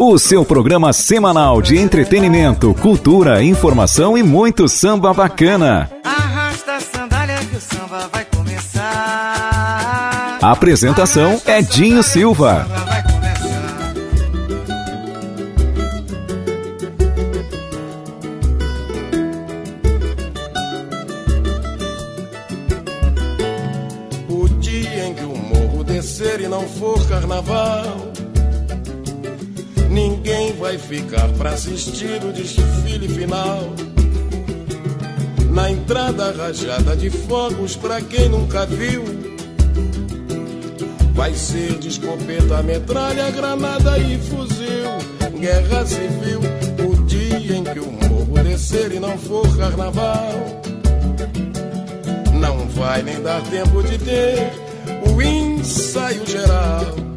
O 0.00 0.16
seu 0.16 0.44
programa 0.44 0.92
semanal 0.92 1.60
de 1.60 1.76
entretenimento, 1.76 2.72
cultura, 2.74 3.42
informação 3.42 4.16
e 4.16 4.22
muito 4.22 4.68
samba 4.68 5.12
bacana. 5.12 5.90
Arrasta 6.04 6.76
a 6.76 6.80
sandália 6.80 7.36
que 7.38 7.56
o 7.56 7.60
samba 7.60 8.08
vai 8.12 8.24
começar. 8.26 8.78
A 10.40 10.52
apresentação 10.52 11.42
é 11.44 11.60
Dinho 11.60 12.04
Silva. 12.04 12.64
O 24.28 24.48
dia 24.60 25.06
em 25.08 25.14
que 25.14 25.24
o 25.24 25.36
morro 25.36 25.82
descer 25.82 26.40
e 26.40 26.46
não 26.46 26.68
for 26.68 27.04
carnaval, 27.08 27.97
ninguém 29.98 30.52
vai 30.52 30.78
ficar 30.78 31.28
pra 31.30 31.50
assistir 31.50 32.22
o 32.24 32.32
desfile 32.32 33.08
final. 33.08 33.72
Na 35.50 35.70
entrada 35.70 36.30
rajada 36.30 36.96
de 36.96 37.10
fogos, 37.10 37.74
pra 37.74 38.00
quem 38.00 38.28
nunca 38.28 38.64
viu, 38.64 39.02
vai 41.14 41.34
ser 41.34 41.78
de 41.78 41.88
escopeta, 41.88 42.62
metralha, 42.62 43.28
granada 43.32 43.98
e 43.98 44.18
fuzil. 44.18 44.88
Guerra 45.40 45.84
civil, 45.84 46.40
o 46.88 47.04
dia 47.04 47.56
em 47.56 47.64
que 47.64 47.80
o 47.80 47.90
morro 47.90 48.42
descer 48.44 48.92
e 48.92 49.00
não 49.00 49.16
for 49.18 49.56
carnaval 49.56 50.32
não 52.34 52.68
vai 52.68 53.02
nem 53.02 53.20
dar 53.20 53.40
tempo 53.42 53.82
de 53.82 53.98
ter 53.98 54.52
o 55.12 55.20
ensaio 55.20 56.24
geral. 56.26 57.08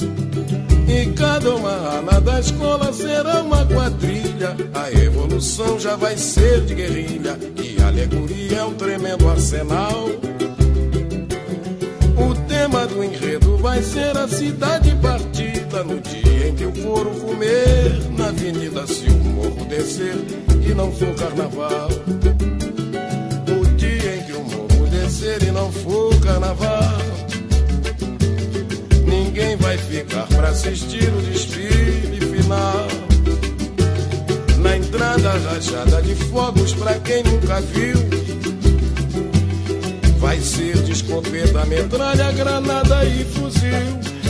E 0.92 1.06
cada 1.14 1.56
uma 1.56 1.72
ala 1.72 2.20
da 2.20 2.38
escola 2.42 2.92
será 2.92 3.42
uma 3.42 3.66
quadrilha. 3.66 4.58
A 4.74 4.92
evolução 4.92 5.80
já 5.80 5.96
vai 5.96 6.18
ser 6.18 6.66
de 6.66 6.76
guerrilha. 6.76 7.40
E 7.56 7.82
a 7.82 7.88
alegoria 7.88 8.58
é 8.58 8.64
um 8.66 8.74
tremendo 8.74 9.30
arsenal. 9.30 10.10
O 12.18 12.36
tema 12.46 12.86
do 12.88 13.02
enredo 13.02 13.58
vai 13.60 13.82
ser 13.82 14.18
a 14.18 14.28
cidade 14.28 14.94
partida. 15.02 15.82
No 15.82 16.02
dia 16.02 16.50
em 16.50 16.56
que 16.56 16.64
eu 16.64 16.74
for 16.76 17.06
comer 17.22 18.12
na 18.18 18.28
avenida, 18.28 18.86
se 18.86 19.08
o 19.08 19.16
morro 19.16 19.66
descer 19.70 20.18
e 20.62 20.74
não 20.74 20.92
for 20.92 21.16
carnaval. 21.16 21.88
O 23.48 23.66
dia 23.78 24.18
em 24.18 24.24
que 24.26 24.34
o 24.34 24.44
morro 24.44 24.88
descer 24.90 25.42
e 25.42 25.52
não 25.52 25.72
for 25.72 26.14
carnaval. 26.20 27.11
Ninguém 29.34 29.56
vai 29.56 29.78
ficar 29.78 30.28
pra 30.28 30.50
assistir 30.50 31.08
o 31.08 31.22
desfile 31.22 32.20
final. 32.20 32.86
Na 34.58 34.76
entrada 34.76 35.32
rajada 35.32 36.02
de 36.02 36.16
fogos 36.16 36.74
pra 36.74 36.96
quem 36.96 37.24
nunca 37.24 37.62
viu. 37.62 37.96
Vai 40.18 40.38
ser 40.42 40.76
de 40.84 40.92
escopeta, 40.92 41.66
metralha, 41.66 42.30
granada 42.34 43.06
e 43.06 43.24
fuzil. 43.24 43.72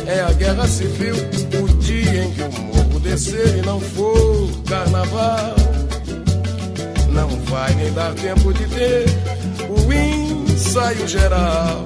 É 0.06 0.19
a 0.19 0.31
guerra 0.34 0.67
civil, 0.67 1.16
o 1.16 1.67
dia 1.79 2.23
em 2.23 2.31
que 2.34 2.44
o 2.44 2.61
morro 2.61 3.00
descer 3.00 3.57
e 3.57 3.66
não 3.66 3.79
for 3.79 4.51
carnaval. 4.69 5.56
Não 7.09 7.28
vai 7.45 7.73
nem 7.73 7.91
dar 7.94 8.13
tempo 8.13 8.53
de 8.53 8.67
ter 8.67 9.06
o 9.67 9.91
ensaio 9.91 11.07
geral. 11.07 11.85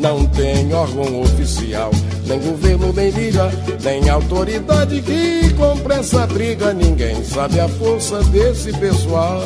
Não 0.00 0.24
tem 0.26 0.72
órgão 0.72 1.20
oficial, 1.20 1.90
nem 2.26 2.40
governo, 2.40 2.90
nem 2.90 3.10
liga, 3.10 3.50
nem 3.82 4.08
autoridade 4.08 5.02
que 5.02 5.52
compre 5.54 5.94
essa 5.94 6.26
briga. 6.26 6.72
Ninguém 6.72 7.22
sabe 7.22 7.60
a 7.60 7.68
força 7.68 8.22
desse 8.24 8.72
pessoal. 8.72 9.42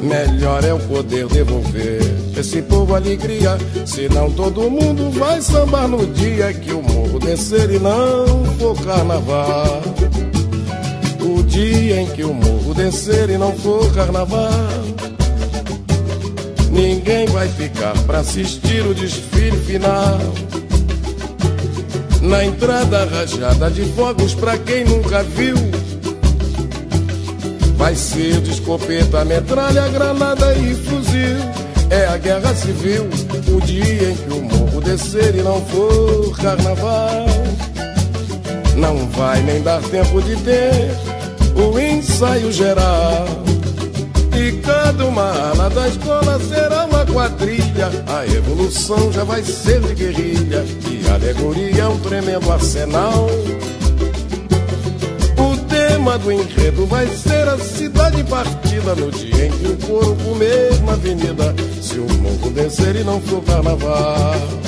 Melhor 0.00 0.64
é 0.64 0.72
o 0.72 0.78
poder 0.78 1.26
devolver 1.26 2.00
esse 2.34 2.62
povo 2.62 2.94
alegria. 2.94 3.58
Senão 3.84 4.30
todo 4.30 4.70
mundo 4.70 5.10
vai 5.10 5.42
sambar 5.42 5.86
no 5.86 6.06
dia 6.06 6.54
que 6.54 6.72
o 6.72 6.80
morro 6.80 7.18
descer 7.18 7.70
e 7.70 7.78
não 7.78 8.44
for 8.58 8.74
carnaval. 8.82 9.82
O 11.20 11.42
dia 11.42 12.00
em 12.00 12.06
que 12.06 12.24
o 12.24 12.32
morro 12.32 12.72
descer 12.72 13.28
e 13.28 13.36
não 13.36 13.52
for 13.58 13.92
carnaval. 13.92 14.87
Ninguém 16.78 17.26
vai 17.26 17.48
ficar 17.48 17.92
pra 18.06 18.20
assistir 18.20 18.86
o 18.86 18.94
desfile 18.94 19.56
final. 19.66 20.16
Na 22.22 22.44
entrada 22.44 23.04
rajada 23.04 23.68
de 23.68 23.84
fogos 23.94 24.32
pra 24.32 24.56
quem 24.56 24.84
nunca 24.84 25.24
viu. 25.24 25.56
Vai 27.76 27.96
ser 27.96 28.40
de 28.42 28.52
escopeta, 28.52 29.24
metralha, 29.24 29.88
granada 29.88 30.54
e 30.54 30.72
fuzil. 30.76 31.38
É 31.90 32.06
a 32.06 32.16
guerra 32.16 32.54
civil, 32.54 33.08
o 33.48 33.60
dia 33.60 34.10
em 34.10 34.16
que 34.16 34.32
o 34.32 34.42
morro 34.42 34.80
descer 34.80 35.34
e 35.34 35.42
não 35.42 35.60
for 35.66 36.38
carnaval. 36.38 37.26
Não 38.76 39.08
vai 39.08 39.42
nem 39.42 39.60
dar 39.62 39.82
tempo 39.82 40.22
de 40.22 40.36
ter 40.36 40.92
o 41.56 41.76
ensaio 41.76 42.52
geral. 42.52 43.47
E 44.38 44.52
cada 44.62 45.04
uma 45.04 45.32
ala 45.50 45.68
da 45.68 45.88
escola 45.88 46.38
será 46.38 46.84
uma 46.84 47.04
quadrilha. 47.04 47.90
A 48.06 48.24
evolução 48.24 49.12
já 49.12 49.24
vai 49.24 49.42
ser 49.42 49.80
de 49.80 49.94
guerrilha. 49.94 50.64
E 50.88 51.08
alegoria 51.10 51.82
é 51.82 51.88
um 51.88 51.98
tremendo 51.98 52.52
arsenal. 52.52 53.26
O 55.36 55.56
tema 55.66 56.16
do 56.18 56.30
enredo 56.30 56.86
vai 56.86 57.08
ser 57.08 57.48
a 57.48 57.58
cidade 57.58 58.22
partida. 58.24 58.94
No 58.94 59.10
dia 59.10 59.46
em 59.46 59.50
que 59.50 59.66
o 59.66 59.76
couro 59.88 60.16
comer 60.24 60.80
na 60.84 60.92
avenida. 60.92 61.52
Se 61.82 61.98
o 61.98 62.06
morro 62.22 62.50
descer 62.50 62.94
e 62.94 63.02
não 63.02 63.20
for 63.20 63.42
carnaval. 63.42 64.67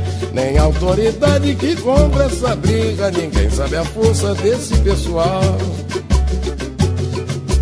nem 0.33 0.57
autoridade 0.57 1.55
que 1.55 1.75
compra 1.75 2.25
essa 2.25 2.55
briga. 2.55 3.11
Ninguém 3.11 3.49
sabe 3.49 3.75
a 3.75 3.85
força 3.85 4.33
desse 4.35 4.77
pessoal. 4.79 5.41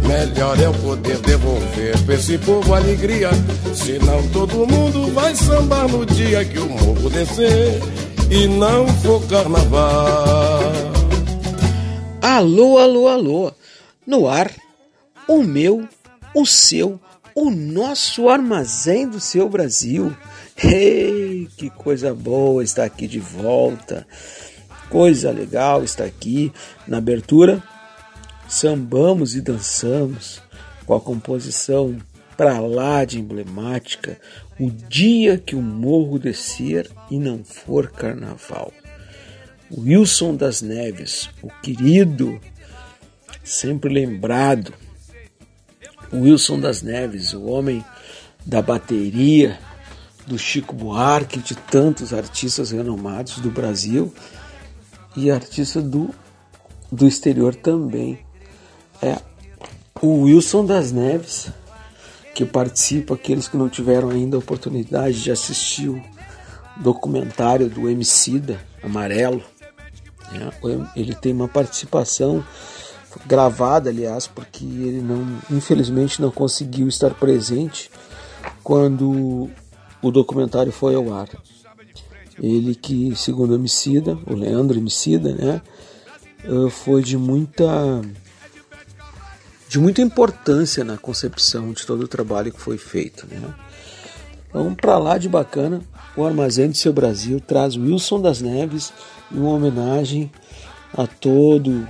Melhor 0.08 0.60
é 0.60 0.66
eu 0.66 0.74
poder 0.74 1.18
devolver 1.20 1.98
pra 2.06 2.16
esse 2.16 2.38
povo 2.40 2.74
alegria. 2.74 3.30
Senão 3.74 4.28
todo 4.30 4.66
mundo 4.68 5.14
vai 5.14 5.36
sambar 5.36 5.88
no 5.88 6.06
dia 6.06 6.44
que 6.46 6.60
o 6.60 6.70
morro 6.70 7.10
descer 7.10 7.80
e 8.30 8.48
não 8.48 8.88
for 8.88 9.22
carnaval. 9.28 10.62
Alô, 12.22 12.78
alô, 12.78 13.08
alô. 13.08 13.52
No 14.06 14.28
ar, 14.28 14.52
o 15.28 15.44
meu, 15.44 15.88
o 16.34 16.46
seu 16.46 17.00
o 17.42 17.50
nosso 17.50 18.28
armazém 18.28 19.08
do 19.08 19.20
seu 19.20 19.48
Brasil. 19.48 20.14
Ei, 20.62 21.48
que 21.56 21.70
coisa 21.70 22.14
boa 22.14 22.64
estar 22.64 22.84
aqui 22.84 23.08
de 23.08 23.20
volta. 23.20 24.06
Coisa 24.90 25.32
legal 25.32 25.84
estar 25.84 26.04
aqui 26.04 26.52
na 26.88 26.98
abertura. 26.98 27.64
Sambamos 28.48 29.36
e 29.36 29.42
dançamos 29.42 30.42
com 30.86 30.96
a 30.96 31.00
composição 31.00 31.98
para 32.36 32.60
lá 32.60 33.04
de 33.06 33.20
emblemática, 33.20 34.18
o 34.60 34.72
dia 34.72 35.38
que 35.38 35.56
o 35.56 35.62
morro 35.62 36.18
descer 36.18 36.90
e 37.12 37.20
não 37.20 37.44
for 37.44 37.92
carnaval. 37.92 38.74
Wilson 39.72 40.36
das 40.36 40.62
Neves, 40.62 41.30
o 41.44 41.50
querido, 41.62 42.40
sempre 43.44 43.94
lembrado 43.94 44.74
Wilson 46.14 46.60
das 46.60 46.82
Neves, 46.82 47.34
o 47.34 47.46
homem 47.46 47.84
da 48.46 48.62
bateria 48.62 49.60
do 50.30 50.38
Chico 50.38 50.76
Buarque, 50.76 51.40
de 51.40 51.56
tantos 51.56 52.14
artistas 52.14 52.70
renomados 52.70 53.40
do 53.40 53.50
Brasil 53.50 54.14
e 55.18 55.32
artistas 55.32 55.84
do, 55.84 56.14
do 56.92 57.08
exterior 57.08 57.56
também. 57.56 58.20
É 59.02 59.18
o 60.00 60.22
Wilson 60.22 60.64
das 60.64 60.92
Neves, 60.92 61.52
que 62.36 62.46
participa, 62.46 63.16
aqueles 63.16 63.48
que 63.48 63.58
não 63.58 63.68
tiveram 63.68 64.12
ainda 64.12 64.38
a 64.38 64.40
oportunidade 64.40 65.22
de 65.22 65.32
assistir 65.32 65.90
o 65.90 66.02
documentário 66.78 67.68
do 67.68 67.90
Emicida, 67.90 68.60
Amarelo. 68.84 69.44
Né? 70.32 70.52
Ele 70.96 71.16
tem 71.16 71.34
uma 71.34 71.48
participação 71.48 72.46
gravada, 73.26 73.90
aliás, 73.90 74.28
porque 74.28 74.64
ele 74.64 75.02
não, 75.02 75.40
infelizmente, 75.50 76.22
não 76.22 76.30
conseguiu 76.30 76.88
estar 76.88 77.16
presente 77.16 77.90
quando 78.64 79.50
o 80.02 80.12
documentário 80.12 80.72
foi 80.72 80.96
ao 80.96 81.14
ar. 81.14 81.30
Ele 82.42 82.74
que, 82.74 83.16
segundo 83.16 83.52
o 83.52 83.56
Emicida, 83.56 84.18
o 84.26 84.34
Leandro 84.34 84.78
Emicida, 84.78 85.34
né, 85.34 85.62
eh, 86.44 86.70
foi 86.70 87.04
de 87.04 87.18
muita 87.18 88.02
de 89.68 89.78
muita 89.78 90.02
importância 90.02 90.84
na 90.84 90.98
concepção 90.98 91.72
de 91.74 91.86
todo 91.86 92.02
o 92.02 92.08
trabalho 92.08 92.52
que 92.52 92.60
foi 92.60 92.78
feito, 92.78 93.28
né? 93.28 93.54
Então, 94.50 94.74
para 94.74 94.98
lá 94.98 95.18
de 95.20 95.30
bacana, 95.30 95.82
o 96.18 96.26
Armazém 96.26 96.70
do 96.70 96.76
Seu 96.76 96.92
Brasil 96.92 97.40
traz 97.40 97.78
Wilson 97.78 98.20
das 98.20 98.42
Neves 98.42 98.92
em 99.32 99.38
uma 99.38 99.52
homenagem 99.52 100.32
a 100.92 101.06
todo 101.06 101.88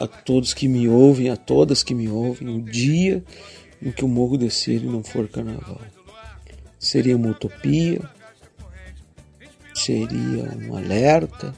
a 0.00 0.06
todos 0.06 0.54
que 0.54 0.66
me 0.66 0.88
ouvem, 0.88 1.28
a 1.28 1.36
todas 1.36 1.82
que 1.82 1.94
me 1.94 2.08
ouvem, 2.08 2.48
o 2.48 2.60
dia 2.60 3.22
em 3.80 3.92
que 3.92 4.04
o 4.04 4.08
morro 4.08 4.38
descer 4.38 4.82
e 4.82 4.86
não 4.86 5.04
for 5.04 5.28
carnaval. 5.28 5.80
Seria 6.82 7.16
uma 7.16 7.28
utopia? 7.28 8.00
Seria 9.72 10.52
um 10.68 10.76
alerta? 10.76 11.54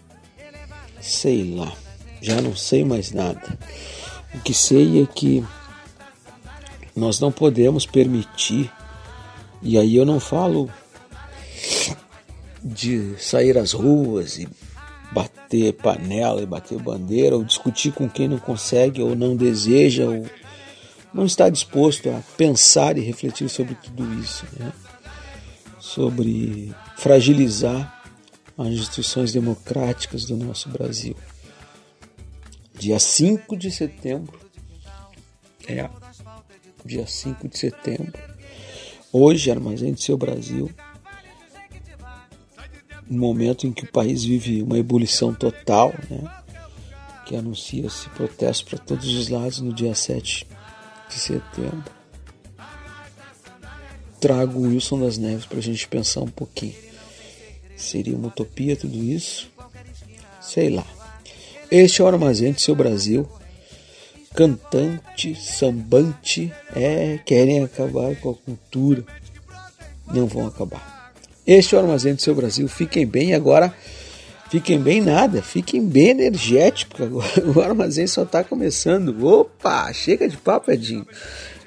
Sei 1.01 1.55
lá, 1.55 1.73
já 2.21 2.43
não 2.43 2.55
sei 2.55 2.85
mais 2.85 3.11
nada. 3.11 3.59
O 4.35 4.41
que 4.41 4.53
sei 4.53 5.03
é 5.03 5.07
que 5.07 5.43
nós 6.95 7.21
não 7.21 7.33
podemos 7.33 7.87
permitir, 7.87 8.71
e 9.63 9.79
aí 9.79 9.97
eu 9.97 10.05
não 10.05 10.21
falo 10.21 10.71
de 12.63 13.17
sair 13.19 13.57
às 13.57 13.73
ruas 13.73 14.39
e 14.39 14.47
bater 15.11 15.73
panela 15.73 16.43
e 16.43 16.47
bater 16.47 16.79
bandeira, 16.79 17.35
ou 17.35 17.45
discutir 17.45 17.93
com 17.93 18.11
quem 18.11 18.29
não 18.29 18.39
consegue 18.39 19.01
ou 19.01 19.17
não 19.17 19.35
deseja, 19.35 20.05
ou 20.05 20.27
não 21.15 21.25
está 21.25 21.49
disposto 21.49 22.11
a 22.11 22.21
pensar 22.37 22.99
e 22.99 23.01
refletir 23.01 23.49
sobre 23.49 23.75
tudo 23.75 24.21
isso, 24.21 24.45
né? 24.59 24.71
Sobre 25.85 26.75
fragilizar 26.97 28.03
as 28.57 28.69
instituições 28.69 29.35
democráticas 29.35 30.25
do 30.25 30.35
nosso 30.35 30.71
Brasil. 30.71 31.15
Dia 32.73 32.99
5 32.99 33.55
de 33.55 33.71
setembro, 33.71 34.41
é, 35.69 35.89
dia 36.87 37.07
5 37.07 37.47
de 37.49 37.59
setembro, 37.59 38.19
hoje, 39.13 39.51
Armazém 39.51 39.93
do 39.93 40.01
Seu 40.01 40.17
Brasil, 40.17 40.71
um 43.09 43.19
momento 43.19 43.67
em 43.67 43.73
que 43.73 43.85
o 43.85 43.93
país 43.93 44.25
vive 44.25 44.63
uma 44.63 44.79
ebulição 44.79 45.35
total, 45.35 45.93
né? 46.09 46.43
que 47.27 47.37
anuncia-se 47.37 48.09
protesto 48.11 48.65
para 48.71 48.79
todos 48.79 49.07
os 49.07 49.29
lados 49.29 49.61
no 49.61 49.73
dia 49.73 49.95
7 49.95 50.47
de 51.11 51.15
setembro. 51.15 52.04
Trago 54.25 54.59
o 54.59 54.63
Wilson 54.63 55.01
das 55.01 55.19
Neves 55.19 55.45
para 55.45 55.59
a 55.59 55.63
gente 55.63 55.87
pensar 55.87 56.23
um 56.23 56.29
pouquinho. 56.29 56.73
Seria 57.77 58.17
uma 58.17 58.29
utopia 58.29 58.75
tudo 58.75 58.97
isso? 58.97 59.51
Sei 60.41 60.71
lá. 60.71 60.87
Este 61.71 62.01
é 62.01 62.05
o 62.07 62.09
Armazém 62.09 62.53
do 62.53 62.59
Seu 62.59 62.75
Brasil. 62.75 63.29
Cantante, 64.35 65.35
sambante, 65.35 66.51
é, 66.75 67.19
querem 67.27 67.63
acabar 67.63 68.17
com 68.17 68.31
a 68.31 68.35
cultura. 68.35 69.05
Não 70.07 70.27
vão 70.27 70.47
acabar. 70.47 71.13
Este 71.47 71.75
é 71.75 71.79
o 71.79 71.83
Armazém 71.83 72.15
do 72.15 72.23
Seu 72.23 72.35
Brasil. 72.35 72.67
Fiquem 72.67 73.07
bem 73.07 73.35
agora. 73.35 73.75
Fiquem 74.49 74.81
bem 74.81 75.03
nada, 75.03 75.43
fiquem 75.43 75.87
bem 75.87 76.09
energéticos. 76.09 76.99
Agora 76.99 77.29
o 77.55 77.61
armazém 77.61 78.07
só 78.07 78.23
está 78.23 78.43
começando. 78.43 79.23
Opa, 79.23 79.93
chega 79.93 80.27
de 80.27 80.39
papo, 80.39 80.71
Edinho. 80.71 81.07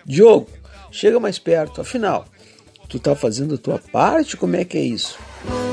Diogo, 0.03 0.49
chega 0.89 1.19
mais 1.19 1.37
perto. 1.37 1.81
Afinal, 1.81 2.25
tu 2.87 2.99
tá 2.99 3.15
fazendo 3.15 3.55
a 3.55 3.57
tua 3.57 3.79
parte? 3.91 4.37
Como 4.37 4.55
é 4.55 4.63
que 4.63 4.77
é 4.77 4.81
isso? 4.81 5.17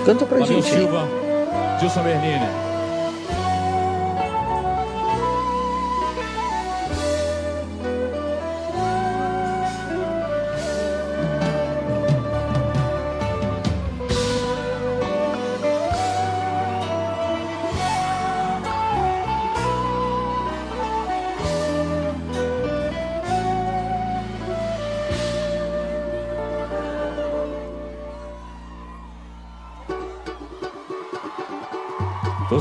Canta 0.04 0.26
pra 0.26 0.38
Fabio 0.40 0.62
gente. 0.62 0.74
Silva, 0.74 1.08
Gilson 1.80 2.02
Bernini. 2.02 2.63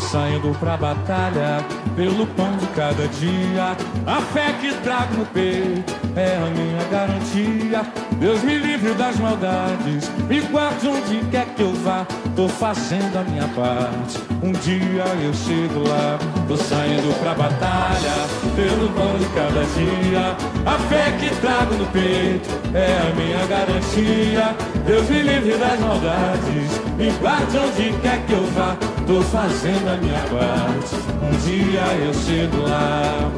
Saindo 0.04 0.58
pra 0.60 0.78
batalha 0.78 1.64
pelo 1.96 2.28
pão 2.28 2.56
de 2.58 2.68
cada 2.68 3.08
dia. 3.08 3.76
A 4.06 4.22
fé 4.22 4.54
que 4.60 4.74
trago 4.84 5.16
no 5.18 5.26
peito 5.28 5.94
é 6.16 6.36
a 6.38 6.50
minha 6.50 6.84
garantia. 6.92 7.82
Deus 8.20 8.44
me 8.44 8.58
livre 8.58 8.94
das 8.94 9.18
maldades, 9.18 10.10
me 10.28 10.42
guarde 10.42 10.88
onde 10.88 11.26
quer 11.32 11.46
que 11.56 11.62
eu 11.62 11.74
vá. 11.84 12.06
Tô 12.36 12.48
fazendo 12.48 13.18
a 13.18 13.24
minha 13.24 13.48
parte, 13.50 14.20
um 14.42 14.52
dia 14.52 15.06
eu 15.24 15.34
chego 15.34 15.88
lá. 15.88 16.18
Tô 16.48 16.58
saindo 16.58 17.14
pra 17.20 17.34
batalha 17.34 18.14
pelo 18.56 18.90
pão 18.90 19.18
de 19.18 19.26
cada 19.34 19.64
dia. 19.76 20.36
A 20.66 20.80
fé 20.90 21.12
que 21.20 21.30
trago 21.42 21.76
no 21.76 21.86
peito 21.88 22.50
é 22.74 23.10
a 23.10 23.16
minha 23.16 23.46
garantia. 23.46 24.56
Deus 24.86 25.10
me 25.10 25.22
livre 25.22 25.58
das 25.58 25.80
maldades, 25.80 26.82
me 26.98 27.12
guarde 27.20 27.58
onde 27.58 27.94
quer 28.02 28.20
que 28.26 28.34
eu 28.34 28.46
vá. 28.52 28.76
Tô 29.06 29.22
fazendo 29.22 29.90
a 29.90 29.98
minha 29.98 30.20
parte, 30.20 30.96
um 31.22 31.32
dia 31.46 31.82
eu 32.06 32.14
chego 32.14 32.62
lá. 32.68 33.32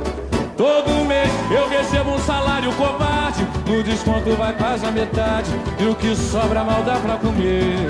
Todo 0.56 1.06
mês 1.06 1.30
eu 1.52 1.68
recebo 1.68 2.12
um 2.12 2.20
salário 2.20 2.72
covarde. 2.74 3.46
No 3.68 3.84
desconto 3.84 4.36
vai 4.36 4.54
quase 4.54 4.86
a 4.86 4.92
metade. 4.92 5.50
E 5.80 5.86
o 5.86 5.96
que 5.96 6.16
sobra 6.16 6.64
mal 6.64 6.84
dá 6.84 6.96
pra 6.96 7.18
comer. 7.18 7.88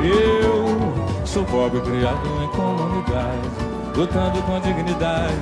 Eu 0.00 1.26
sou 1.26 1.44
pobre 1.44 1.80
criado 1.80 2.26
em 2.42 2.48
comunidade. 2.56 3.50
Lutando 3.94 4.40
com 4.42 4.60
dignidade. 4.60 5.34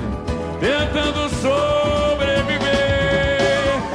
Tentando 0.59 1.29
sobreviver. 1.29 2.65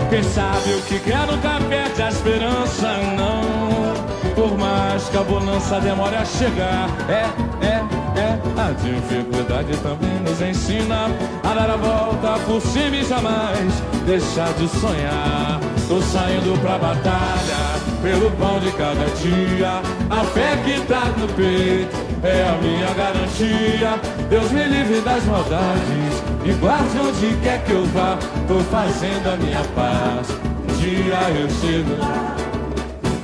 Quem 0.09 0.23
sabe 0.23 0.75
o 0.75 0.83
que 0.83 0.99
quer 1.01 1.27
nunca 1.27 1.61
perde 1.69 2.03
a 2.03 2.09
esperança, 2.09 2.89
não. 3.17 4.20
Por 4.35 4.57
mais 4.59 5.09
que 5.09 5.17
a 5.17 5.23
bonança 5.23 5.81
demore 5.81 6.17
a 6.17 6.25
chegar. 6.25 6.89
É, 7.09 7.67
é 7.67 8.01
é, 8.17 8.39
a 8.61 8.73
dificuldade 8.73 9.77
também 9.79 10.21
nos 10.21 10.41
ensina 10.41 11.07
a 11.43 11.55
dar 11.55 11.71
a 11.71 11.77
volta 11.77 12.39
por 12.45 12.61
cima 12.61 12.97
e 12.97 13.05
jamais 13.05 13.73
deixar 14.05 14.53
de 14.55 14.69
sonhar. 14.69 15.61
Tô 15.89 16.01
saindo 16.03 16.61
pra 16.61 16.79
batalha 16.79 17.81
pelo 18.03 18.31
pão 18.33 18.59
de 18.59 18.71
cada 18.73 19.05
dia. 19.17 19.81
A 20.11 20.25
fé 20.25 20.57
que 20.65 20.81
tá 20.87 21.05
no 21.19 21.29
peito 21.29 21.97
é 22.23 22.49
a 22.49 22.59
minha 22.61 22.93
garantia. 22.95 23.99
Deus 24.29 24.51
me 24.51 24.65
livre 24.65 25.01
das 25.01 25.25
maldades 25.25 26.23
e 26.45 26.53
guarde 26.55 26.99
onde 26.99 27.37
quer 27.43 27.63
que 27.65 27.73
eu 27.73 27.85
vá. 27.87 28.19
Tô 28.49 28.61
fazendo 28.71 29.33
a 29.33 29.37
minha 29.37 29.63
paz. 29.75 30.29
Um 30.31 30.79
dia 30.79 31.41
eu 31.41 31.49
chego 31.49 31.97
lá. 31.99 32.40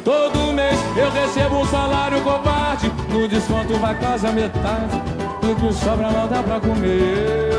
Todo 0.07 0.53
mês 0.53 0.79
eu 0.97 1.11
recebo 1.11 1.57
um 1.57 1.67
salário 1.67 2.23
covarde. 2.23 2.93
No 3.11 3.27
desconto 3.27 3.75
vai 3.79 3.93
quase 3.99 4.25
a 4.25 4.31
metade. 4.31 5.03
O 5.43 5.53
que 5.57 5.73
sobra 5.75 6.09
não 6.13 6.29
dá 6.29 6.45
pra 6.45 6.61
comer. 6.61 7.51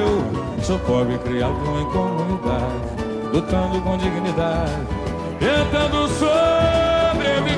Eu 0.00 0.62
sou 0.62 0.78
pobre 0.78 1.18
criado 1.18 1.58
em 1.78 1.84
comunidade. 1.90 2.72
Lutando 3.34 3.82
com 3.82 3.98
dignidade. 3.98 4.72
Tentando 5.38 6.08
sobreviver. 6.08 7.52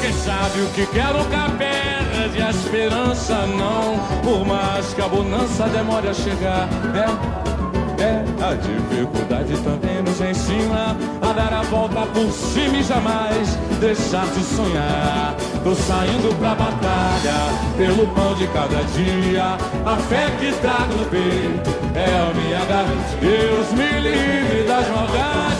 Quem 0.00 0.12
sabe 0.12 0.60
o 0.60 0.68
que 0.68 0.86
quer 0.86 1.12
nunca 1.12 1.50
perde 1.58 2.40
a 2.40 2.50
esperança, 2.50 3.34
não. 3.48 3.98
Por 4.22 4.46
mais 4.46 4.94
que 4.94 5.02
a 5.02 5.08
bonança 5.08 5.64
demore 5.70 6.06
a 6.06 6.14
chegar. 6.14 6.68
É 6.94 7.55
é, 7.98 8.24
a 8.44 8.54
dificuldade 8.54 9.56
também 9.62 10.02
nos 10.02 10.20
ensina 10.20 10.96
a 11.22 11.32
dar 11.32 11.52
a 11.52 11.62
volta 11.62 12.06
por 12.06 12.30
cima 12.30 12.78
e 12.78 12.82
jamais 12.82 13.58
deixar 13.80 14.26
de 14.26 14.42
sonhar. 14.42 15.34
Tô 15.64 15.74
saindo 15.74 16.34
pra 16.38 16.54
batalha 16.54 17.34
pelo 17.76 18.06
pão 18.08 18.34
de 18.34 18.46
cada 18.48 18.82
dia. 18.94 19.56
A 19.84 19.96
fé 19.96 20.30
que 20.38 20.52
trago 20.60 20.94
no 20.94 21.06
peito 21.06 21.70
é 21.94 22.04
a 22.04 22.34
minha 22.34 22.64
garantia. 22.64 23.18
Deus 23.20 23.72
me 23.72 24.00
livre 24.00 24.62
das 24.66 24.88
maldades. 24.88 25.56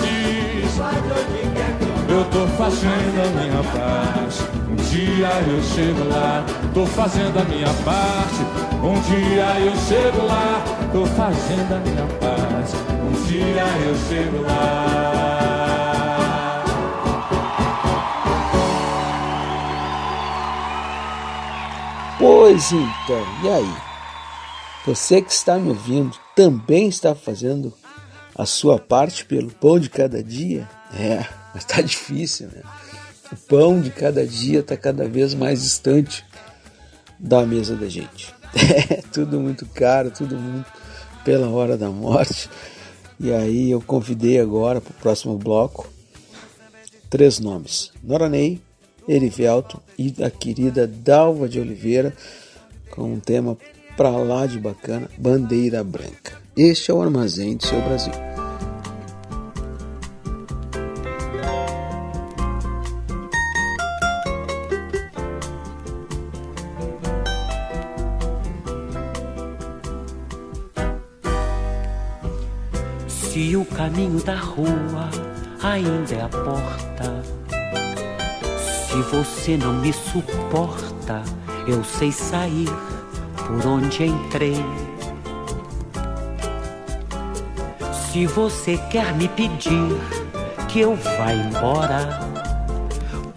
Eu 2.08 2.24
tô 2.26 2.46
fazendo 2.56 3.20
a 3.20 3.40
minha 3.40 3.62
parte. 3.72 4.42
Um 4.70 4.76
dia 4.76 5.28
eu 5.48 5.62
chego 5.62 6.08
lá, 6.08 6.44
tô 6.72 6.86
fazendo 6.86 7.38
a 7.38 7.44
minha 7.44 7.72
parte. 7.84 8.75
Um 8.86 9.00
dia 9.00 9.60
eu 9.64 9.76
chego 9.78 10.24
lá, 10.26 10.62
tô 10.92 11.04
fazendo 11.06 11.74
a 11.74 11.80
minha 11.80 12.06
parte. 12.20 12.76
Um 13.02 13.26
dia 13.26 13.64
eu 13.84 13.96
chego 14.08 14.42
lá. 14.42 15.26
Pois 22.16 22.70
então, 22.70 23.26
e 23.42 23.48
aí? 23.48 23.76
Você 24.86 25.20
que 25.20 25.32
está 25.32 25.58
me 25.58 25.70
ouvindo 25.70 26.16
também 26.36 26.86
está 26.86 27.12
fazendo 27.12 27.74
a 28.38 28.46
sua 28.46 28.78
parte 28.78 29.24
pelo 29.24 29.50
pão 29.50 29.80
de 29.80 29.90
cada 29.90 30.22
dia? 30.22 30.68
É, 30.94 31.26
mas 31.52 31.64
tá 31.64 31.80
difícil, 31.82 32.46
né? 32.54 32.62
O 33.32 33.36
pão 33.48 33.80
de 33.80 33.90
cada 33.90 34.24
dia 34.24 34.60
está 34.60 34.76
cada 34.76 35.08
vez 35.08 35.34
mais 35.34 35.60
distante 35.60 36.24
da 37.18 37.44
mesa 37.44 37.74
da 37.74 37.88
gente. 37.88 38.35
É 38.56 39.02
tudo 39.12 39.38
muito 39.38 39.66
caro, 39.66 40.10
tudo 40.10 40.36
muito 40.36 40.70
pela 41.24 41.48
hora 41.48 41.76
da 41.76 41.90
morte. 41.90 42.48
E 43.18 43.32
aí 43.32 43.70
eu 43.70 43.80
convidei 43.80 44.40
agora 44.40 44.80
para 44.80 44.90
o 44.90 44.94
próximo 44.94 45.36
bloco 45.36 45.88
três 47.08 47.38
nomes: 47.38 47.90
Noranei, 48.02 48.60
Erivelto 49.08 49.80
e 49.98 50.14
a 50.22 50.30
querida 50.30 50.86
Dalva 50.86 51.48
de 51.48 51.60
Oliveira, 51.60 52.14
com 52.90 53.12
um 53.12 53.20
tema 53.20 53.56
pra 53.96 54.10
lá 54.10 54.46
de 54.46 54.58
bacana, 54.58 55.08
Bandeira 55.16 55.82
Branca. 55.82 56.40
Este 56.56 56.90
é 56.90 56.94
o 56.94 57.02
Armazém 57.02 57.56
do 57.56 57.66
seu 57.66 57.80
Brasil. 57.82 58.35
Caminho 73.76 74.18
da 74.24 74.34
rua 74.34 75.10
ainda 75.62 76.14
é 76.14 76.22
a 76.22 76.28
porta, 76.28 77.22
se 78.56 79.02
você 79.02 79.56
não 79.58 79.74
me 79.74 79.92
suporta, 79.92 81.22
eu 81.66 81.84
sei 81.84 82.10
sair 82.10 82.68
por 83.36 83.66
onde 83.66 84.06
entrei. 84.06 84.64
Se 87.92 88.26
você 88.26 88.78
quer 88.90 89.12
me 89.14 89.28
pedir 89.28 90.00
que 90.68 90.80
eu 90.80 90.96
vá 90.96 91.34
embora, 91.34 92.18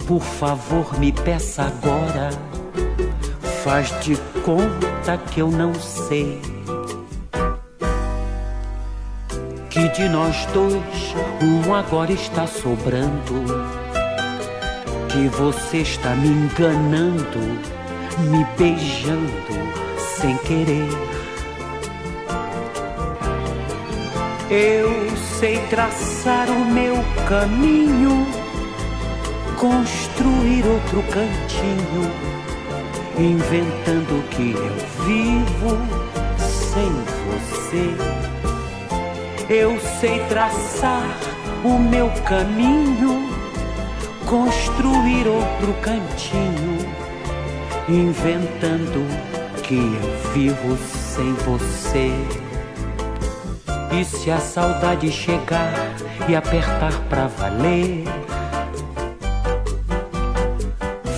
por 0.07 0.21
favor 0.21 0.97
me 0.97 1.11
peça 1.11 1.63
agora. 1.63 2.29
Faz 3.61 3.89
de 3.99 4.15
conta 4.45 5.17
que 5.17 5.41
eu 5.41 5.51
não 5.51 5.73
sei. 5.75 6.58
Que 9.79 9.87
de 9.89 10.09
nós 10.09 10.45
dois 10.47 11.15
um 11.41 11.73
agora 11.73 12.11
está 12.11 12.45
sobrando. 12.45 13.45
Que 15.07 15.27
você 15.29 15.77
está 15.77 16.09
me 16.15 16.27
enganando, 16.27 17.39
me 18.29 18.45
beijando 18.57 19.53
sem 19.97 20.35
querer. 20.39 20.89
Eu 24.49 25.15
sei 25.39 25.59
traçar 25.69 26.49
o 26.49 26.65
meu 26.65 26.95
caminho, 27.27 28.27
construir 29.57 30.65
outro 30.67 31.03
cantinho, 31.03 32.11
inventando 33.17 34.29
que 34.31 34.51
eu 34.51 35.05
vivo 35.05 35.77
sem 36.49 36.91
você 37.29 38.38
eu 39.49 39.79
sei 39.99 40.19
traçar 40.25 41.17
o 41.63 41.79
meu 41.79 42.09
caminho, 42.23 43.27
construir 44.27 45.27
outro 45.27 45.73
cantinho, 45.81 46.77
inventando 47.89 49.03
que 49.63 49.75
eu 49.75 50.33
vivo 50.33 50.77
sem 50.77 51.33
você. 51.33 52.11
E 53.91 54.05
se 54.05 54.29
a 54.29 54.37
saudade 54.37 55.11
chegar 55.11 55.73
e 56.27 56.35
apertar 56.35 56.93
pra 57.09 57.25
valer, 57.25 58.03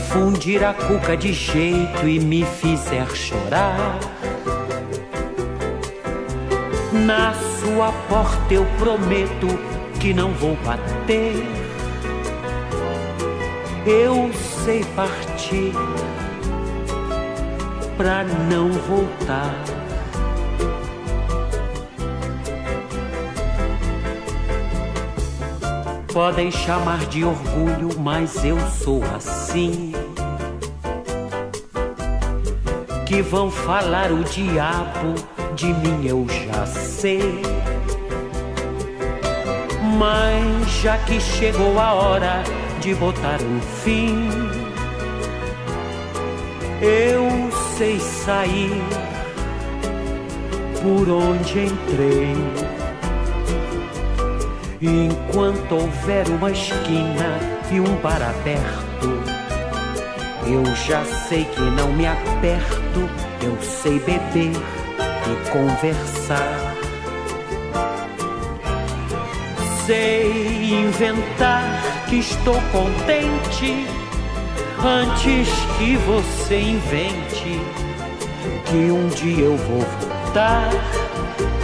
fundir 0.10 0.64
a 0.64 0.74
cuca 0.74 1.18
de 1.18 1.34
jeito 1.34 2.08
e 2.08 2.18
me 2.18 2.46
fizer 2.46 3.08
chorar 3.14 4.00
na 6.94 7.51
sua 7.62 7.92
porta 8.10 8.56
eu 8.56 8.66
prometo 8.80 9.48
que 10.00 10.16
não 10.16 10.34
vou 10.34 10.56
bater. 10.66 11.36
Eu 13.86 14.32
sei 14.34 14.84
partir 14.96 15.72
pra 17.98 18.24
não 18.24 18.72
voltar. 18.72 19.54
Podem 26.12 26.52
chamar 26.52 27.06
de 27.06 27.24
orgulho, 27.24 27.90
mas 28.00 28.44
eu 28.44 28.60
sou 28.72 29.04
assim. 29.16 29.94
Que 33.06 33.22
vão 33.22 33.52
falar 33.52 34.12
o 34.12 34.24
diabo 34.24 35.14
de 35.56 35.74
mim 35.74 36.06
eu 36.06 36.26
já 36.28 36.66
sei. 36.66 37.42
Mas 39.98 40.72
já 40.82 40.98
que 41.00 41.20
chegou 41.20 41.80
a 41.80 41.94
hora 41.94 42.44
de 42.80 42.96
botar 42.96 43.40
um 43.42 43.62
fim, 43.84 44.28
eu 46.82 47.52
sei 47.78 48.00
sair 48.00 48.82
por 50.82 51.10
onde 51.10 51.60
entrei. 51.66 52.36
Enquanto 54.82 55.74
houver 55.74 56.28
uma 56.30 56.52
esquina 56.52 57.38
e 57.72 57.80
um 57.80 57.96
bar 57.98 58.22
aberto, 58.22 59.22
eu 60.48 60.66
já 60.88 61.06
sei 61.06 61.46
que 61.46 61.62
não 61.62 61.94
me 61.94 62.08
aperto, 62.08 63.08
eu 63.44 63.56
sei 63.62 64.00
beber 64.00 64.81
e 65.28 65.50
conversar. 65.50 66.76
Sei 69.86 70.74
inventar 70.74 71.64
que 72.08 72.18
estou 72.18 72.56
contente 72.72 73.86
antes 74.84 75.50
que 75.78 75.98
você 75.98 76.60
invente 76.60 77.62
que 78.66 78.92
um 78.92 79.08
dia 79.10 79.46
eu 79.46 79.58
vou 79.58 79.82
voltar 79.82 80.70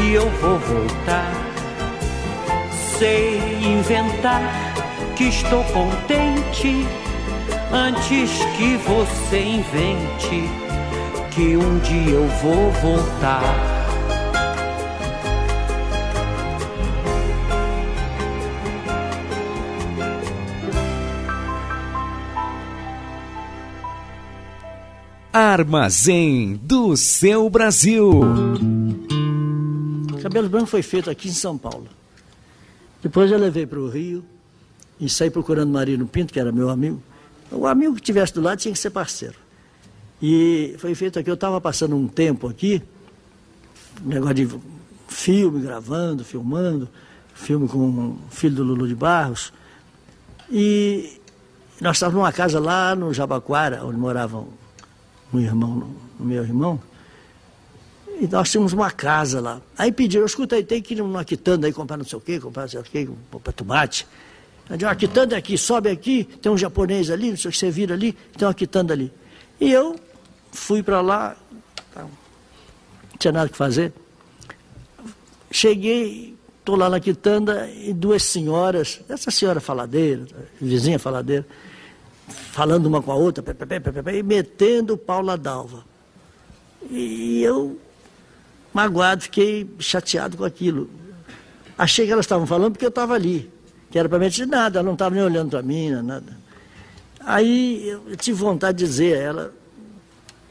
e 0.01 0.13
eu 0.13 0.29
vou 0.41 0.59
voltar. 0.59 1.31
Sei 2.97 3.39
inventar 3.63 4.41
que 5.15 5.25
estou 5.25 5.63
contente 5.65 6.85
antes 7.71 8.43
que 8.57 8.77
você 8.77 9.41
invente 9.41 10.66
que 11.37 11.55
um 11.55 11.77
dia 11.81 12.13
eu 12.13 12.27
vou 12.41 12.71
voltar. 12.81 13.43
Armazém 25.31 26.59
do 26.63 26.97
seu 26.97 27.47
Brasil. 27.51 28.19
Cabelo 30.23 30.49
Branco 30.49 30.65
foi 30.65 30.81
feito 30.81 31.07
aqui 31.11 31.27
em 31.27 31.33
São 31.33 31.55
Paulo. 31.55 31.85
Depois 33.03 33.31
eu 33.31 33.37
levei 33.37 33.67
para 33.67 33.79
o 33.79 33.87
Rio 33.87 34.25
e 34.99 35.07
saí 35.07 35.29
procurando 35.29 35.71
Marino 35.71 36.07
Pinto, 36.07 36.33
que 36.33 36.39
era 36.39 36.51
meu 36.51 36.71
amigo. 36.71 36.99
O 37.51 37.67
amigo 37.67 37.93
que 37.93 38.01
estivesse 38.01 38.33
do 38.33 38.41
lado 38.41 38.57
tinha 38.57 38.73
que 38.73 38.79
ser 38.79 38.89
parceiro. 38.89 39.46
E 40.21 40.75
foi 40.79 40.95
feito 40.95 41.19
aqui, 41.19 41.29
eu 41.29 41.35
estava 41.35 41.61
passando 41.61 41.95
um 41.95 42.07
tempo 42.07 42.47
aqui, 42.47 42.81
negócio 44.01 44.35
de 44.35 44.49
filme, 45.07 45.61
gravando, 45.61 46.23
filmando, 46.23 46.89
filme 47.33 47.67
com 47.67 47.87
o 47.87 48.19
filho 48.31 48.55
do 48.55 48.63
Lulu 48.63 48.87
de 48.87 48.95
Barros. 48.95 49.53
E 50.49 51.19
nós 51.79 51.97
estávamos 51.97 52.19
numa 52.19 52.31
casa 52.31 52.59
lá 52.59 52.95
no 52.95 53.13
Jabaquara, 53.13 53.85
onde 53.85 53.97
moravam 53.97 54.47
um 55.31 55.39
irmão, 55.39 55.87
meu 56.19 56.43
irmão, 56.43 56.79
e 58.19 58.27
nós 58.27 58.49
tínhamos 58.49 58.73
uma 58.73 58.89
casa 58.89 59.39
lá. 59.39 59.61
Aí 59.77 59.91
pediram, 59.91 60.25
escuta 60.25 60.55
aí, 60.55 60.63
tem 60.63 60.81
que 60.81 60.95
ir 60.95 60.97
numa 60.97 61.23
quitanda 61.23 61.67
aí 61.67 61.73
comprar 61.73 61.97
não 61.97 62.05
sei 62.05 62.17
o 62.17 62.21
quê, 62.21 62.39
comprar 62.39 62.63
não 62.63 62.69
sei 62.69 62.79
o 62.79 62.83
quê, 62.83 63.07
comprar 63.29 63.51
tomate. 63.51 64.07
Aí 64.67 64.77
uma 64.81 64.95
quitanda 64.95 65.37
aqui, 65.37 65.57
sobe 65.57 65.89
aqui, 65.89 66.23
tem 66.23 66.51
um 66.51 66.57
japonês 66.57 67.11
ali, 67.11 67.29
não 67.29 67.37
sei 67.37 67.49
o 67.49 67.51
que 67.51 67.57
você 67.57 67.69
vira 67.69 67.93
ali, 67.93 68.17
tem 68.35 68.47
uma 68.47 68.53
quitanda 68.53 68.93
ali. 68.93 69.13
E 69.59 69.71
eu 69.71 69.95
fui 70.51 70.81
para 70.83 71.01
lá, 71.01 71.35
não 71.95 72.09
tinha 73.17 73.31
nada 73.31 73.49
que 73.49 73.57
fazer. 73.57 73.93
Cheguei, 75.49 76.35
estou 76.59 76.75
lá 76.75 76.89
na 76.89 76.99
quitanda 76.99 77.69
e 77.69 77.93
duas 77.93 78.23
senhoras, 78.23 78.99
essa 79.07 79.31
senhora 79.31 79.59
faladeira, 79.59 80.25
vizinha 80.59 80.99
faladeira, 80.99 81.45
falando 82.51 82.85
uma 82.85 83.01
com 83.01 83.11
a 83.11 83.15
outra, 83.15 83.43
e 84.13 84.23
metendo 84.23 84.93
o 84.93 84.97
pau 84.97 85.23
dalva. 85.37 85.83
E 86.89 87.41
eu, 87.41 87.79
magoado, 88.73 89.23
fiquei 89.23 89.69
chateado 89.79 90.37
com 90.37 90.43
aquilo. 90.43 90.89
Achei 91.77 92.05
que 92.05 92.11
elas 92.11 92.25
estavam 92.25 92.45
falando 92.45 92.73
porque 92.73 92.85
eu 92.85 92.89
estava 92.89 93.13
ali, 93.13 93.51
que 93.89 93.97
era 93.97 94.09
para 94.09 94.19
mim 94.19 94.29
dizer 94.29 94.47
nada, 94.47 94.79
ela 94.79 94.85
não 94.85 94.93
estava 94.93 95.15
nem 95.15 95.23
olhando 95.23 95.51
para 95.51 95.61
mim, 95.61 95.91
nada. 95.91 96.37
Aí 97.19 97.87
eu 97.87 98.15
tive 98.15 98.37
vontade 98.37 98.77
de 98.77 98.85
dizer 98.85 99.17
a 99.17 99.21
ela, 99.21 99.53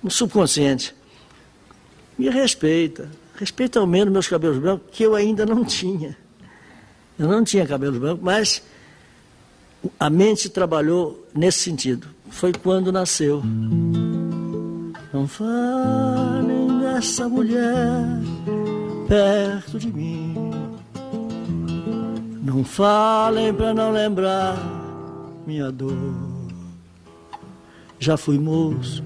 no 0.07 0.11
subconsciente, 0.11 0.95
me 2.17 2.31
respeita, 2.31 3.11
respeita 3.35 3.81
ao 3.81 3.89
menos 3.89 4.13
meus 4.13 4.29
cabelos 4.29 4.57
brancos, 4.59 4.87
que 4.93 5.03
eu 5.03 5.17
ainda 5.17 5.45
não 5.45 5.65
tinha. 5.65 6.17
Eu 7.19 7.27
não 7.27 7.43
tinha 7.43 7.67
cabelos 7.67 7.99
brancos, 7.99 8.23
mas 8.23 8.63
a 9.99 10.09
mente 10.09 10.49
trabalhou 10.49 11.27
nesse 11.35 11.59
sentido. 11.59 12.07
Foi 12.31 12.53
quando 12.53 12.93
nasceu. 12.93 13.43
Não 15.13 15.27
falem 15.27 16.79
dessa 16.81 17.29
mulher 17.29 18.05
perto 19.09 19.77
de 19.77 19.93
mim. 19.93 20.37
Não 22.45 22.63
falem 22.63 23.53
para 23.53 23.75
não 23.75 23.91
lembrar 23.91 24.57
minha 25.45 25.73
dor. 25.73 25.97
Já 27.99 28.17
fui 28.17 28.39
moço, 28.39 29.03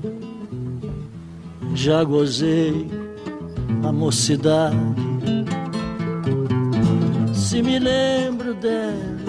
já 1.75 2.05
gozei 2.05 2.89
a 3.83 3.93
mocidade. 3.93 4.77
Se 7.35 7.63
me 7.63 7.79
lembro 7.79 8.55
dela 8.55 9.21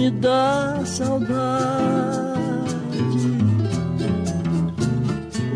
me 0.00 0.10
dá 0.10 0.80
saudade. 0.86 2.40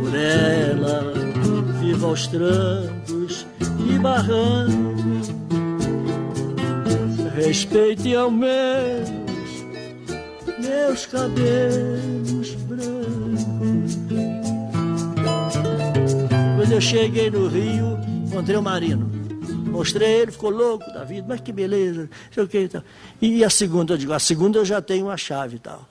Por 0.00 0.14
ela 0.14 1.12
vivo 1.80 2.06
aos 2.08 2.26
trancos 2.26 3.46
e 3.88 3.98
barrancos. 3.98 5.32
Respeite 7.34 8.14
ao 8.14 8.30
menos 8.30 9.10
meus 10.60 11.06
cabelos 11.06 12.54
brancos. 12.68 13.03
Eu 16.70 16.80
cheguei 16.80 17.30
no 17.30 17.46
Rio, 17.46 17.98
encontrei 18.26 18.56
o 18.56 18.62
Marino. 18.62 19.08
Mostrei 19.70 20.22
ele, 20.22 20.32
ficou 20.32 20.50
louco 20.50 20.84
da 20.92 21.04
vida, 21.04 21.24
mas 21.28 21.40
que 21.40 21.52
beleza, 21.52 22.10
sei 22.32 22.42
o 22.42 22.48
que 22.48 22.58
e 22.58 22.68
tal. 22.68 22.82
E 23.20 23.44
a 23.44 23.50
segunda, 23.50 23.94
eu 23.94 23.98
digo, 23.98 24.12
a 24.12 24.18
segunda 24.18 24.58
eu 24.58 24.64
já 24.64 24.82
tenho 24.82 25.06
uma 25.06 25.16
chave 25.16 25.56
e 25.56 25.58
tal. 25.60 25.88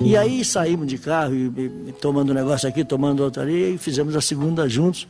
E 0.00 0.16
aí 0.16 0.44
saímos 0.44 0.86
de 0.86 0.96
carro, 0.96 1.34
e, 1.34 1.46
e, 1.88 1.92
tomando 2.00 2.30
um 2.30 2.34
negócio 2.34 2.68
aqui, 2.68 2.84
tomando 2.84 3.20
outro 3.20 3.42
ali, 3.42 3.74
e 3.74 3.78
fizemos 3.78 4.14
a 4.14 4.20
segunda 4.20 4.68
juntos. 4.68 5.08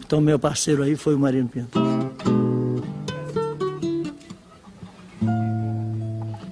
Então 0.00 0.20
meu 0.20 0.38
parceiro 0.38 0.82
aí 0.82 0.96
foi 0.96 1.14
o 1.14 1.18
Marino 1.18 1.48
Pinto. 1.48 1.78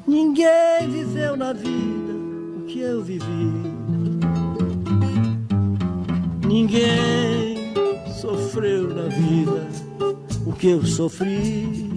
Ninguém 0.07 0.89
viveu 0.89 1.37
na 1.37 1.53
vida 1.53 2.13
o 2.59 2.65
que 2.67 2.79
eu 2.79 3.03
vivi. 3.03 3.78
Ninguém 6.49 7.75
sofreu 8.19 8.89
na 8.89 9.03
vida 9.03 9.69
o 10.47 10.53
que 10.55 10.69
eu 10.69 10.83
sofri. 10.87 11.91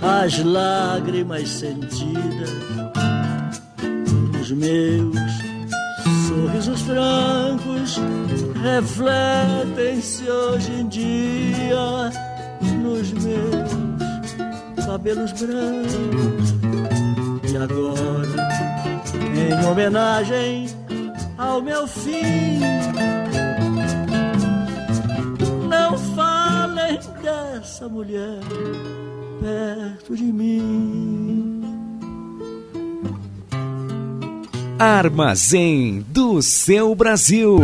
As 0.00 0.42
lágrimas 0.42 1.46
sentidas 1.46 2.50
nos 4.32 4.50
meus 4.52 5.14
sorrisos 6.26 6.80
francos 6.80 8.00
refletem-se 8.62 10.24
hoje 10.26 10.72
em 10.72 10.88
dia 10.88 12.10
nos 12.82 13.12
meus 13.12 14.86
cabelos 14.86 15.32
brancos. 15.32 16.54
E 17.52 17.56
agora, 17.58 18.48
em 19.36 19.66
homenagem 19.66 20.77
ao 21.48 21.62
meu 21.62 21.86
fim 21.86 22.58
essa 27.78 27.88
mulher 27.88 28.40
perto 29.40 30.16
de 30.16 30.24
mim. 30.24 31.62
Armazém 34.78 36.04
do 36.08 36.42
seu 36.42 36.94
Brasil. 36.94 37.60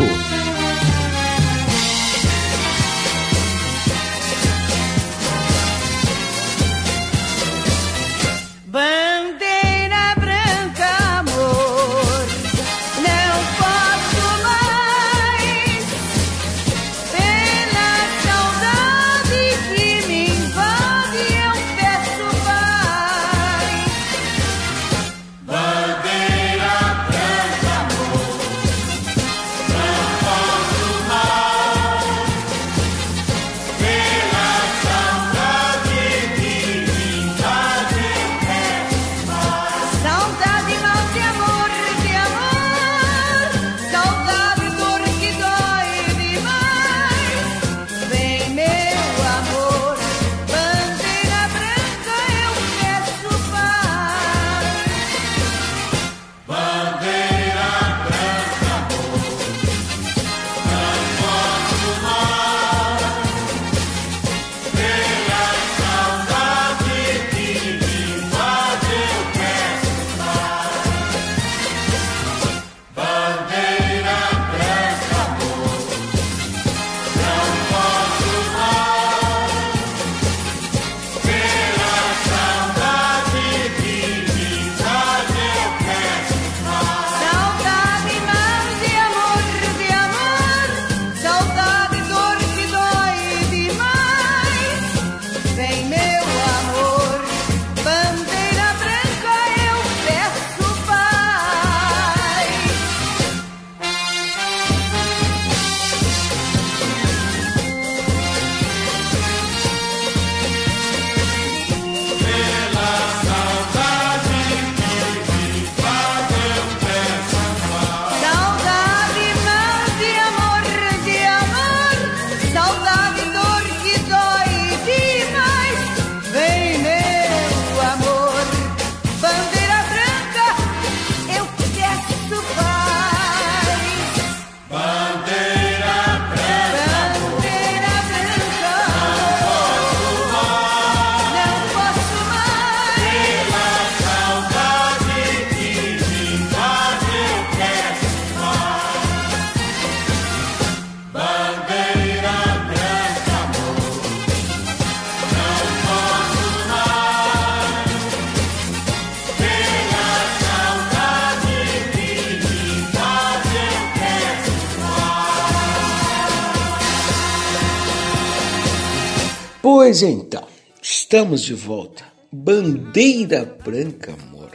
Estamos 171.15 171.43
de 171.43 171.55
volta. 171.55 172.03
Bandeira 172.33 173.45
branca, 173.45 174.13
amor. 174.15 174.51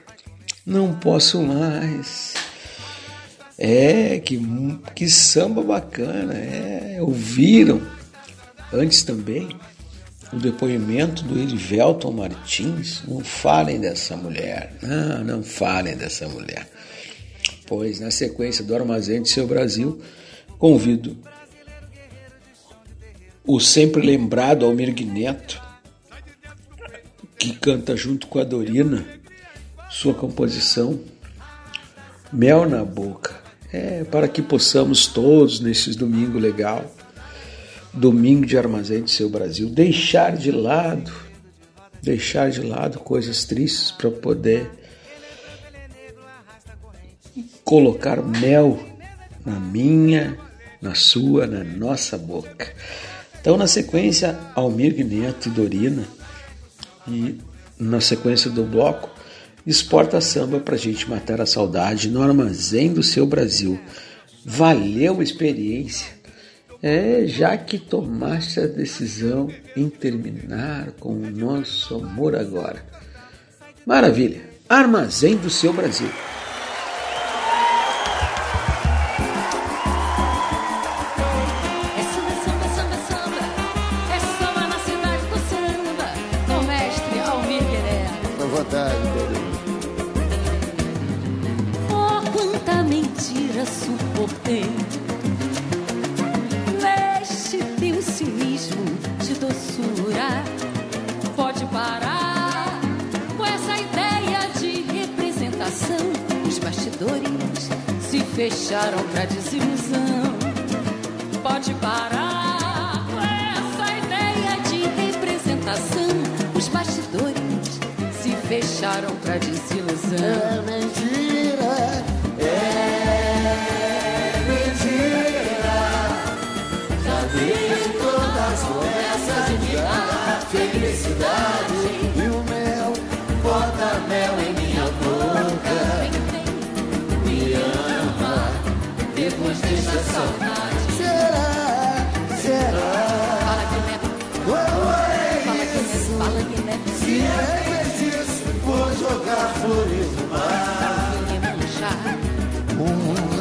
Não 0.66 0.94
posso 0.94 1.42
mais. 1.42 2.34
É, 3.58 4.20
que, 4.20 4.38
que 4.94 5.10
samba 5.10 5.64
bacana. 5.64 6.34
É, 6.34 6.98
ouviram 7.00 7.82
antes 8.74 9.04
também 9.04 9.48
o 10.34 10.36
depoimento 10.36 11.24
do 11.24 11.40
Erivelton 11.40 12.12
Martins. 12.12 13.04
Não 13.08 13.22
falem 13.22 13.80
dessa 13.80 14.18
mulher. 14.18 14.74
Não, 14.82 15.24
não 15.24 15.42
falem 15.42 15.96
dessa 15.96 16.28
mulher. 16.28 16.70
Pois 17.68 18.02
na 18.02 18.12
sequência 18.12 18.66
do 18.66 18.76
Armazém 18.76 19.22
de 19.22 19.30
Seu 19.30 19.48
Brasil, 19.48 20.02
convido 20.58 21.16
o 23.48 23.62
sempre 23.62 24.06
lembrado 24.06 24.66
Almir 24.66 24.94
Guineto, 24.94 25.69
que 27.40 27.54
canta 27.54 27.96
junto 27.96 28.28
com 28.28 28.38
a 28.38 28.44
Dorina 28.44 29.08
sua 29.90 30.14
composição 30.14 31.00
Mel 32.32 32.70
na 32.70 32.84
Boca. 32.84 33.40
É 33.72 34.04
para 34.04 34.28
que 34.28 34.42
possamos 34.42 35.08
todos, 35.08 35.60
nesses 35.60 35.96
domingo 35.96 36.38
legal, 36.38 36.94
domingo 37.94 38.46
de 38.46 38.58
armazém 38.58 39.04
de 39.04 39.12
seu 39.12 39.30
Brasil, 39.30 39.70
deixar 39.70 40.36
de 40.36 40.52
lado, 40.52 41.12
deixar 42.02 42.52
de 42.52 42.62
lado 42.62 43.00
coisas 43.00 43.46
tristes 43.46 43.92
para 43.92 44.12
poder 44.12 44.70
colocar 47.64 48.22
mel 48.22 48.84
na 49.46 49.60
minha, 49.60 50.38
na 50.82 50.96
sua, 50.96 51.48
na 51.48 51.64
nossa 51.64 52.18
boca. 52.18 52.74
Então, 53.40 53.56
na 53.56 53.68
sequência, 53.68 54.38
Almir 54.56 55.06
Neto 55.06 55.48
e 55.48 55.52
Dorina, 55.52 56.08
e 57.10 57.40
na 57.80 58.02
sequência 58.02 58.50
do 58.50 58.64
bloco, 58.64 59.10
exporta 59.66 60.20
samba 60.20 60.60
para 60.60 60.78
gente 60.78 61.10
matar 61.10 61.42
a 61.42 61.46
saudade 61.46 62.10
no 62.10 62.22
armazém 62.22 62.92
do 62.94 63.04
seu 63.04 63.26
Brasil. 63.26 63.80
Valeu 64.46 65.20
a 65.20 65.24
experiência. 65.24 66.20
É, 66.82 67.26
já 67.28 67.58
que 67.58 67.78
tomaste 67.78 68.62
a 68.62 68.66
decisão 68.66 69.50
em 69.76 69.90
terminar 69.90 70.92
com 71.00 71.12
o 71.12 71.30
nosso 71.30 71.96
amor 71.96 72.36
agora. 72.36 72.86
Maravilha! 73.86 74.42
Armazém 74.70 75.36
do 75.36 75.50
seu 75.50 75.74
Brasil. 75.74 76.10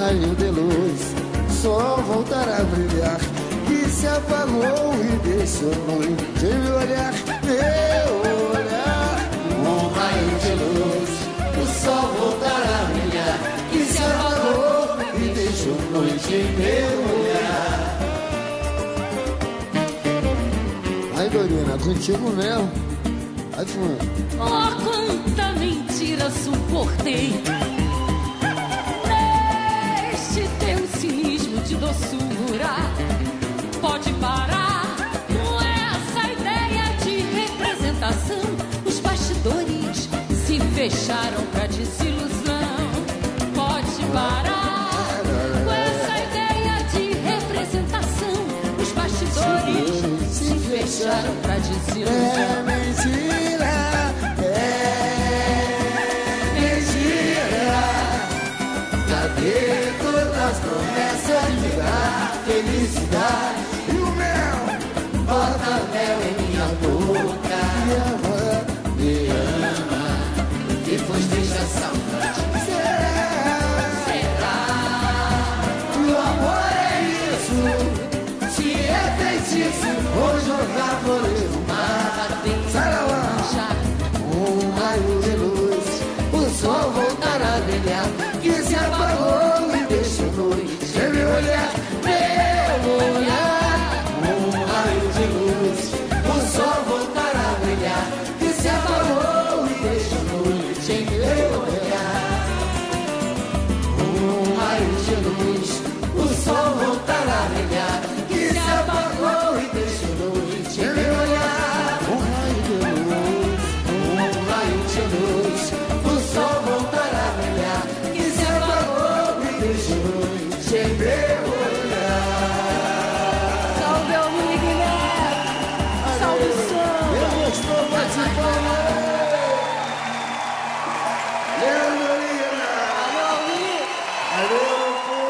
Raio 0.09 0.35
de 0.37 0.51
luz, 0.51 1.15
só 1.63 1.97
voltará 2.07 2.59
a 2.59 2.65
brilhar. 2.65 3.21
Que 3.67 3.89
se 3.91 4.07
apagou 4.07 4.95
e 5.05 5.19
deixou 5.29 5.75
noite 5.87 6.25
sem 6.41 6.55
me 6.55 6.71
olhar, 6.71 7.13
meu 7.45 8.09
olhar. 8.57 9.19
Um 9.61 9.89
raio 9.89 10.39
de 10.41 10.53
luz, 10.65 11.11
o 11.61 11.65
sol 11.83 12.07
voltará 12.19 12.81
a 12.81 12.85
brilhar. 12.87 13.39
Que 13.71 13.85
se 13.85 13.99
apagou 13.99 14.97
e 15.15 15.29
deixou 15.35 15.79
noite 15.93 16.35
em 16.35 16.49
meu 16.57 16.93
olhar. 17.21 17.99
Ai, 21.17 21.29
Dorina, 21.29 21.79
contigo 21.85 22.31
mesmo. 22.31 22.71
Fumando. 23.67 23.99
Oh, 24.39 24.71
quanta 24.85 25.53
mentira 25.59 26.31
suportei. 26.31 27.43
Doçura. 31.79 32.75
Pode 33.81 34.13
parar 34.15 34.97
com 35.29 35.61
essa 35.61 36.33
ideia 36.33 36.85
de 37.03 37.21
representação. 37.39 38.43
Os 38.85 38.99
bastidores 39.01 40.09
se 40.47 40.61
fecharam 40.75 41.45
pra 41.53 41.67
desilusão. 41.67 42.79
Pode 43.55 44.05
parar 44.13 44.91
com 45.65 45.73
essa 45.73 46.19
ideia 46.25 46.83
de 46.93 47.13
representação. 47.21 48.37
Os 48.81 48.91
bastidores 48.93 50.01
se 50.33 50.55
fecharam 50.71 51.35
pra 51.43 51.55
É 51.55 51.61
desilusão. 51.61 52.65
mentira, 52.67 53.75
é 54.43 54.53
mentira. 56.55 57.79
Cadê 59.09 59.88
as 60.49 60.59
promessas 60.61 61.61
de 61.61 61.77
dar 61.77 62.33
felicidade? 62.47 63.61
E 63.89 63.97
o 63.99 64.11
mel, 64.13 64.59
bota 65.27 65.71
mel 65.93 66.19
em 66.29 66.38
Sem 91.39 91.78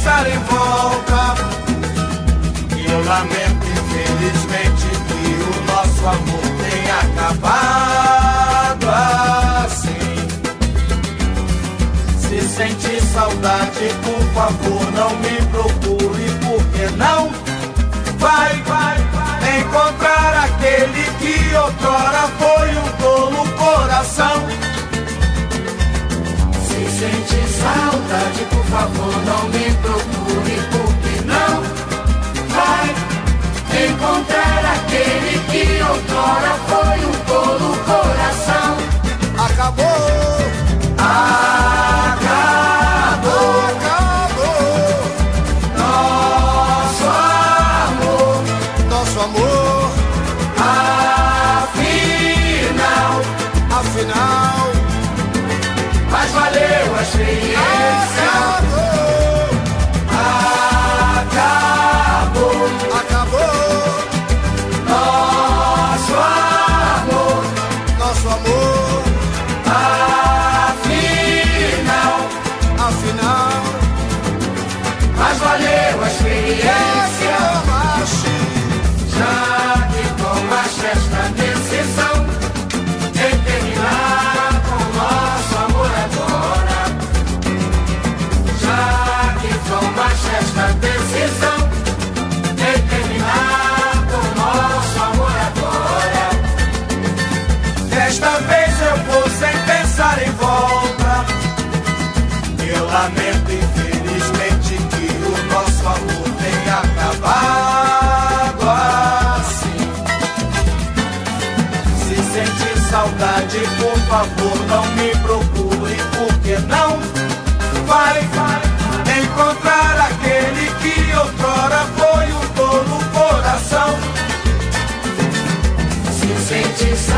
Pensar 0.00 0.26
em 0.30 0.38
volta. 0.38 1.34
E 2.74 2.90
eu 2.90 3.04
lamento, 3.04 3.66
infelizmente, 3.66 4.86
que 5.06 5.22
o 5.42 5.54
nosso 5.66 6.06
amor 6.06 6.46
tenha 6.62 6.96
acabado 7.00 8.86
assim. 9.64 10.16
Se 12.18 12.40
sentir 12.48 13.02
saudade, 13.12 13.90
por 14.02 14.22
favor, 14.32 14.92
não 14.92 15.10
me 15.16 15.36
procure, 15.50 16.30
porque 16.46 16.84
não 16.96 17.30
vai, 18.18 18.62
vai, 18.62 18.96
vai 19.12 19.60
encontrar 19.60 20.44
aquele 20.44 21.04
que 21.18 21.54
outrora 21.56 22.28
foi 22.38 22.68
um 22.78 22.88
tolo 23.02 23.46
coração. 23.58 24.48
Se 26.66 26.80
sentir 26.98 27.48
saudade, 27.60 27.89
favor, 28.70 29.14
não 29.24 29.48
me 29.48 29.66
procure, 29.82 30.56
porque 30.70 31.12
não 31.26 31.62
vai 32.54 32.86
encontrar 33.84 34.64
aquele 34.76 35.34
que 35.50 35.64
outrora 35.82 36.52
foi 36.68 36.98
um 37.04 37.12
tolo 37.26 37.70
coração. 37.84 38.70
Acabou. 39.44 39.84
Acabou. 40.98 42.30
Acabou. 43.70 44.94
Nosso 45.76 47.06
amor. 47.88 48.34
Nosso 48.88 49.18
amor. 49.20 49.90
Afinal. 51.72 53.12
Afinal. 53.80 54.58
Mas 56.10 56.30
valeu 56.30 56.96
a 56.96 57.02
experiência. 57.02 58.19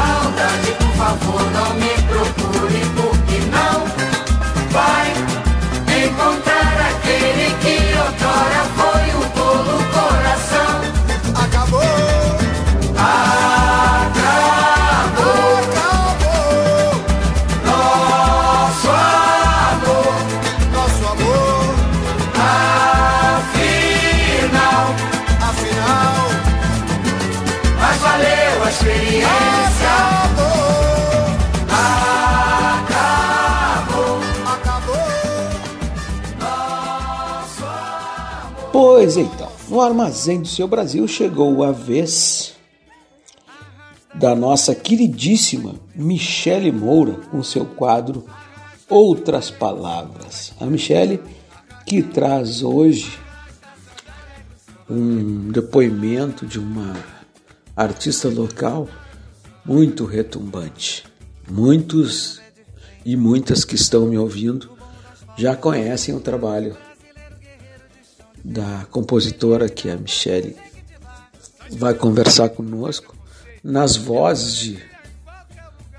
Saudade, 0.07 0.73
por 0.79 0.93
favor, 0.97 1.43
não 1.53 1.75
me 1.75 2.02
no 39.73 39.81
armazém 39.81 40.43
do 40.43 40.49
seu 40.49 40.69
Brasil 40.69 41.09
chegou 41.09 41.65
a 41.65 41.73
vez 41.73 42.53
da 44.15 44.35
nossa 44.35 44.75
queridíssima 44.75 45.77
Michele 45.95 46.71
Moura 46.71 47.15
com 47.31 47.43
seu 47.43 47.65
quadro 47.65 48.27
Outras 48.87 49.51
Palavras. 49.51 50.53
A 50.61 50.67
Michele 50.67 51.23
que 51.87 52.03
traz 52.03 52.63
hoje 52.63 53.19
um 54.91 55.51
depoimento 55.51 56.45
de 56.45 56.59
uma 56.59 56.95
artista 57.75 58.29
local 58.29 58.87
muito 59.65 60.05
retumbante. 60.05 61.03
Muitos 61.51 62.43
e 63.07 63.17
muitas 63.17 63.65
que 63.65 63.77
estão 63.77 64.05
me 64.05 64.19
ouvindo 64.19 64.71
já 65.35 65.57
conhecem 65.57 66.15
o 66.15 66.21
trabalho 66.21 66.77
da 68.45 68.87
compositora 68.91 69.69
que 69.69 69.89
a 69.89 69.97
Michele 69.97 70.57
vai 71.71 71.95
conversar 71.95 72.49
conosco 72.51 73.17
nas 73.63 73.97
vozes 73.97 74.57
de 74.57 74.79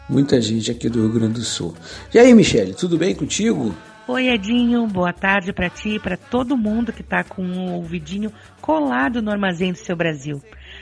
muita 0.10 0.41
gente 0.41 0.69
aqui 0.69 0.89
do 0.89 1.01
Rio 1.01 1.13
Grande 1.13 1.34
do 1.36 1.43
Sul. 1.43 1.73
E 2.13 2.19
aí, 2.19 2.34
Michele, 2.34 2.73
tudo 2.73 2.97
bem 2.97 3.15
contigo? 3.15 3.73
Oi, 4.06 4.27
Edinho, 4.27 4.86
boa 4.86 5.13
tarde 5.13 5.53
para 5.53 5.69
ti 5.69 5.95
e 5.95 5.99
para 5.99 6.17
todo 6.17 6.58
mundo 6.58 6.91
que 6.91 7.01
está 7.01 7.23
com 7.23 7.41
o 7.41 7.71
ouvidinho 7.75 8.34
colado 8.60 9.21
no 9.21 9.32
armazém 9.32 9.71
do 9.71 9.77
seu 9.77 9.95
Brasil. 9.95 10.41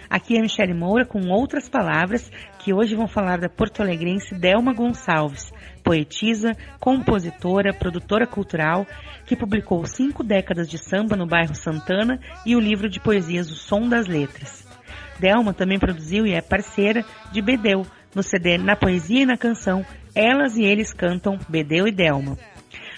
Aqui 0.10 0.36
é 0.36 0.42
Michele 0.42 0.74
Moura 0.74 1.06
com 1.06 1.30
outras 1.30 1.70
palavras 1.70 2.32
que 2.58 2.74
hoje 2.74 2.96
vão 2.96 3.08
falar 3.08 3.40
da 3.40 3.48
porto-alegrense 3.48 4.34
Delma 4.34 4.74
Gonçalves, 4.74 5.54
poetisa, 5.84 6.56
compositora, 6.80 7.74
produtora 7.74 8.26
cultural, 8.26 8.86
que 9.26 9.36
publicou 9.36 9.86
cinco 9.86 10.24
décadas 10.24 10.70
de 10.70 10.78
samba 10.78 11.16
no 11.16 11.28
bairro 11.28 11.56
Santana 11.56 12.20
e 12.46 12.56
o 12.56 12.60
livro 12.60 12.90
de 12.90 13.00
poesias 13.00 13.52
O 13.52 13.56
Som 13.56 13.90
das 13.90 14.08
Letras. 14.08 14.68
Delma 15.20 15.54
também 15.54 15.78
produziu 15.78 16.26
e 16.26 16.34
é 16.34 16.42
parceira 16.42 17.06
de 17.32 17.42
Bedeu, 17.42 17.86
no 18.16 18.24
CD 18.24 18.58
Na 18.58 18.76
Poesia 18.76 19.22
e 19.22 19.26
na 19.26 19.38
Canção, 19.38 19.86
Elas 20.16 20.58
e 20.58 20.64
Eles 20.64 20.94
Cantam 20.94 21.38
Bedeu 21.48 21.88
e 21.88 21.92
Delma. 21.92 22.38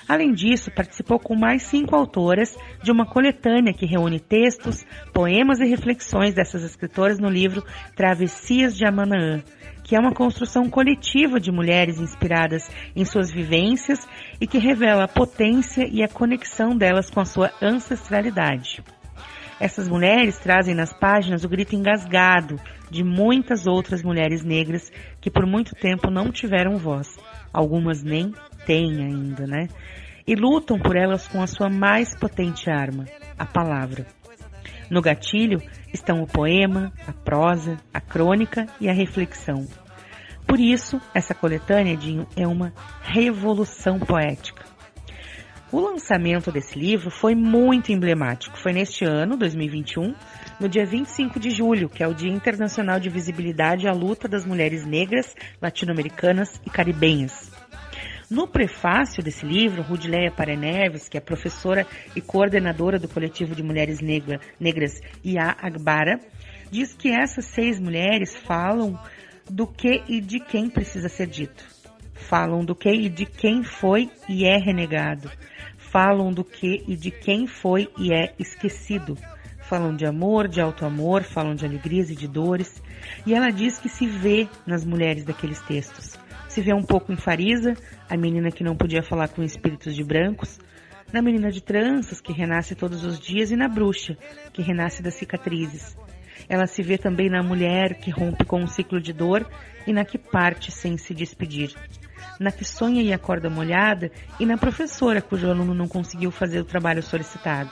Além 0.07 0.33
disso, 0.33 0.69
participou 0.71 1.17
com 1.17 1.35
mais 1.35 1.63
cinco 1.63 1.95
autoras 1.95 2.57
de 2.81 2.91
uma 2.91 3.05
coletânea 3.05 3.73
que 3.73 3.85
reúne 3.85 4.19
textos, 4.19 4.85
poemas 5.13 5.59
e 5.59 5.65
reflexões 5.65 6.33
dessas 6.33 6.63
escritoras 6.63 7.19
no 7.19 7.29
livro 7.29 7.63
Travessias 7.95 8.75
de 8.75 8.85
Amanaã, 8.85 9.41
que 9.93 9.97
é 9.97 9.99
uma 9.99 10.11
construção 10.11 10.67
coletiva 10.71 11.39
de 11.39 11.51
mulheres 11.51 11.99
inspiradas 11.99 12.67
em 12.95 13.05
suas 13.05 13.31
vivências 13.31 13.99
e 14.41 14.47
que 14.47 14.57
revela 14.57 15.03
a 15.03 15.07
potência 15.07 15.87
e 15.87 16.01
a 16.01 16.07
conexão 16.07 16.75
delas 16.75 17.11
com 17.11 17.19
a 17.19 17.25
sua 17.25 17.51
ancestralidade. 17.61 18.83
Essas 19.59 19.87
mulheres 19.87 20.39
trazem 20.39 20.73
nas 20.73 20.91
páginas 20.91 21.43
o 21.43 21.47
grito 21.47 21.75
engasgado 21.75 22.59
de 22.89 23.03
muitas 23.03 23.67
outras 23.67 24.01
mulheres 24.01 24.43
negras 24.43 24.91
que 25.21 25.29
por 25.29 25.45
muito 25.45 25.75
tempo 25.75 26.09
não 26.09 26.31
tiveram 26.31 26.75
voz. 26.75 27.15
Algumas 27.53 28.01
nem 28.01 28.33
têm 28.65 28.95
ainda, 28.95 29.45
né? 29.45 29.67
E 30.25 30.33
lutam 30.33 30.79
por 30.79 30.95
elas 30.95 31.27
com 31.27 31.39
a 31.39 31.45
sua 31.45 31.69
mais 31.69 32.17
potente 32.17 32.67
arma, 32.67 33.05
a 33.37 33.45
palavra. 33.45 34.07
No 34.89 35.03
gatilho 35.03 35.61
estão 35.93 36.23
o 36.23 36.27
poema, 36.27 36.91
a 37.07 37.13
prosa, 37.13 37.77
a 37.93 38.01
crônica 38.01 38.65
e 38.81 38.89
a 38.89 38.93
reflexão. 38.93 39.67
Por 40.47 40.59
isso, 40.59 41.01
essa 41.13 41.33
coletânea, 41.33 41.97
Dinho, 41.97 42.27
é 42.35 42.47
uma 42.47 42.73
revolução 43.01 43.99
poética. 43.99 44.63
O 45.71 45.79
lançamento 45.79 46.51
desse 46.51 46.77
livro 46.77 47.09
foi 47.09 47.33
muito 47.33 47.91
emblemático. 47.91 48.55
Foi 48.59 48.71
neste 48.71 49.03
ano, 49.03 49.35
2021, 49.35 50.13
no 50.59 50.69
dia 50.69 50.85
25 50.85 51.39
de 51.39 51.49
julho, 51.49 51.89
que 51.89 52.03
é 52.03 52.07
o 52.07 52.13
Dia 52.13 52.31
Internacional 52.31 52.99
de 52.99 53.09
Visibilidade 53.09 53.87
à 53.87 53.91
Luta 53.91 54.27
das 54.27 54.45
Mulheres 54.45 54.85
Negras, 54.85 55.35
Latino-Americanas 55.59 56.61
e 56.63 56.69
Caribenhas. 56.69 57.51
No 58.29 58.47
prefácio 58.47 59.23
desse 59.23 59.45
livro, 59.45 59.81
Rudileia 59.81 60.31
Pareneves, 60.31 61.09
que 61.09 61.17
é 61.17 61.19
professora 61.19 61.87
e 62.15 62.21
coordenadora 62.21 62.99
do 62.99 63.07
coletivo 63.07 63.55
de 63.55 63.63
mulheres 63.63 63.99
negra, 63.99 64.39
negras 64.59 65.01
IA 65.23 65.55
Agbara, 65.59 66.19
diz 66.71 66.93
que 66.93 67.09
essas 67.09 67.45
seis 67.45 67.79
mulheres 67.79 68.35
falam 68.35 68.99
do 69.49 69.67
que 69.67 70.03
e 70.07 70.21
de 70.21 70.39
quem 70.39 70.69
precisa 70.69 71.09
ser 71.09 71.27
dito. 71.27 71.63
Falam 72.13 72.63
do 72.63 72.75
que 72.75 72.89
e 72.89 73.09
de 73.09 73.25
quem 73.25 73.63
foi 73.63 74.09
e 74.29 74.45
é 74.45 74.57
renegado 74.57 75.29
falam 75.93 76.33
do 76.33 76.43
que 76.43 76.83
e 76.87 76.95
de 76.95 77.11
quem 77.11 77.45
foi 77.45 77.87
e 77.99 78.11
é 78.11 78.33
esquecido. 78.39 79.15
Falam 79.69 79.95
de 79.95 80.07
amor, 80.07 80.47
de 80.47 80.59
auto-amor, 80.59 81.21
falam 81.21 81.53
de 81.53 81.67
alegrias 81.67 82.09
e 82.09 82.15
de 82.15 82.27
dores. 82.27 82.81
E 83.27 83.33
ela 83.35 83.51
diz 83.51 83.77
que 83.77 83.87
se 83.87 84.07
vê 84.07 84.47
nas 84.65 84.83
mulheres 84.83 85.23
daqueles 85.23 85.61
textos. 85.61 86.17
Se 86.49 86.61
vê 86.61 86.73
um 86.73 86.81
pouco 86.81 87.13
em 87.13 87.15
Farisa, 87.15 87.75
a 88.09 88.17
menina 88.17 88.49
que 88.49 88.63
não 88.63 88.75
podia 88.75 89.03
falar 89.03 89.27
com 89.27 89.43
espíritos 89.43 89.95
de 89.95 90.03
brancos, 90.03 90.59
na 91.11 91.21
menina 91.21 91.51
de 91.51 91.61
tranças, 91.61 92.19
que 92.19 92.33
renasce 92.33 92.73
todos 92.73 93.05
os 93.05 93.19
dias, 93.19 93.51
e 93.51 93.55
na 93.55 93.67
bruxa, 93.67 94.17
que 94.51 94.63
renasce 94.63 95.03
das 95.03 95.13
cicatrizes. 95.13 95.95
Ela 96.47 96.67
se 96.67 96.81
vê 96.83 96.97
também 96.97 97.29
na 97.29 97.41
mulher 97.41 97.95
que 97.95 98.11
rompe 98.11 98.45
com 98.45 98.61
um 98.61 98.67
ciclo 98.67 99.01
de 99.01 99.13
dor 99.13 99.47
e 99.87 99.93
na 99.93 100.05
que 100.05 100.17
parte 100.17 100.71
sem 100.71 100.97
se 100.97 101.13
despedir 101.13 101.73
na 102.39 102.51
que 102.51 102.65
sonha 102.65 103.01
e 103.01 103.13
acorda 103.13 103.49
molhada 103.49 104.11
e 104.39 104.45
na 104.45 104.57
professora 104.57 105.21
cujo 105.21 105.49
aluno 105.49 105.73
não 105.73 105.87
conseguiu 105.87 106.31
fazer 106.31 106.59
o 106.59 106.65
trabalho 106.65 107.03
solicitado. 107.03 107.69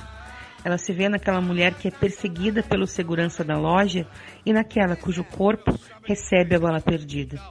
Ela 0.64 0.78
se 0.78 0.94
vê 0.94 1.10
naquela 1.10 1.42
mulher 1.42 1.74
que 1.74 1.88
é 1.88 1.92
perseguida 1.92 2.62
pelo 2.62 2.86
segurança 2.86 3.44
da 3.44 3.58
loja 3.58 4.08
e 4.46 4.54
naquela 4.54 4.96
cujo 4.96 5.24
corpo 5.24 5.78
recebe 6.04 6.56
a 6.56 6.60
bala 6.60 6.80
perdida. 6.80 7.42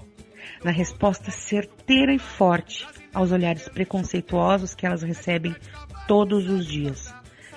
Na 0.64 0.70
resposta 0.70 1.30
certeira 1.30 2.12
e 2.12 2.18
forte 2.18 2.86
aos 3.12 3.32
olhares 3.32 3.68
preconceituosos 3.68 4.74
que 4.74 4.86
elas 4.86 5.02
recebem 5.02 5.54
todos 6.06 6.48
os 6.48 6.64
dias. 6.66 7.12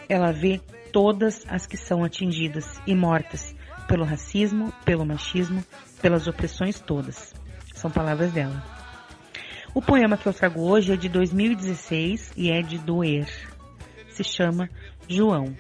Ela 0.09 0.31
vê 0.31 0.59
todas 0.93 1.43
as 1.49 1.65
que 1.65 1.75
são 1.75 2.03
atingidas 2.03 2.79
e 2.87 2.95
mortas 2.95 3.53
pelo 3.87 4.05
racismo, 4.05 4.71
pelo 4.85 5.05
machismo, 5.05 5.61
pelas 6.01 6.27
opressões 6.27 6.79
todas. 6.79 7.33
São 7.73 7.91
palavras 7.91 8.31
dela. 8.31 8.63
O 9.73 9.81
poema 9.81 10.15
que 10.15 10.27
eu 10.27 10.33
trago 10.33 10.61
hoje 10.61 10.93
é 10.93 10.95
de 10.95 11.09
2016 11.09 12.33
e 12.37 12.51
é 12.51 12.61
de 12.61 12.77
doer. 12.77 13.27
Se 14.09 14.23
chama 14.23 14.69
João. 15.09 15.55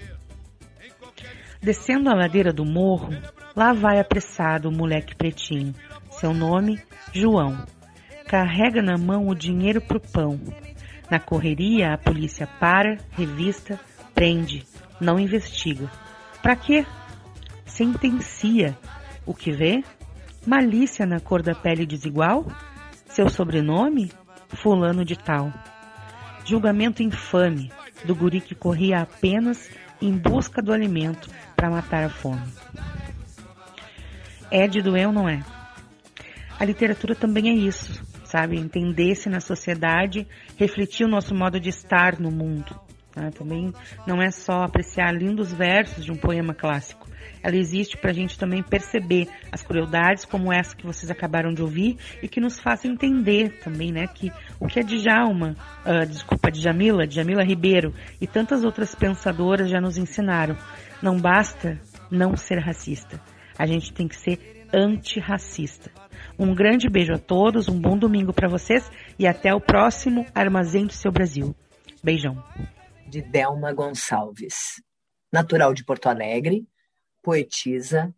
Descendo 1.59 2.09
a 2.09 2.13
ladeira 2.13 2.53
do 2.53 2.63
morro, 2.63 3.09
lá 3.55 3.73
vai 3.73 3.99
apressado 3.99 4.69
o 4.69 4.71
moleque 4.71 5.15
pretinho. 5.15 5.73
Seu 6.11 6.33
nome, 6.33 6.79
João. 7.11 7.65
Carrega 8.27 8.81
na 8.81 8.97
mão 8.97 9.27
o 9.27 9.35
dinheiro 9.35 9.81
pro 9.81 9.99
pão. 9.99 10.39
Na 11.09 11.19
correria, 11.19 11.93
a 11.93 11.97
polícia 11.97 12.47
para, 12.59 12.97
revista, 13.11 13.79
prende, 14.13 14.65
não 14.99 15.19
investiga. 15.19 15.89
Pra 16.41 16.55
quê? 16.55 16.85
Sentencia. 17.65 18.77
O 19.25 19.33
que 19.33 19.51
vê? 19.51 19.83
Malícia 20.45 21.05
na 21.05 21.19
cor 21.19 21.41
da 21.41 21.55
pele 21.55 21.85
desigual? 21.85 22.45
Seu 23.07 23.29
sobrenome? 23.29 24.11
Fulano 24.49 25.03
de 25.03 25.15
Tal. 25.15 25.51
Julgamento 26.45 27.01
infame 27.01 27.71
do 28.03 28.13
guri 28.13 28.41
que 28.41 28.53
corria 28.53 29.01
apenas 29.01 29.69
em 30.01 30.17
busca 30.17 30.61
do 30.61 30.73
alimento 30.73 31.29
para 31.55 31.69
matar 31.69 32.03
a 32.03 32.09
fome. 32.09 32.43
É 34.51 34.67
de 34.67 34.81
doer 34.81 35.07
ou 35.07 35.13
não 35.13 35.27
é? 35.27 35.43
A 36.59 36.65
literatura 36.65 37.15
também 37.15 37.49
é 37.49 37.53
isso, 37.53 38.03
sabe? 38.25 38.57
Entender-se 38.57 39.29
na 39.29 39.39
sociedade, 39.39 40.27
refletir 40.57 41.05
o 41.05 41.09
nosso 41.09 41.33
modo 41.33 41.59
de 41.59 41.69
estar 41.69 42.19
no 42.19 42.29
mundo. 42.29 42.79
Tá? 43.13 43.29
Também 43.31 43.71
não 44.07 44.21
é 44.21 44.31
só 44.31 44.63
apreciar 44.63 45.11
lindos 45.13 45.53
versos 45.53 46.03
de 46.03 46.11
um 46.11 46.15
poema 46.15 46.53
clássico 46.53 47.07
ela 47.43 47.57
existe 47.57 47.97
para 47.97 48.11
a 48.11 48.13
gente 48.13 48.39
também 48.39 48.63
perceber 48.63 49.27
as 49.51 49.61
crueldades 49.61 50.23
como 50.23 50.51
essa 50.51 50.75
que 50.75 50.85
vocês 50.85 51.11
acabaram 51.11 51.53
de 51.53 51.61
ouvir 51.61 51.97
e 52.21 52.27
que 52.27 52.39
nos 52.39 52.57
faz 52.57 52.85
entender 52.85 53.59
também, 53.59 53.91
né, 53.91 54.07
que 54.07 54.31
o 54.59 54.65
que 54.65 54.79
a 54.79 54.83
Djalma, 54.83 55.55
uh, 55.85 56.05
desculpa, 56.07 56.49
Djamila, 56.49 57.05
Djamila 57.05 57.43
Ribeiro 57.43 57.93
e 58.21 58.25
tantas 58.25 58.63
outras 58.63 58.95
pensadoras 58.95 59.69
já 59.69 59.81
nos 59.81 59.97
ensinaram. 59.97 60.55
Não 61.01 61.19
basta 61.19 61.77
não 62.09 62.37
ser 62.37 62.59
racista. 62.59 63.19
A 63.59 63.65
gente 63.65 63.93
tem 63.93 64.07
que 64.07 64.15
ser 64.15 64.65
antirracista. 64.73 65.91
Um 66.39 66.55
grande 66.55 66.89
beijo 66.89 67.13
a 67.13 67.19
todos, 67.19 67.67
um 67.67 67.79
bom 67.79 67.97
domingo 67.97 68.31
para 68.31 68.47
vocês 68.47 68.89
e 69.19 69.27
até 69.27 69.53
o 69.53 69.59
próximo 69.59 70.25
Armazém 70.33 70.85
do 70.85 70.93
Seu 70.93 71.11
Brasil. 71.11 71.53
Beijão. 72.01 72.41
De 73.13 73.21
Delma 73.21 73.71
Gonçalves, 73.71 74.81
natural 75.31 75.71
de 75.71 75.85
Porto 75.85 76.07
Alegre, 76.09 76.67
poetisa, 77.21 78.11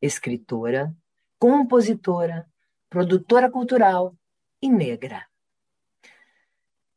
escritora, 0.00 0.96
compositora, 1.38 2.50
produtora 2.88 3.50
cultural 3.50 4.16
e 4.62 4.70
negra. 4.70 5.26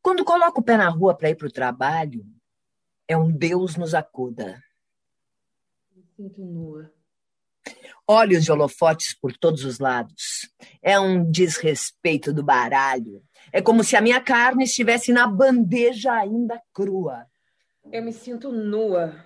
Quando 0.00 0.24
coloco 0.24 0.62
o 0.62 0.64
pé 0.64 0.78
na 0.78 0.88
rua 0.88 1.14
para 1.14 1.28
ir 1.28 1.34
para 1.34 1.46
o 1.46 1.52
trabalho, 1.52 2.24
é 3.06 3.18
um 3.18 3.30
Deus 3.30 3.76
nos 3.76 3.92
acuda. 3.92 4.58
Me 5.94 6.06
sinto 6.16 6.42
nua. 6.42 6.90
Olhos 8.08 8.46
de 8.46 8.50
holofotes 8.50 9.12
por 9.12 9.36
todos 9.36 9.66
os 9.66 9.78
lados. 9.78 10.50
É 10.80 10.98
um 10.98 11.30
desrespeito 11.30 12.32
do 12.32 12.42
baralho. 12.42 13.22
É 13.52 13.60
como 13.60 13.84
se 13.84 13.94
a 13.94 14.00
minha 14.00 14.22
carne 14.22 14.64
estivesse 14.64 15.12
na 15.12 15.26
bandeja 15.26 16.14
ainda 16.14 16.58
crua. 16.72 17.30
Eu 17.90 18.02
me 18.02 18.12
sinto 18.12 18.52
nua. 18.52 19.24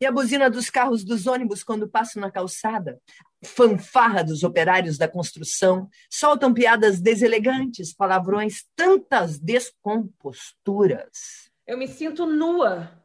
E 0.00 0.06
a 0.06 0.10
buzina 0.10 0.50
dos 0.50 0.68
carros 0.68 1.04
dos 1.04 1.28
ônibus 1.28 1.62
quando 1.62 1.88
passo 1.88 2.18
na 2.18 2.28
calçada, 2.28 3.00
fanfarra 3.44 4.24
dos 4.24 4.42
operários 4.42 4.98
da 4.98 5.06
construção, 5.06 5.88
soltam 6.10 6.52
piadas 6.52 7.00
deselegantes, 7.00 7.94
palavrões, 7.94 8.64
tantas 8.74 9.38
descomposturas. 9.38 11.52
Eu 11.64 11.78
me 11.78 11.86
sinto 11.86 12.26
nua. 12.26 13.00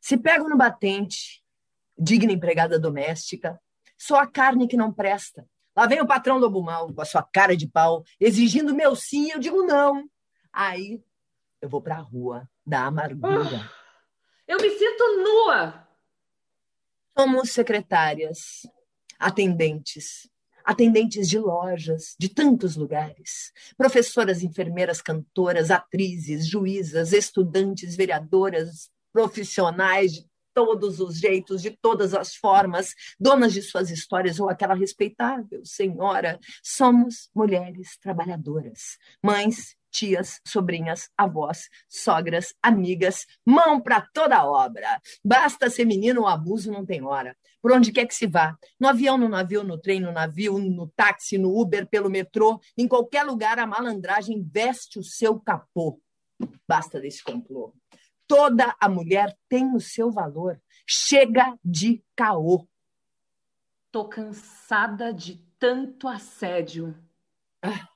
Se 0.00 0.16
pego 0.16 0.48
no 0.48 0.56
batente, 0.56 1.44
digna 1.98 2.32
empregada 2.32 2.78
doméstica, 2.78 3.60
sou 3.98 4.16
a 4.16 4.26
carne 4.26 4.66
que 4.66 4.78
não 4.78 4.90
presta. 4.90 5.46
Lá 5.76 5.86
vem 5.86 6.00
o 6.00 6.06
patrão 6.06 6.38
lobo 6.38 6.62
mal 6.62 6.90
com 6.92 7.02
a 7.02 7.04
sua 7.04 7.22
cara 7.22 7.54
de 7.54 7.68
pau, 7.68 8.02
exigindo 8.18 8.74
meu 8.74 8.96
sim, 8.96 9.30
eu 9.30 9.38
digo 9.38 9.62
não. 9.64 10.08
Aí 10.50 11.02
eu 11.60 11.68
vou 11.68 11.82
para 11.82 11.96
a 11.96 12.00
rua 12.00 12.48
da 12.68 12.84
amargura. 12.84 13.64
Oh. 13.64 13.78
Eu 14.46 14.58
me 14.58 14.70
sinto 14.70 15.22
nua. 15.22 15.88
Somos 17.18 17.50
secretárias, 17.50 18.66
atendentes, 19.18 20.28
atendentes 20.64 21.28
de 21.28 21.38
lojas, 21.38 22.14
de 22.18 22.28
tantos 22.28 22.76
lugares, 22.76 23.52
professoras, 23.76 24.42
enfermeiras, 24.42 25.00
cantoras, 25.00 25.70
atrizes, 25.70 26.46
juízas, 26.46 27.12
estudantes, 27.12 27.96
vereadoras, 27.96 28.90
profissionais 29.12 30.12
de 30.12 30.28
todos 30.54 31.00
os 31.00 31.18
jeitos, 31.18 31.62
de 31.62 31.70
todas 31.70 32.14
as 32.14 32.34
formas, 32.34 32.92
donas 33.18 33.52
de 33.52 33.62
suas 33.62 33.90
histórias 33.90 34.38
ou 34.38 34.48
aquela 34.50 34.74
respeitável 34.74 35.64
senhora. 35.64 36.38
Somos 36.62 37.30
mulheres 37.34 37.96
trabalhadoras, 37.98 38.98
mães 39.22 39.76
tias, 39.90 40.40
sobrinhas, 40.46 41.10
avós, 41.16 41.68
sogras, 41.88 42.54
amigas, 42.62 43.26
mão 43.44 43.80
para 43.80 44.00
toda 44.12 44.44
obra. 44.44 45.00
Basta 45.24 45.70
ser 45.70 45.84
menino, 45.84 46.22
o 46.22 46.26
abuso 46.26 46.70
não 46.70 46.84
tem 46.84 47.04
hora. 47.04 47.36
Por 47.60 47.72
onde 47.72 47.92
quer 47.92 48.06
que 48.06 48.14
se 48.14 48.26
vá, 48.26 48.56
no 48.78 48.88
avião, 48.88 49.18
no 49.18 49.28
navio, 49.28 49.64
no 49.64 49.78
trem, 49.78 50.00
no 50.00 50.12
navio, 50.12 50.58
no 50.58 50.88
táxi, 50.88 51.38
no 51.38 51.58
Uber, 51.58 51.86
pelo 51.88 52.10
metrô, 52.10 52.60
em 52.76 52.86
qualquer 52.86 53.24
lugar 53.24 53.58
a 53.58 53.66
malandragem 53.66 54.42
veste 54.42 54.98
o 54.98 55.04
seu 55.04 55.40
capô. 55.40 56.00
Basta 56.66 57.00
desse 57.00 57.22
complô. 57.22 57.74
Toda 58.26 58.76
a 58.80 58.88
mulher 58.88 59.36
tem 59.48 59.74
o 59.74 59.80
seu 59.80 60.10
valor. 60.10 60.60
Chega 60.86 61.58
de 61.64 62.02
caô. 62.14 62.66
Tô 63.90 64.06
cansada 64.08 65.12
de 65.12 65.36
tanto 65.58 66.06
assédio. 66.06 66.94
Ah 67.62 67.88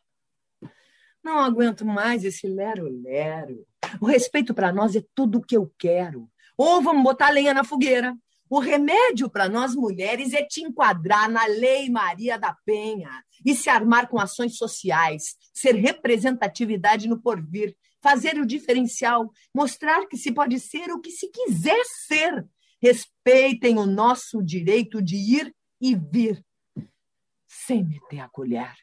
não 1.22 1.38
aguento 1.38 1.84
mais 1.84 2.24
esse 2.24 2.46
lero-lero. 2.46 3.66
O 4.00 4.06
respeito 4.06 4.52
para 4.52 4.72
nós 4.72 4.96
é 4.96 5.04
tudo 5.14 5.38
o 5.38 5.42
que 5.42 5.56
eu 5.56 5.72
quero. 5.78 6.28
Ou 6.56 6.82
vamos 6.82 7.02
botar 7.02 7.30
lenha 7.30 7.54
na 7.54 7.64
fogueira, 7.64 8.14
O 8.52 8.58
remédio 8.58 9.30
para 9.30 9.48
nós 9.48 9.74
mulheres 9.74 10.34
é 10.34 10.44
te 10.44 10.60
enquadrar 10.60 11.26
na 11.26 11.46
Lei 11.46 11.88
Maria 11.88 12.38
da 12.38 12.54
Penha 12.66 13.10
e 13.42 13.54
se 13.54 13.70
armar 13.70 14.10
com 14.10 14.20
ações 14.20 14.58
sociais, 14.58 15.36
ser 15.54 15.74
representatividade 15.74 17.08
no 17.08 17.18
porvir, 17.18 17.74
fazer 18.02 18.38
o 18.38 18.44
diferencial, 18.44 19.32
mostrar 19.54 20.06
que 20.06 20.18
se 20.18 20.30
pode 20.30 20.60
ser 20.60 20.92
o 20.92 21.00
que 21.00 21.10
se 21.10 21.30
quiser 21.30 21.82
ser. 22.06 22.46
Respeitem 22.78 23.78
o 23.78 23.86
nosso 23.86 24.42
direito 24.42 25.00
de 25.00 25.16
ir 25.16 25.54
e 25.80 25.94
vir, 25.96 26.44
sem 27.48 27.82
meter 27.82 28.20
a 28.20 28.28
colher. 28.28 28.74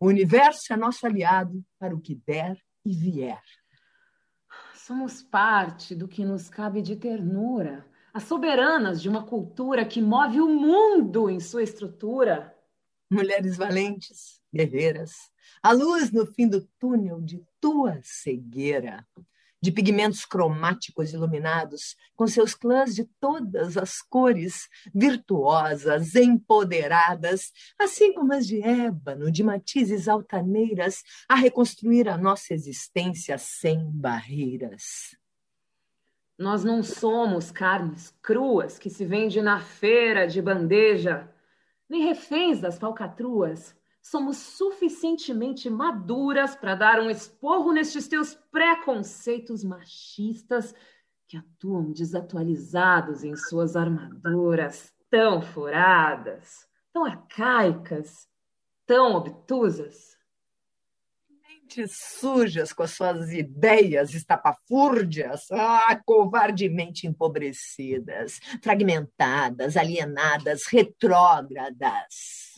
O 0.00 0.06
universo 0.06 0.72
é 0.72 0.76
nosso 0.76 1.06
aliado 1.06 1.64
para 1.78 1.94
o 1.94 2.00
que 2.00 2.14
der 2.14 2.56
e 2.84 2.94
vier. 2.94 3.42
Somos 4.74 5.22
parte 5.22 5.94
do 5.94 6.06
que 6.06 6.24
nos 6.24 6.48
cabe 6.48 6.80
de 6.80 6.96
ternura, 6.96 7.84
as 8.14 8.22
soberanas 8.22 9.02
de 9.02 9.08
uma 9.08 9.26
cultura 9.26 9.84
que 9.84 10.00
move 10.00 10.40
o 10.40 10.48
mundo 10.48 11.28
em 11.28 11.40
sua 11.40 11.62
estrutura. 11.62 12.56
Mulheres 13.10 13.56
valentes, 13.56 14.40
guerreiras, 14.52 15.12
a 15.62 15.72
luz 15.72 16.12
no 16.12 16.26
fim 16.26 16.48
do 16.48 16.66
túnel 16.78 17.20
de 17.20 17.44
tua 17.60 18.00
cegueira 18.02 19.06
de 19.60 19.72
pigmentos 19.72 20.24
cromáticos 20.24 21.12
iluminados, 21.12 21.96
com 22.14 22.26
seus 22.26 22.54
clãs 22.54 22.94
de 22.94 23.04
todas 23.20 23.76
as 23.76 24.00
cores, 24.00 24.68
virtuosas, 24.94 26.14
empoderadas, 26.14 27.52
assim 27.78 28.12
como 28.12 28.32
as 28.32 28.46
de 28.46 28.62
ébano, 28.62 29.30
de 29.30 29.42
matizes 29.42 30.08
altaneiras, 30.08 31.02
a 31.28 31.34
reconstruir 31.34 32.08
a 32.08 32.16
nossa 32.16 32.54
existência 32.54 33.36
sem 33.38 33.90
barreiras. 33.90 35.16
Nós 36.38 36.62
não 36.62 36.84
somos 36.84 37.50
carnes 37.50 38.14
cruas 38.22 38.78
que 38.78 38.88
se 38.88 39.04
vende 39.04 39.42
na 39.42 39.60
feira 39.60 40.26
de 40.26 40.40
bandeja, 40.40 41.28
nem 41.88 42.04
reféns 42.04 42.60
das 42.60 42.78
falcatruas 42.78 43.77
somos 44.10 44.38
suficientemente 44.38 45.68
maduras 45.68 46.56
para 46.56 46.74
dar 46.74 47.00
um 47.00 47.10
esporro 47.10 47.72
nestes 47.72 48.08
teus 48.08 48.34
preconceitos 48.50 49.62
machistas 49.62 50.74
que 51.26 51.36
atuam 51.36 51.92
desatualizados 51.92 53.22
em 53.22 53.36
suas 53.36 53.76
armaduras 53.76 54.94
tão 55.10 55.42
furadas, 55.42 56.66
tão 56.90 57.04
arcaicas, 57.04 58.26
tão 58.86 59.14
obtusas. 59.14 60.16
Mentes 61.28 61.98
sujas 62.18 62.72
com 62.72 62.84
as 62.84 62.92
suas 62.92 63.30
ideias 63.30 64.14
estapafúrdias, 64.14 65.50
ah, 65.50 66.00
covardemente 66.02 67.06
empobrecidas, 67.06 68.40
fragmentadas, 68.62 69.76
alienadas, 69.76 70.64
retrógradas 70.66 72.48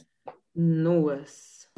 nuas. 0.55 1.68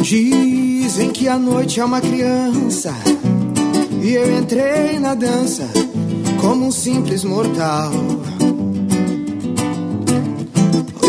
Dizem 0.00 1.10
que 1.10 1.28
a 1.28 1.38
noite 1.38 1.80
é 1.80 1.84
uma 1.84 2.00
criança 2.00 2.94
e 4.02 4.14
eu 4.14 4.38
entrei 4.38 4.98
na 4.98 5.14
dança 5.14 5.68
como 6.40 6.66
um 6.66 6.70
simples 6.70 7.24
mortal. 7.24 7.92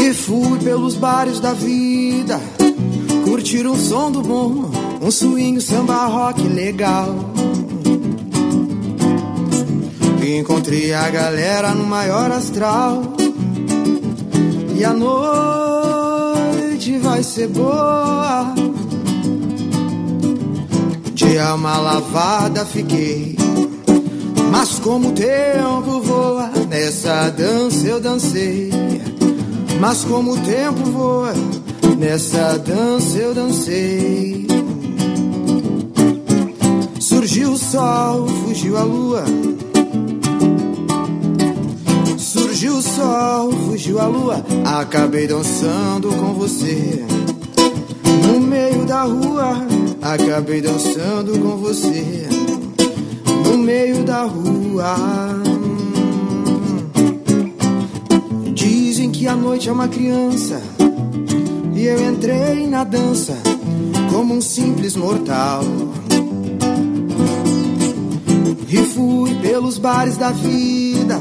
E 0.02 0.14
fui 0.14 0.60
pelos 0.60 0.96
bares 0.96 1.40
da 1.40 1.54
vida 1.54 2.40
curtir 3.24 3.66
um 3.68 3.76
som 3.76 4.12
do 4.12 4.22
bom 4.22 4.89
um 5.02 5.12
swing, 5.12 5.60
samba, 5.62 6.06
rock 6.08 6.42
legal. 6.42 7.16
Encontrei 10.22 10.94
a 10.94 11.10
galera 11.10 11.74
no 11.74 11.86
maior 11.86 12.32
astral. 12.32 13.02
E 14.76 14.86
a 14.86 14.94
noite 14.94 15.80
vai 17.00 17.24
ser 17.24 17.48
boa. 17.48 18.54
De 21.14 21.40
alma 21.40 21.78
lavada 21.78 22.66
fiquei. 22.66 23.38
Mas 24.52 24.80
como 24.80 25.10
o 25.10 25.12
tempo 25.14 26.02
voa, 26.02 26.50
nessa 26.68 27.30
dança 27.30 27.88
eu 27.88 28.00
dancei. 28.00 28.72
Mas 29.80 30.04
como 30.04 30.34
o 30.34 30.38
tempo 30.38 30.84
voa, 30.92 31.34
nessa 31.98 32.58
dança 32.58 33.18
eu 33.18 33.34
dancei. 33.34 34.59
Surgiu 37.30 37.52
o 37.52 37.58
sol, 37.58 38.28
fugiu 38.28 38.76
a 38.76 38.82
lua. 38.82 39.24
Surgiu 42.18 42.78
o 42.78 42.82
sol, 42.82 43.52
fugiu 43.52 44.00
a 44.00 44.08
lua. 44.08 44.44
Acabei 44.66 45.28
dançando 45.28 46.10
com 46.10 46.34
você. 46.34 47.06
No 48.26 48.40
meio 48.40 48.84
da 48.84 49.04
rua, 49.04 49.64
acabei 50.02 50.60
dançando 50.60 51.38
com 51.38 51.56
você. 51.58 52.28
No 53.46 53.60
meio 53.60 54.04
da 54.04 54.24
rua. 54.24 54.96
Dizem 58.56 59.12
que 59.12 59.28
a 59.28 59.36
noite 59.36 59.70
é 59.70 59.72
uma 59.72 59.88
criança. 59.88 60.60
E 61.76 61.86
eu 61.86 62.12
entrei 62.12 62.66
na 62.66 62.84
dança 62.84 63.38
como 64.12 64.34
um 64.34 64.42
simples 64.42 64.96
mortal. 64.96 65.64
E 68.72 68.78
fui 68.78 69.34
pelos 69.42 69.80
bares 69.80 70.16
da 70.18 70.32
vida 70.32 71.20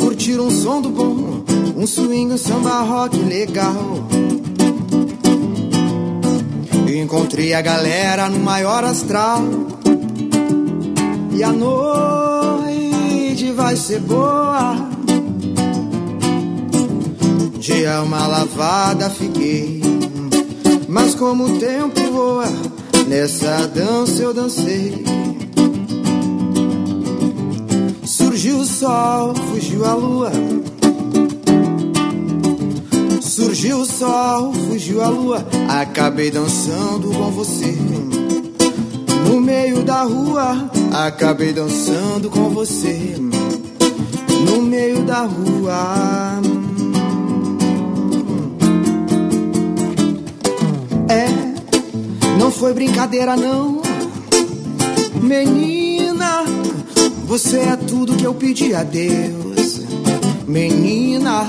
Curtir 0.00 0.38
um 0.38 0.50
som 0.50 0.80
do 0.80 0.90
bom 0.90 1.42
Um 1.76 1.86
swing, 1.86 2.32
um 2.32 2.38
samba 2.38 2.82
rock 2.82 3.18
legal. 3.18 4.06
Encontrei 6.86 7.52
a 7.52 7.60
galera 7.60 8.28
no 8.28 8.38
maior 8.38 8.84
astral. 8.84 9.42
E 11.34 11.42
a 11.42 11.50
noite 11.50 13.50
vai 13.52 13.74
ser 13.74 13.98
boa. 14.00 14.76
De 17.58 17.86
alma 17.86 18.26
lavada 18.28 19.10
fiquei. 19.10 19.82
Mas 20.88 21.16
como 21.16 21.44
o 21.44 21.58
tempo 21.58 22.00
voa 22.12 22.46
Nessa 23.08 23.66
dança 23.66 24.22
eu 24.22 24.32
dancei 24.32 25.11
sol, 28.82 29.32
fugiu 29.34 29.84
a 29.84 29.94
lua. 29.94 30.32
Surgiu 33.20 33.78
o 33.78 33.86
sol, 33.86 34.52
fugiu 34.52 35.00
a 35.00 35.08
lua. 35.08 35.46
Acabei 35.68 36.32
dançando 36.32 37.08
com 37.12 37.30
você. 37.30 37.76
No 39.28 39.40
meio 39.40 39.84
da 39.84 40.02
rua, 40.02 40.68
acabei 40.92 41.52
dançando 41.52 42.28
com 42.28 42.50
você. 42.50 43.14
No 44.50 44.62
meio 44.62 45.04
da 45.04 45.26
rua. 45.26 46.42
É, 51.08 51.28
não 52.36 52.50
foi 52.50 52.74
brincadeira, 52.74 53.36
não. 53.36 53.80
Menina 55.22 55.91
você 57.32 57.60
é 57.60 57.76
tudo 57.76 58.14
que 58.14 58.26
eu 58.26 58.34
pedi 58.34 58.74
a 58.74 58.82
Deus, 58.82 59.80
menina. 60.46 61.46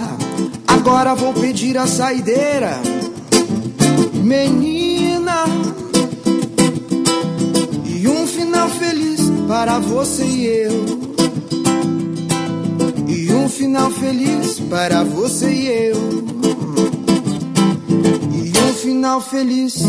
Agora 0.65 1.13
vou 1.13 1.33
pedir 1.33 1.77
a 1.77 1.85
saideira, 1.85 2.79
menina. 4.13 5.43
E 7.85 8.07
um 8.07 8.25
final 8.25 8.69
feliz 8.69 9.29
para 9.45 9.79
você 9.79 10.23
e 10.23 10.45
eu. 10.45 10.85
E 13.05 13.33
um 13.33 13.49
final 13.49 13.91
feliz 13.91 14.61
para 14.61 15.03
você 15.03 15.51
e 15.51 15.67
eu. 15.67 15.97
E 18.31 18.57
um 18.57 18.73
final 18.73 19.19
feliz. 19.19 19.83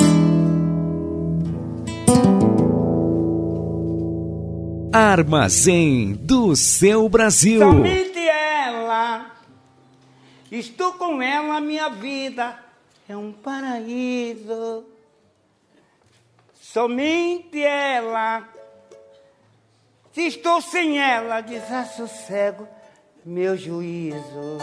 Armazém 4.94 6.12
do 6.12 6.54
seu 6.54 7.08
Brasil. 7.08 7.58
Somente 7.58 8.16
ela, 8.16 9.28
estou 10.52 10.92
com 10.92 11.20
ela, 11.20 11.60
minha 11.60 11.88
vida 11.88 12.56
é 13.08 13.16
um 13.16 13.32
paraíso. 13.32 14.84
Somente 16.54 17.60
ela, 17.60 18.48
se 20.12 20.28
estou 20.28 20.62
sem 20.62 21.00
ela, 21.00 21.40
desassossego 21.40 22.68
meu 23.24 23.56
juízo. 23.56 24.58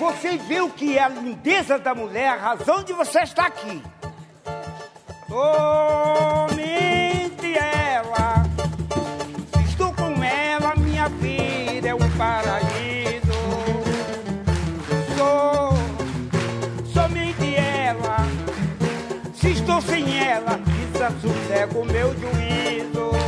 você 0.00 0.36
vê 0.36 0.60
o 0.60 0.70
que 0.70 0.98
é 0.98 1.02
a 1.04 1.08
lindeza 1.10 1.78
da 1.78 1.94
mulher, 1.94 2.30
a 2.30 2.36
razão 2.38 2.82
de 2.82 2.92
você 2.92 3.20
estar 3.20 3.46
aqui. 3.46 3.80
Somente 5.28 6.53
paraíso. 12.16 13.40
Sou 15.16 15.72
somente 16.92 17.54
ela. 17.56 18.26
Se 19.34 19.52
estou 19.52 19.80
sem 19.80 20.18
ela, 20.18 20.60
desassossego 20.92 21.80
o 21.80 21.84
meu 21.84 22.14
juízo. 22.14 23.23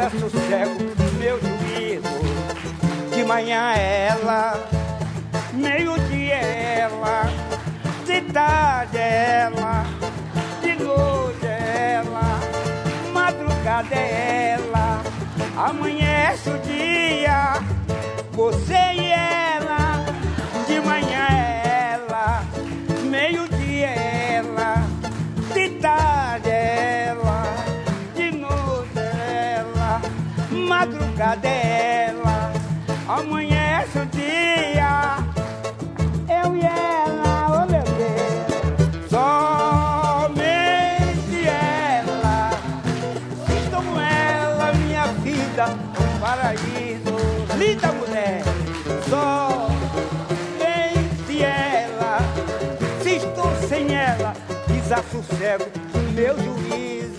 Ela, 0.00 0.08
desassossego 0.08 0.78
meu 1.18 1.38
juízo. 1.38 2.20
De 3.14 3.24
manhã 3.24 3.72
ela, 3.74 4.58
meio-dia 5.52 6.36
ela, 6.36 7.24
de 8.06 8.20
tarde 8.32 8.98
ela, 8.98 9.84
de 10.62 10.82
noite 10.82 11.46
ela, 11.46 12.40
madrugada 13.12 13.94
ela, 13.94 15.02
amanhece 15.56 16.48
o 16.48 16.58
dia, 16.58 17.60
você 18.32 18.92
e 18.94 19.12
ela, 19.12 20.04
de 20.66 20.80
manhã 20.80 21.26
ela, 21.92 22.42
meio-dia 23.04 23.90
ela, 23.90 24.76
de 25.52 25.68
tarde 25.80 26.48
ela, 26.48 26.99
madrugada 30.80 31.46
ela, 31.46 32.52
amanhece 33.06 33.98
o 33.98 34.06
dia, 34.06 35.18
eu 36.42 36.56
e 36.56 36.62
ela, 36.62 37.48
oh 37.50 37.66
meu 37.70 37.82
Deus, 37.82 39.10
somente 39.10 40.38
ela, 41.46 42.50
estou 43.62 43.82
com 43.82 44.00
ela, 44.00 44.72
minha 44.72 45.04
vida, 45.22 45.64
é 45.64 45.66
um 45.66 46.18
paraíso, 46.18 47.14
linda 47.58 47.92
mulher, 47.92 48.42
somente 49.10 50.22
ela, 51.42 52.18
se 53.02 53.16
estou 53.16 53.54
sem 53.68 53.94
ela, 53.94 54.32
desassossego 54.66 55.66
o 55.94 55.98
meu 56.12 56.34
juízo. 56.38 57.09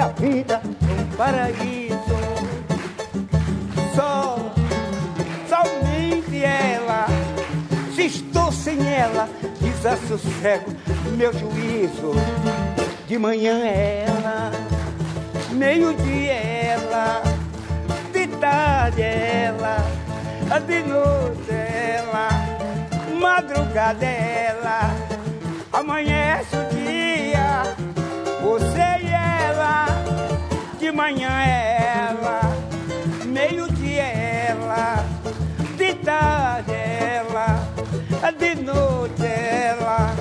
Minha 0.00 0.08
vida 0.08 0.62
é 0.64 1.02
um 1.02 1.16
paraíso. 1.16 2.00
Só, 3.94 4.36
somente 5.46 6.42
ela, 6.42 7.06
se 7.94 8.06
estou 8.06 8.50
sem 8.50 8.78
ela, 8.88 9.28
desassossego 9.60 10.70
meu 11.16 11.32
juízo. 11.32 12.12
De 13.06 13.18
manhã 13.18 13.58
ela, 13.66 14.50
meio-dia 15.50 16.32
ela, 16.32 17.22
de 18.12 18.26
tarde 18.38 19.02
ela, 19.02 19.84
de 20.66 20.82
noite 20.84 21.50
ela, 21.50 22.28
madrugada 23.20 24.06
ela, 24.06 24.94
amanhece 25.72 26.56
o 26.56 26.74
dia, 26.74 27.62
você 28.40 28.99
de 30.80 30.90
manhã 30.90 31.28
ela, 31.28 32.40
meio-dia 33.26 34.02
ela, 34.02 35.04
de 35.76 35.94
tarde 35.96 36.72
ela, 36.72 37.68
de 38.38 38.54
noite 38.62 39.26
ela, 39.26 40.16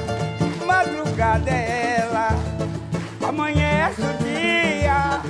madrugada 0.68 1.50
ela, 1.50 2.32
amanhece 3.26 4.02
o 4.02 4.14
dia, 4.22 5.22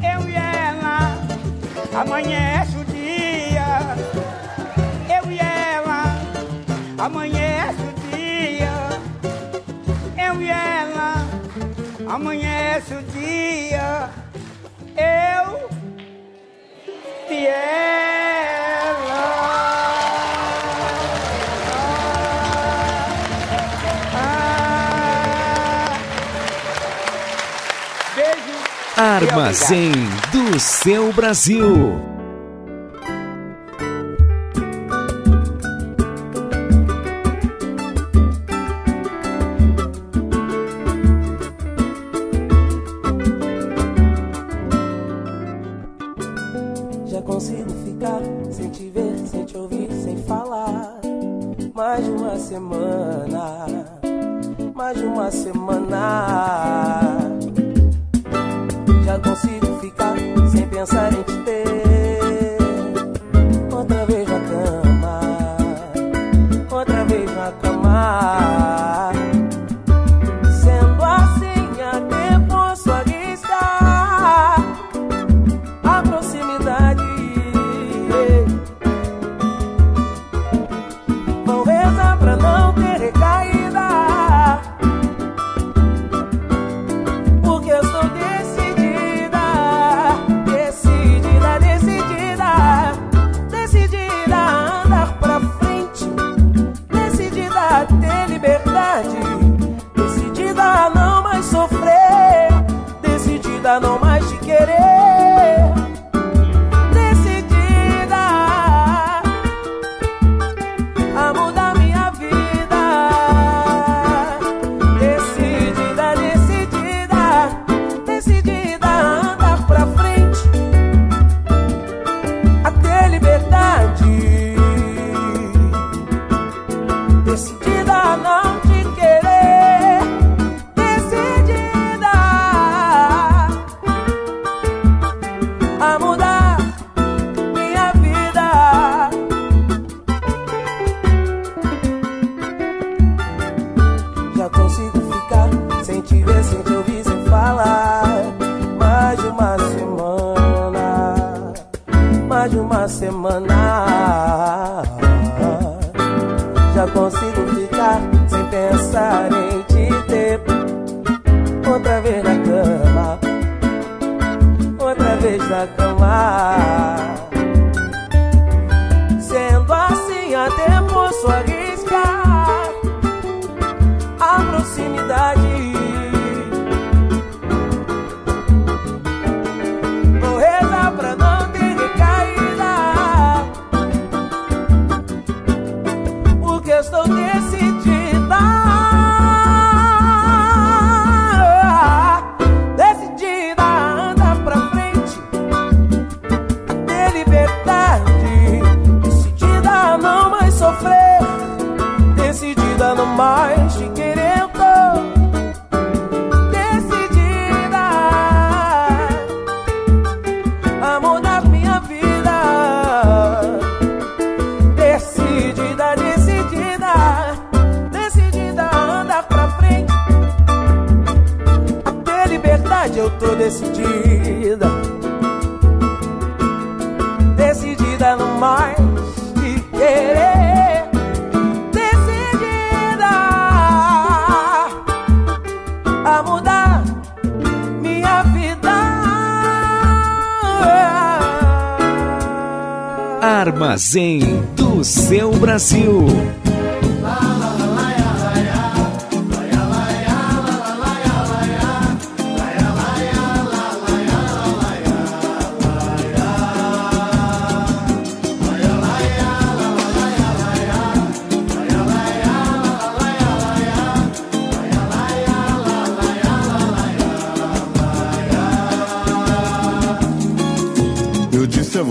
eu 0.00 0.26
e 0.26 0.34
ela, 0.34 1.18
amanhece 2.00 2.78
o 2.78 2.84
dia, 2.86 3.94
eu 5.22 5.30
e 5.30 5.38
ela, 5.38 6.18
amanhece 6.96 7.33
amanhece 12.08 12.94
o 12.94 13.02
dia, 13.02 14.10
eu 14.96 15.70
e 17.30 17.46
ela. 17.46 18.74
Beijo. 28.14 28.54
Armazém 28.96 29.92
do 30.32 30.58
seu 30.60 31.12
Brasil. 31.12 32.13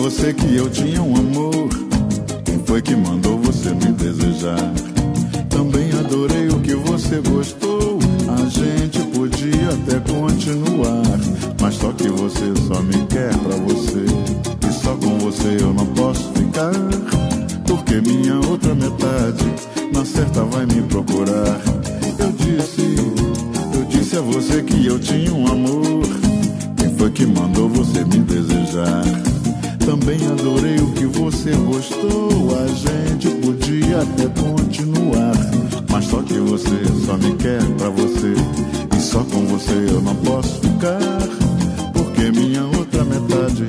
Você 0.04 0.34
que 0.34 0.58
eu 0.58 0.70
tinha 0.70 1.01
um 1.01 1.16
amor. 1.16 1.70
Quem 2.43 2.60
foi 2.66 2.82
que 2.82 2.93
mandou 2.93 3.38
você 3.38 3.70
me 3.70 3.93
desejar? 3.93 4.60
Também 5.49 5.89
adorei 5.93 6.49
o 6.49 6.60
que 6.60 6.76
você 6.76 7.22
gostou. 7.22 7.99
A 8.28 8.49
gente 8.49 8.99
podia 9.18 9.70
até 9.70 10.01
continuar. 10.12 11.04
Mas 11.62 11.76
só 11.76 11.93
que 11.93 12.10
você 12.10 12.54
só 12.68 12.82
me 12.82 13.06
quer 13.06 13.34
pra 13.38 13.56
você. 13.56 14.04
E 14.68 14.74
só 14.74 14.93
com 14.97 15.20
você 15.20 15.56
eu 15.62 15.74
não 15.74 15.86
posso 15.86 16.34
ficar. 16.34 16.74
Porque 17.66 18.01
minha 18.01 18.36
outra 18.49 18.76
metade 18.76 19.45
na 19.93 20.04
certa 20.04 20.43
vai 20.43 20.66
me 20.66 20.82
procurar. 20.82 21.62
Eu 22.20 22.30
disse, 22.34 22.93
eu 23.74 23.86
disse 23.86 24.18
a 24.18 24.22
você 24.22 24.62
que 24.64 24.86
eu 24.86 24.99
tinha 24.99 25.34
um 25.34 25.47
amor. 25.47 26.04
Quem 26.76 26.93
foi 26.97 27.10
que 27.10 27.26
mandou 27.26 27.70
você 27.70 28.04
me 28.04 28.18
desejar? 28.20 29.24
Também 29.86 30.18
adorei 30.28 30.78
o 30.78 30.92
que 30.94 31.06
você 31.06 31.52
gostou. 31.52 32.58
A 32.58 32.68
gente 32.68 33.30
podia 33.42 34.02
até 34.02 34.28
continuar. 34.42 35.34
Mas 35.90 36.06
só 36.06 36.22
que 36.22 36.36
você 36.36 36.86
só 37.06 37.18
me 37.18 37.36
quer 37.36 37.62
pra 37.78 37.90
você. 37.90 38.34
E 38.96 39.02
só 39.02 39.20
com 39.26 39.46
você 39.46 39.74
eu 39.90 40.02
não 40.02 40.16
posso 40.16 40.60
ficar. 40.62 41.00
Porque 41.92 42.32
minha 42.32 42.64
outra 42.64 43.04
metade 43.04 43.68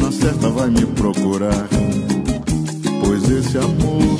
na 0.00 0.12
certa 0.12 0.48
vai 0.48 0.70
me 0.70 0.86
procurar. 0.86 1.68
Pois 3.04 3.28
esse 3.28 3.58
amor 3.58 4.18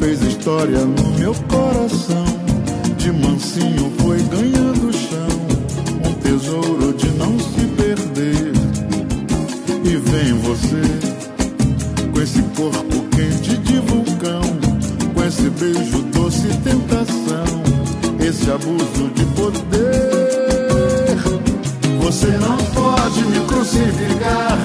fez 0.00 0.22
história 0.22 0.84
no 0.84 1.18
meu 1.18 1.34
coração. 1.48 2.26
De 2.98 3.12
mansinho 3.12 3.92
foi 3.98 4.18
ganhando 4.24 4.92
chão. 4.92 5.28
Um 6.04 6.12
tesouro 6.14 6.92
de 6.94 7.10
não 7.12 7.38
se 7.38 7.64
perder. 7.76 8.75
E 9.84 9.96
vem 9.96 10.32
você 10.40 10.82
com 12.12 12.20
esse 12.20 12.42
corpo 12.56 13.04
quente 13.14 13.56
de 13.58 13.78
vulcão, 13.80 14.42
com 15.14 15.24
esse 15.24 15.48
beijo 15.50 16.02
doce 16.12 16.48
tentação, 16.64 17.44
esse 18.20 18.50
abuso 18.50 19.10
de 19.14 19.24
poder. 19.36 20.16
Você 22.02 22.26
não 22.38 22.56
pode 22.56 23.24
me 23.24 23.40
crucificar 23.46 24.58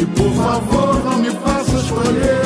e 0.00 0.04
por 0.06 0.32
favor 0.34 1.04
não 1.04 1.18
me 1.18 1.30
faça 1.30 1.76
escolher. 1.76 2.42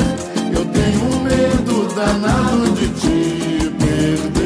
Eu 0.55 0.65
tenho 0.65 1.23
medo 1.23 1.93
danado 1.95 2.71
de 2.73 2.87
te 2.89 3.69
perder. 3.79 4.42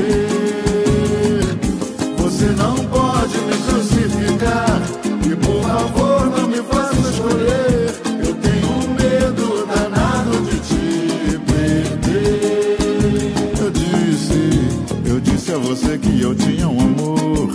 Você 15.68 15.98
que 15.98 16.22
eu 16.22 16.34
tinha 16.34 16.66
um 16.70 16.80
amor. 16.80 17.52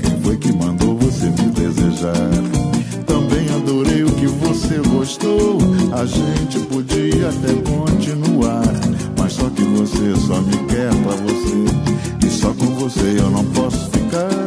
Quem 0.00 0.18
foi 0.22 0.36
que 0.38 0.50
mandou 0.50 0.96
você 0.96 1.26
me 1.26 1.50
desejar? 1.50 2.14
Também 3.06 3.46
adorei 3.54 4.02
o 4.02 4.12
que 4.12 4.26
você 4.26 4.78
gostou. 4.88 5.58
A 5.92 6.06
gente 6.06 6.58
podia 6.60 7.28
até 7.28 7.52
continuar. 7.70 8.64
Mas 9.18 9.34
só 9.34 9.50
que 9.50 9.62
você 9.62 10.16
só 10.26 10.40
me 10.40 10.56
quer 10.68 10.90
pra 11.02 11.16
você. 11.16 12.26
E 12.26 12.30
só 12.30 12.48
com 12.54 12.74
você 12.76 13.16
eu 13.18 13.30
não 13.30 13.44
posso 13.44 13.90
ficar. 13.90 14.39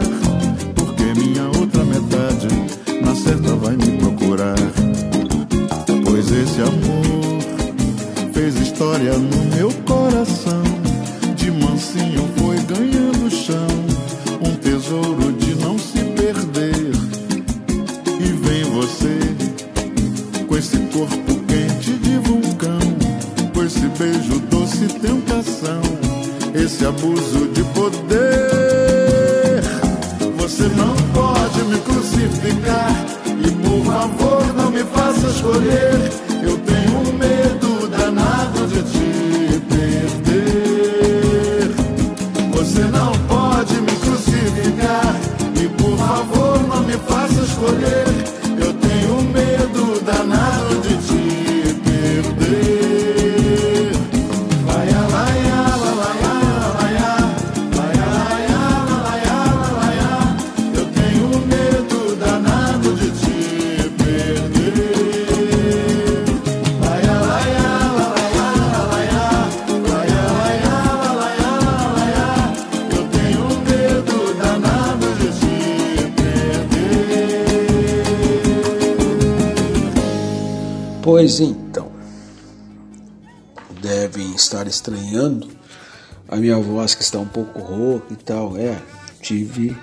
Pouco 87.34 87.60
rouca 87.60 88.14
e 88.14 88.16
tal. 88.16 88.56
É, 88.58 88.82
tive 89.22 89.76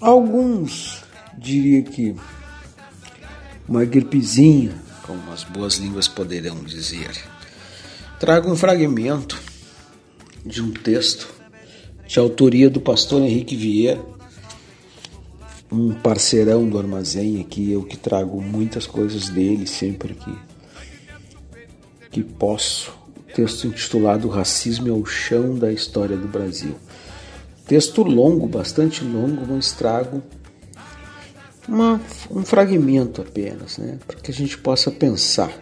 alguns, 0.00 1.02
diria 1.36 1.82
que 1.82 2.14
uma 3.68 3.84
gripezinha, 3.84 4.74
como 5.02 5.32
as 5.32 5.44
boas 5.44 5.76
línguas 5.76 6.08
poderão 6.08 6.62
dizer. 6.62 7.10
Trago 8.20 8.50
um 8.50 8.56
fragmento 8.56 9.40
de 10.44 10.62
um 10.62 10.70
texto 10.72 11.28
de 12.06 12.18
autoria 12.18 12.68
do 12.68 12.80
pastor 12.80 13.22
Henrique 13.22 13.56
Vieira, 13.56 14.04
um 15.70 15.94
parceirão 15.94 16.68
do 16.68 16.78
armazém 16.78 17.40
aqui, 17.40 17.72
eu 17.72 17.82
que 17.82 17.96
trago 17.96 18.40
muitas 18.42 18.86
coisas 18.86 19.30
dele 19.30 19.66
sempre 19.66 20.14
que, 20.14 20.38
que 22.10 22.22
posso. 22.22 22.92
Texto 23.34 23.66
intitulado 23.66 24.28
Racismo 24.28 24.88
é 24.88 24.92
o 24.92 25.04
chão 25.04 25.54
da 25.54 25.72
história 25.72 26.16
do 26.16 26.28
Brasil. 26.28 26.74
Texto 27.66 28.02
longo, 28.02 28.46
bastante 28.46 29.02
longo, 29.04 29.46
mas 29.46 29.72
trago 29.72 30.22
uma, 31.66 32.00
um 32.30 32.44
fragmento 32.44 33.22
apenas, 33.22 33.78
né, 33.78 33.98
para 34.06 34.16
que 34.16 34.30
a 34.30 34.34
gente 34.34 34.58
possa 34.58 34.90
pensar. 34.90 35.52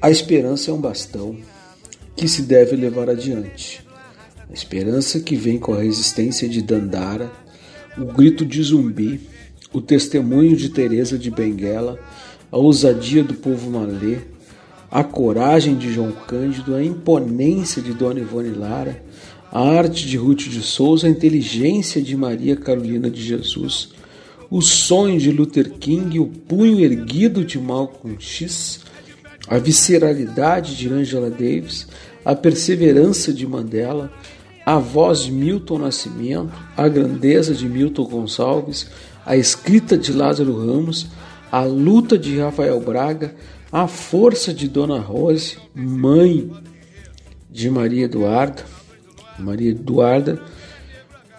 A 0.00 0.10
esperança 0.10 0.70
é 0.70 0.74
um 0.74 0.80
bastão 0.80 1.36
que 2.14 2.28
se 2.28 2.42
deve 2.42 2.76
levar 2.76 3.10
adiante. 3.10 3.84
A 4.48 4.52
esperança 4.52 5.20
que 5.20 5.34
vem 5.34 5.58
com 5.58 5.74
a 5.74 5.82
resistência 5.82 6.48
de 6.48 6.62
Dandara 6.62 7.30
o 7.98 8.04
grito 8.04 8.46
de 8.46 8.62
zumbi, 8.62 9.20
o 9.72 9.80
testemunho 9.80 10.56
de 10.56 10.68
Teresa 10.68 11.18
de 11.18 11.30
Benguela, 11.30 11.98
a 12.50 12.56
ousadia 12.56 13.24
do 13.24 13.34
povo 13.34 13.70
malê, 13.70 14.18
a 14.90 15.04
coragem 15.04 15.76
de 15.76 15.92
João 15.92 16.12
Cândido, 16.12 16.74
a 16.74 16.82
imponência 16.82 17.82
de 17.82 17.92
Dona 17.92 18.20
Ivone 18.20 18.50
Lara, 18.50 19.02
a 19.52 19.60
arte 19.60 20.06
de 20.06 20.16
Ruth 20.16 20.48
de 20.48 20.62
Souza, 20.62 21.06
a 21.06 21.10
inteligência 21.10 22.02
de 22.02 22.16
Maria 22.16 22.56
Carolina 22.56 23.10
de 23.10 23.22
Jesus, 23.22 23.90
o 24.50 24.62
sonho 24.62 25.18
de 25.18 25.30
Luther 25.30 25.70
King, 25.72 26.18
o 26.18 26.26
punho 26.26 26.80
erguido 26.80 27.44
de 27.44 27.58
Malcolm 27.58 28.16
X, 28.18 28.80
a 29.46 29.58
visceralidade 29.58 30.76
de 30.76 30.88
Angela 30.88 31.30
Davis, 31.30 31.86
a 32.24 32.34
perseverança 32.34 33.32
de 33.32 33.46
Mandela, 33.46 34.12
a 34.64 34.78
voz 34.78 35.20
de 35.20 35.32
Milton 35.32 35.78
Nascimento, 35.78 36.52
a 36.76 36.88
grandeza 36.88 37.54
de 37.54 37.66
Milton 37.66 38.04
Gonçalves, 38.04 38.86
a 39.24 39.36
escrita 39.36 39.96
de 39.96 40.12
Lázaro 40.12 40.58
Ramos, 40.58 41.06
a 41.50 41.62
luta 41.62 42.18
de 42.18 42.38
Rafael 42.38 42.78
Braga, 42.80 43.34
a 43.70 43.86
força 43.86 44.52
de 44.52 44.68
Dona 44.68 44.98
Rose, 44.98 45.58
mãe 45.74 46.50
de 47.50 47.70
Maria 47.70 48.04
Eduarda. 48.04 48.64
Maria 49.38 49.70
Eduarda, 49.70 50.42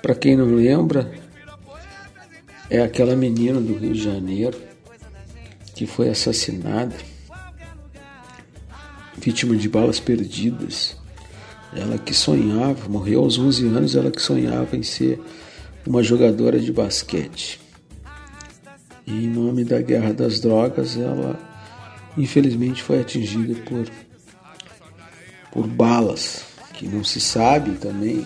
para 0.01 0.15
quem 0.15 0.35
não 0.35 0.55
lembra, 0.55 1.11
é 2.69 2.81
aquela 2.81 3.15
menina 3.15 3.59
do 3.59 3.73
Rio 3.73 3.93
de 3.93 4.01
Janeiro 4.01 4.57
que 5.75 5.85
foi 5.85 6.09
assassinada, 6.09 6.95
vítima 9.17 9.55
de 9.55 9.69
balas 9.69 9.99
perdidas 9.99 10.99
ela 11.75 11.97
que 11.97 12.13
sonhava, 12.13 12.89
morreu 12.89 13.23
aos 13.23 13.37
11 13.37 13.67
anos, 13.67 13.95
ela 13.95 14.09
que 14.09 14.21
sonhava 14.21 14.75
em 14.75 14.83
ser 14.83 15.19
uma 15.85 16.01
jogadora 16.01 16.59
de 16.59 16.71
basquete. 16.71 17.59
E 19.05 19.25
em 19.25 19.27
nome 19.27 19.63
da 19.63 19.81
guerra 19.81 20.13
das 20.13 20.39
drogas, 20.39 20.97
ela 20.97 21.39
infelizmente 22.21 22.83
foi 22.83 23.01
atingida 23.01 23.55
por 23.61 23.85
por 25.51 25.67
balas, 25.67 26.43
que 26.73 26.87
não 26.87 27.03
se 27.03 27.19
sabe 27.19 27.71
também. 27.77 28.25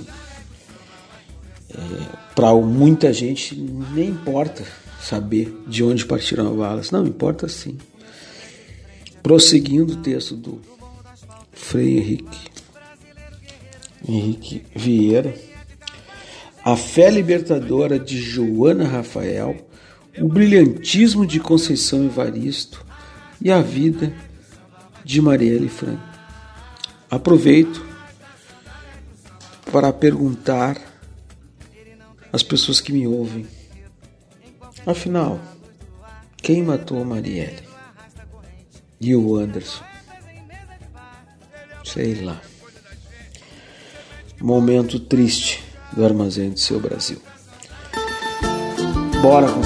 É, 1.70 1.78
Para 2.36 2.54
muita 2.56 3.14
gente 3.14 3.56
nem 3.94 4.10
importa 4.10 4.66
saber 5.02 5.56
de 5.68 5.84
onde 5.84 6.06
partiram 6.06 6.50
as 6.50 6.56
balas. 6.56 6.91
Não, 6.91 7.06
importa 7.06 7.48
sim. 7.48 7.78
Prosseguindo 9.22 9.94
o 9.94 9.98
texto 9.98 10.36
do 10.36 10.60
Frei 11.54 11.98
Henrique 11.98 12.54
Henrique 14.06 14.66
Vieira, 14.76 15.34
a 16.64 16.76
fé 16.76 17.10
libertadora 17.10 17.98
de 17.98 18.22
Joana 18.22 18.86
Rafael, 18.86 19.56
o 20.20 20.28
brilhantismo 20.28 21.26
de 21.26 21.39
Conceição 21.39 22.06
Evaristo 22.06 22.83
e 23.44 23.52
a 23.52 23.62
vida 23.62 24.12
de 25.06 25.22
Marielle 25.22 25.70
Franco. 25.70 26.02
Aproveito 27.12 27.86
para 29.72 29.94
perguntar 29.94 30.82
às 32.32 32.41
pessoas 32.41 32.82
que 32.82 32.91
me 32.91 33.06
ouvem: 33.06 33.46
afinal, 34.84 35.39
quem 36.38 36.64
matou 36.64 37.06
Marielle? 37.06 37.68
E 39.00 39.16
o 39.16 39.36
Anderson? 39.36 39.84
Sei 41.84 42.16
lá 42.24 42.41
momento 44.44 45.00
triste 45.00 45.64
do 45.94 46.04
armazém 46.04 46.50
do 46.50 46.60
seu 46.60 46.78
Brasil. 46.78 47.18
Bora 49.22 49.50
com 49.50 49.64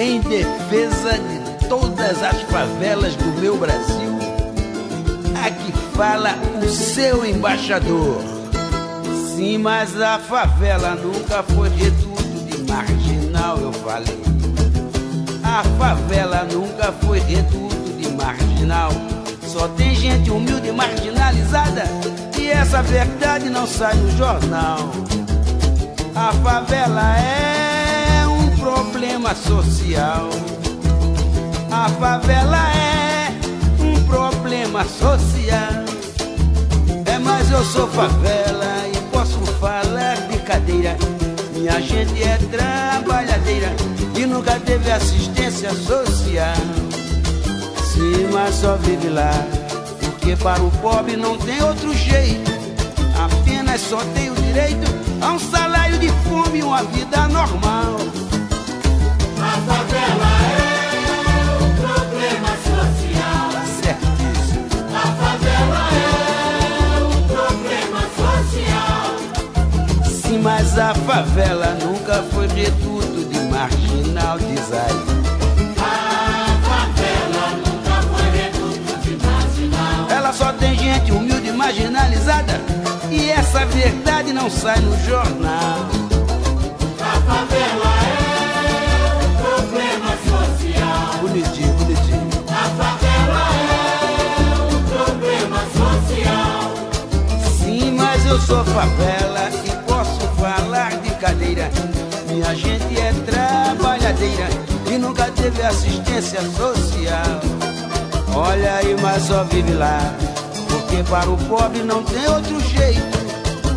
Em 0.00 0.20
defesa 0.20 1.18
de 1.18 1.68
todas 1.68 2.22
as 2.22 2.40
favelas 2.42 3.16
do 3.16 3.40
meu 3.40 3.58
Brasil, 3.58 4.16
aqui 5.44 5.72
fala 5.96 6.36
o 6.62 6.68
seu 6.68 7.26
embaixador. 7.26 8.22
Sim, 9.34 9.58
mas 9.58 10.00
a 10.00 10.20
favela 10.20 10.94
nunca 10.94 11.42
foi 11.42 11.68
reduto 11.70 12.22
de 12.46 12.70
marginal, 12.70 13.58
eu 13.58 13.72
falei. 13.72 14.22
A 15.42 15.64
favela 15.76 16.44
nunca 16.44 16.92
foi 17.04 17.18
reduto 17.18 17.92
de 17.98 18.08
marginal. 18.12 18.92
Só 19.48 19.66
tem 19.66 19.96
gente 19.96 20.30
humilde 20.30 20.68
e 20.68 20.72
marginalizada. 20.72 21.82
E 22.38 22.48
essa 22.50 22.82
verdade 22.82 23.50
não 23.50 23.66
sai 23.66 23.94
no 23.94 24.16
jornal. 24.16 24.78
A 26.14 26.32
favela 26.34 27.18
é 27.18 27.67
problema 28.68 29.34
social. 29.34 30.28
A 31.70 31.88
favela 31.88 32.70
é 32.74 33.30
um 33.80 34.02
problema 34.04 34.84
social. 34.84 35.84
É, 37.06 37.18
mas 37.18 37.50
eu 37.50 37.64
sou 37.64 37.88
favela 37.88 38.86
e 38.92 38.98
posso 39.10 39.38
falar 39.58 40.16
de 40.30 40.38
cadeira. 40.40 40.96
Minha 41.54 41.80
gente 41.80 42.22
é 42.22 42.36
trabalhadeira 42.50 43.74
e 44.14 44.26
nunca 44.26 44.60
teve 44.60 44.90
assistência 44.90 45.72
social. 45.72 46.56
Sim, 47.94 48.28
mas 48.32 48.54
só 48.54 48.76
vive 48.76 49.08
lá, 49.08 49.32
porque 50.00 50.36
para 50.36 50.62
o 50.62 50.70
pobre 50.82 51.16
não 51.16 51.38
tem 51.38 51.62
outro 51.62 51.94
jeito. 51.94 52.50
Apenas 53.18 53.80
só 53.80 53.98
tem 54.14 54.30
o 54.30 54.34
direito 54.34 54.86
a 55.22 55.32
um 55.32 55.38
salário 55.38 55.98
de 55.98 56.08
fome 56.28 56.58
e 56.58 56.62
uma 56.62 56.82
vida 56.82 57.26
normal. 57.28 57.77
Mas 70.58 70.78
a 70.78 70.94
favela 70.94 71.76
nunca 71.84 72.22
foi 72.32 72.46
reduto 72.48 73.24
de 73.30 73.38
marginal, 73.50 74.38
aí. 74.38 74.96
A 75.78 76.46
favela 76.68 77.50
nunca 77.64 78.02
foi 78.02 78.30
reduto 78.30 78.98
de 79.02 79.26
marginal. 79.26 80.10
Ela 80.10 80.32
só 80.32 80.52
tem 80.52 80.76
gente 80.76 81.12
humilde 81.12 81.48
e 81.48 81.52
marginalizada. 81.52 82.60
E 83.10 83.30
essa 83.30 83.66
verdade 83.66 84.32
não 84.32 84.50
sai 84.50 84.80
no 84.80 84.96
jornal. 85.04 85.88
A 87.00 87.20
favela 87.20 87.97
sou 98.48 98.64
favela 98.64 99.50
e 99.62 99.70
posso 99.86 100.20
falar 100.40 100.96
de 101.02 101.10
cadeira. 101.16 101.70
Minha 102.30 102.54
gente 102.54 102.98
é 102.98 103.12
trabalhadeira 103.26 104.48
e 104.90 104.96
nunca 104.96 105.24
teve 105.32 105.62
assistência 105.62 106.40
social. 106.40 107.40
Olha 108.34 108.76
aí, 108.76 108.96
mas 109.02 109.24
só 109.24 109.44
vive 109.44 109.74
lá. 109.74 110.00
Porque 110.66 111.02
para 111.10 111.28
o 111.28 111.36
pobre 111.44 111.82
não 111.82 112.02
tem 112.02 112.26
outro 112.26 112.58
jeito. 112.60 113.18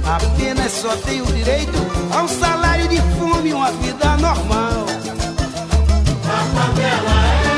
Apenas 0.06 0.72
só 0.72 0.96
tenho 1.06 1.26
direito 1.26 1.78
a 2.16 2.24
um 2.24 2.28
salário 2.30 2.88
de 2.88 3.02
fome 3.20 3.50
e 3.50 3.54
uma 3.54 3.72
vida 3.74 4.16
normal. 4.18 4.86
A 6.26 6.44
favela 6.56 7.48
é 7.48 7.51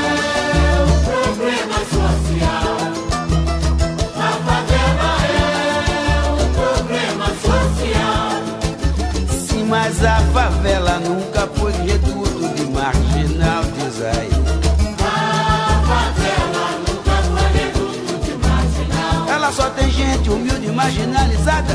gente 20.23 20.29
humilde 20.29 20.67
e 20.67 20.71
marginalizada. 20.71 21.73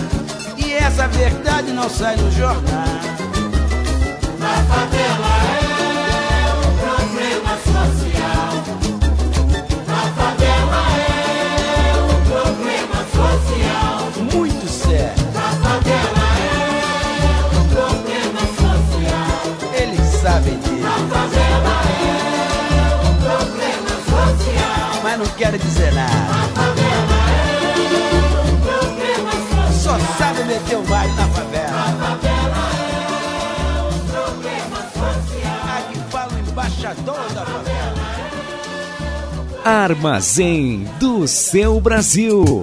E 0.57 0.73
essa 0.73 1.07
verdade 1.09 1.71
não 1.73 1.89
sai 1.89 2.17
no 2.17 2.31
jornal. 2.33 2.85
A 4.41 4.57
favela 4.71 5.35
é 5.53 6.55
um 6.57 6.73
problema 6.83 7.53
social. 7.69 8.53
A 9.89 10.03
favela 10.17 10.83
é 10.97 11.93
um 12.01 12.19
problema 12.25 12.99
social. 13.19 13.99
Muito 14.33 14.67
sério. 14.69 15.25
A 15.37 15.51
favela 15.69 16.27
é 16.41 17.45
um 17.55 17.65
problema 17.69 18.41
social. 18.65 19.41
Eles 19.75 20.07
sabem 20.23 20.59
disso. 20.59 20.87
A 20.87 20.89
favela 21.15 21.75
é 22.01 22.97
um 23.05 23.15
problema 23.15 23.93
social. 24.07 25.03
Mas 25.03 25.19
não 25.19 25.27
querem 25.37 25.61
dizer 25.61 25.93
nada. 25.93 26.68
O 30.71 30.83
baile 30.83 31.15
na 31.15 31.29
favela. 31.29 31.81
A 31.81 31.93
favela 31.93 32.63
é 33.69 33.83
um 33.83 33.99
problema 34.13 34.77
social. 34.93 35.63
Aqui 35.79 35.99
fala 36.11 36.33
o 36.35 36.39
embaixador 36.51 37.33
da 37.35 37.47
favela. 37.47 37.95
Armazém 39.65 40.85
do 41.01 41.27
seu 41.27 41.81
Brasil. 41.81 42.63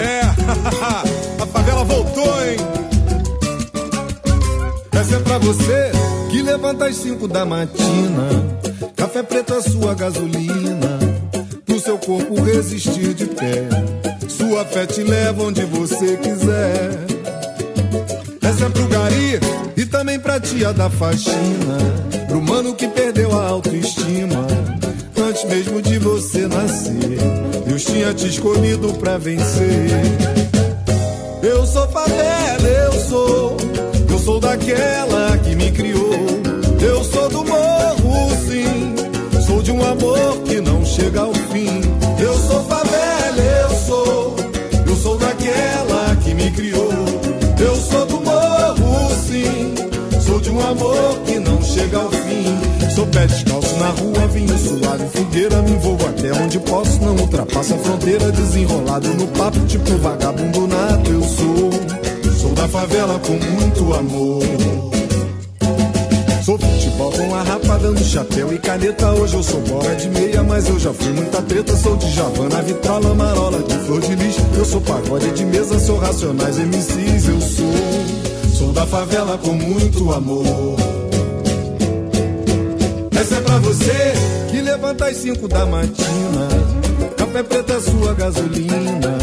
É, 0.00 0.22
a 1.42 1.46
favela 1.46 1.84
voltou, 1.84 2.24
hein? 2.44 2.56
Essa 4.92 5.16
é 5.16 5.20
pra 5.20 5.38
você 5.38 5.92
que 6.30 6.42
levanta 6.42 6.86
às 6.86 6.96
cinco 6.96 7.28
da 7.28 7.44
matina. 7.44 8.37
Faxina. 20.90 21.77
Pé 53.18 53.26
descalço 53.26 53.76
na 53.78 53.88
rua, 53.88 54.26
vinho 54.28 54.58
suave, 54.58 55.04
fogueira. 55.12 55.62
Me 55.62 55.72
envolvo 55.72 56.06
até 56.06 56.32
onde 56.32 56.58
posso, 56.60 57.02
não 57.02 57.16
ultrapassa 57.16 57.74
a 57.74 57.78
fronteira. 57.78 58.30
Desenrolado 58.30 59.08
no 59.14 59.26
papo, 59.28 59.58
tipo 59.66 59.96
vagabundo 59.96 60.66
nato. 60.68 61.10
Eu 61.10 61.22
sou, 61.22 61.70
sou 62.40 62.52
da 62.52 62.68
favela 62.68 63.18
com 63.18 63.32
muito 63.32 63.94
amor. 63.94 64.42
Sou 66.44 66.58
futebol 66.58 67.12
com 67.12 67.34
a 67.34 67.42
rapa 67.42 67.78
dando 67.78 68.02
chapéu 68.02 68.54
e 68.54 68.58
caneta. 68.58 69.12
Hoje 69.12 69.34
eu 69.34 69.42
sou 69.42 69.60
bola 69.62 69.94
de 69.96 70.08
meia, 70.10 70.42
mas 70.42 70.68
eu 70.68 70.78
já 70.78 70.92
fui 70.94 71.12
muita 71.12 71.42
treta. 71.42 71.76
Sou 71.76 71.96
de 71.96 72.10
Javana, 72.10 72.62
vitrola, 72.62 73.14
marola, 73.14 73.62
de 73.62 73.74
flor 73.84 74.00
de 74.00 74.14
lis. 74.14 74.36
Eu 74.56 74.64
sou 74.64 74.80
pagode 74.80 75.30
de 75.32 75.44
mesa, 75.44 75.78
sou 75.80 75.98
racionais 75.98 76.56
MCs. 76.56 77.28
Eu 77.28 77.40
sou, 77.40 78.58
sou 78.58 78.72
da 78.72 78.86
favela 78.86 79.36
com 79.38 79.52
muito 79.52 80.12
amor. 80.12 80.97
Essa 83.28 83.36
é 83.36 83.40
pra 83.42 83.58
você 83.58 84.12
que 84.50 84.62
levanta 84.62 85.04
às 85.04 85.18
cinco 85.18 85.46
da 85.46 85.66
matina. 85.66 86.48
Café 87.14 87.42
preto 87.42 87.72
é 87.74 87.80
sua 87.82 88.14
gasolina. 88.14 89.18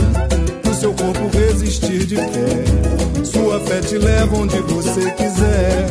Pro 0.61 0.75
seu 0.75 0.93
corpo 0.93 1.27
resistir 1.35 2.05
de 2.05 2.15
pé. 2.15 3.25
Sua 3.25 3.59
fé 3.61 3.81
te 3.81 3.97
leva 3.97 4.37
onde 4.37 4.59
você 4.59 5.09
quiser. 5.09 5.87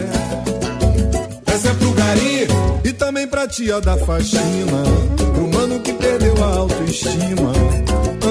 Essa 1.44 1.70
é 1.70 1.74
pro 1.74 1.90
gari 1.90 2.46
e 2.84 2.92
também 2.92 3.26
pra 3.26 3.48
tia 3.48 3.80
da 3.80 3.96
faxina. 3.96 4.84
Pro 5.34 5.48
mano 5.48 5.80
que 5.80 5.92
perdeu 5.94 6.36
a 6.44 6.58
autoestima. 6.58 7.52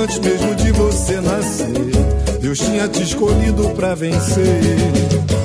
Antes 0.01 0.17
mesmo 0.19 0.55
de 0.55 0.71
você 0.71 1.19
nascer, 1.19 2.39
Deus 2.39 2.57
tinha 2.57 2.87
te 2.87 3.03
escolhido 3.03 3.69
pra 3.71 3.93
vencer. 3.95 5.43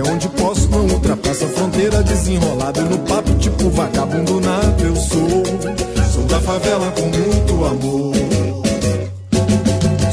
Até 0.00 0.10
onde 0.10 0.28
posso, 0.30 0.68
não 0.70 0.86
ultrapassa 0.86 1.44
a 1.44 1.48
fronteira. 1.48 2.02
Desenrolado 2.02 2.80
no 2.82 2.98
papo, 3.00 3.34
tipo 3.34 3.68
vagabundo 3.70 4.40
nato. 4.40 4.84
Eu 4.84 4.96
sou, 4.96 5.44
sou 6.12 6.24
da 6.24 6.40
favela 6.40 6.90
com 6.92 7.02
muito 7.02 7.64
amor. 7.64 8.14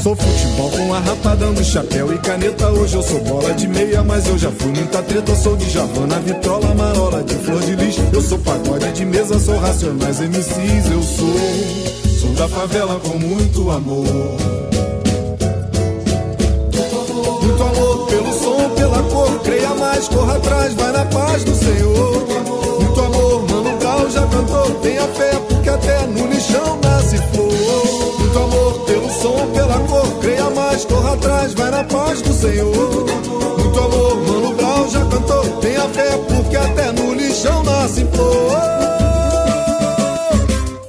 Sou 0.02 0.14
futebol 0.14 0.70
com 0.70 0.94
a 0.94 1.00
rapa 1.00 1.36
dando 1.36 1.64
chapéu 1.64 2.12
e 2.14 2.18
caneta. 2.18 2.70
Hoje 2.70 2.94
eu 2.94 3.02
sou 3.02 3.20
bola 3.24 3.52
de 3.54 3.66
meia, 3.66 4.02
mas 4.02 4.26
eu 4.26 4.38
já 4.38 4.50
fui 4.50 4.72
muita 4.72 5.02
treta. 5.02 5.34
Sou 5.34 5.56
de 5.56 5.68
Javana, 5.70 6.20
vitrola, 6.20 6.74
marola, 6.74 7.22
de 7.22 7.34
flor 7.34 7.60
de 7.60 7.74
lis. 7.74 7.96
Eu 8.12 8.22
sou 8.22 8.38
pagode 8.38 8.92
de 8.92 9.04
mesa, 9.04 9.38
sou 9.38 9.58
racionais 9.58 10.20
MCs. 10.20 10.90
Eu 10.90 11.02
sou, 11.02 12.20
sou 12.20 12.30
da 12.34 12.48
favela 12.48 13.00
com 13.00 13.18
muito 13.18 13.70
amor. 13.70 14.57
Creia 19.44 19.74
mais, 19.74 20.08
corra 20.08 20.36
atrás, 20.36 20.74
vai 20.74 20.92
na 20.92 21.04
paz 21.06 21.44
do 21.44 21.54
Senhor. 21.54 22.26
Muito 22.80 23.00
amor, 23.00 23.48
Mano 23.50 23.78
Gal 23.78 24.10
já 24.10 24.26
cantou. 24.26 24.70
Tenha 24.82 25.06
fé, 25.08 25.32
porque 25.48 25.68
até 25.68 26.06
no 26.06 26.26
lixão 26.26 26.78
nasce 26.82 27.18
flor. 27.32 28.18
Muito 28.18 28.38
amor 28.38 28.80
pelo 28.86 29.10
som, 29.10 29.50
pela 29.52 29.78
cor. 29.80 30.06
Creia 30.20 30.50
mais, 30.50 30.84
corra 30.84 31.14
atrás, 31.14 31.54
vai 31.54 31.70
na 31.70 31.84
paz 31.84 32.22
do 32.22 32.32
Senhor. 32.32 33.06
Muito 33.58 33.78
amor, 33.78 34.16
Mano 34.26 34.54
Brown 34.54 34.88
já 34.88 35.04
cantou. 35.06 35.44
Tenha 35.60 35.88
fé, 35.88 36.18
porque 36.28 36.56
até 36.56 36.92
no 36.92 37.14
lixão 37.14 37.62
nasce 37.62 38.06
flor. 38.12 38.58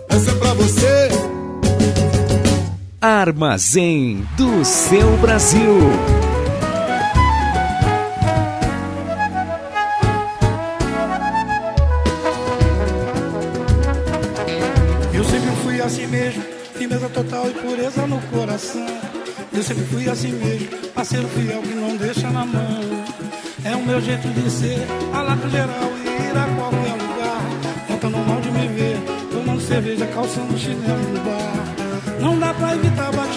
Essa 0.09 0.31
é 0.31 0.35
pra 0.35 0.53
você. 0.53 1.09
Armazém 3.01 4.27
do 4.35 4.65
seu 4.65 5.15
Brasil. 5.17 6.18
Sempre 19.69 19.83
fui 19.83 20.09
assim 20.09 20.31
mesmo, 20.31 20.67
parceiro 20.95 21.27
fiel 21.27 21.61
que 21.61 21.75
não 21.75 21.95
deixa 21.95 22.27
na 22.31 22.43
mão. 22.43 22.81
É 23.63 23.75
o 23.75 23.85
meu 23.85 24.01
jeito 24.01 24.27
de 24.29 24.49
ser, 24.49 24.79
a 25.13 25.21
lata 25.21 25.47
geral 25.47 25.91
e 26.03 26.07
ir 26.07 26.35
a 26.35 26.47
qualquer 26.55 26.93
lugar. 26.93 27.41
Contando 27.87 28.17
mal 28.17 28.41
de 28.41 28.49
me 28.49 28.67
ver, 28.69 28.97
tomando 29.31 29.61
cerveja, 29.61 30.07
calçando 30.07 30.57
chinelo 30.57 30.97
no 31.13 31.19
bar. 31.19 32.19
Não 32.19 32.39
dá 32.39 32.51
pra 32.51 32.73
evitar 32.73 33.11
bate-papo 33.11 33.28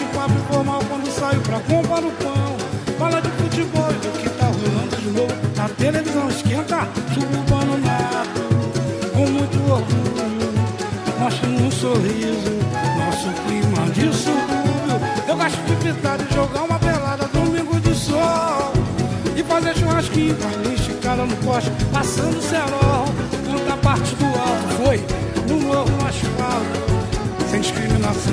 fazer 20.12 20.32
churrasquinho, 20.32 20.36
carne 20.36 20.74
esticada 20.74 21.24
no 21.24 21.36
poste, 21.36 21.70
passando 21.92 22.40
cerol. 22.40 23.04
Canta 23.46 23.74
a 23.74 23.76
parte 23.78 24.14
do 24.16 24.26
alto, 24.26 24.84
foi 24.84 25.00
no 25.48 25.60
morro 25.60 25.90
no 25.90 26.06
asfalto, 26.06 27.50
sem 27.50 27.60
discriminação, 27.60 28.32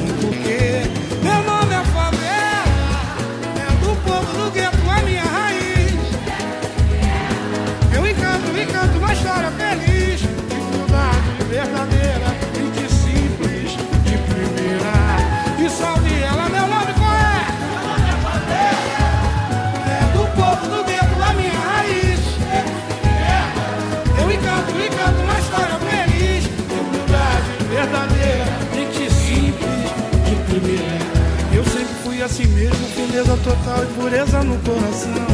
assim 32.29 32.45
mesmo, 32.47 32.87
firmeza 32.95 33.37
total 33.43 33.83
e 33.83 33.87
pureza 33.99 34.43
no 34.43 34.57
coração. 34.59 35.27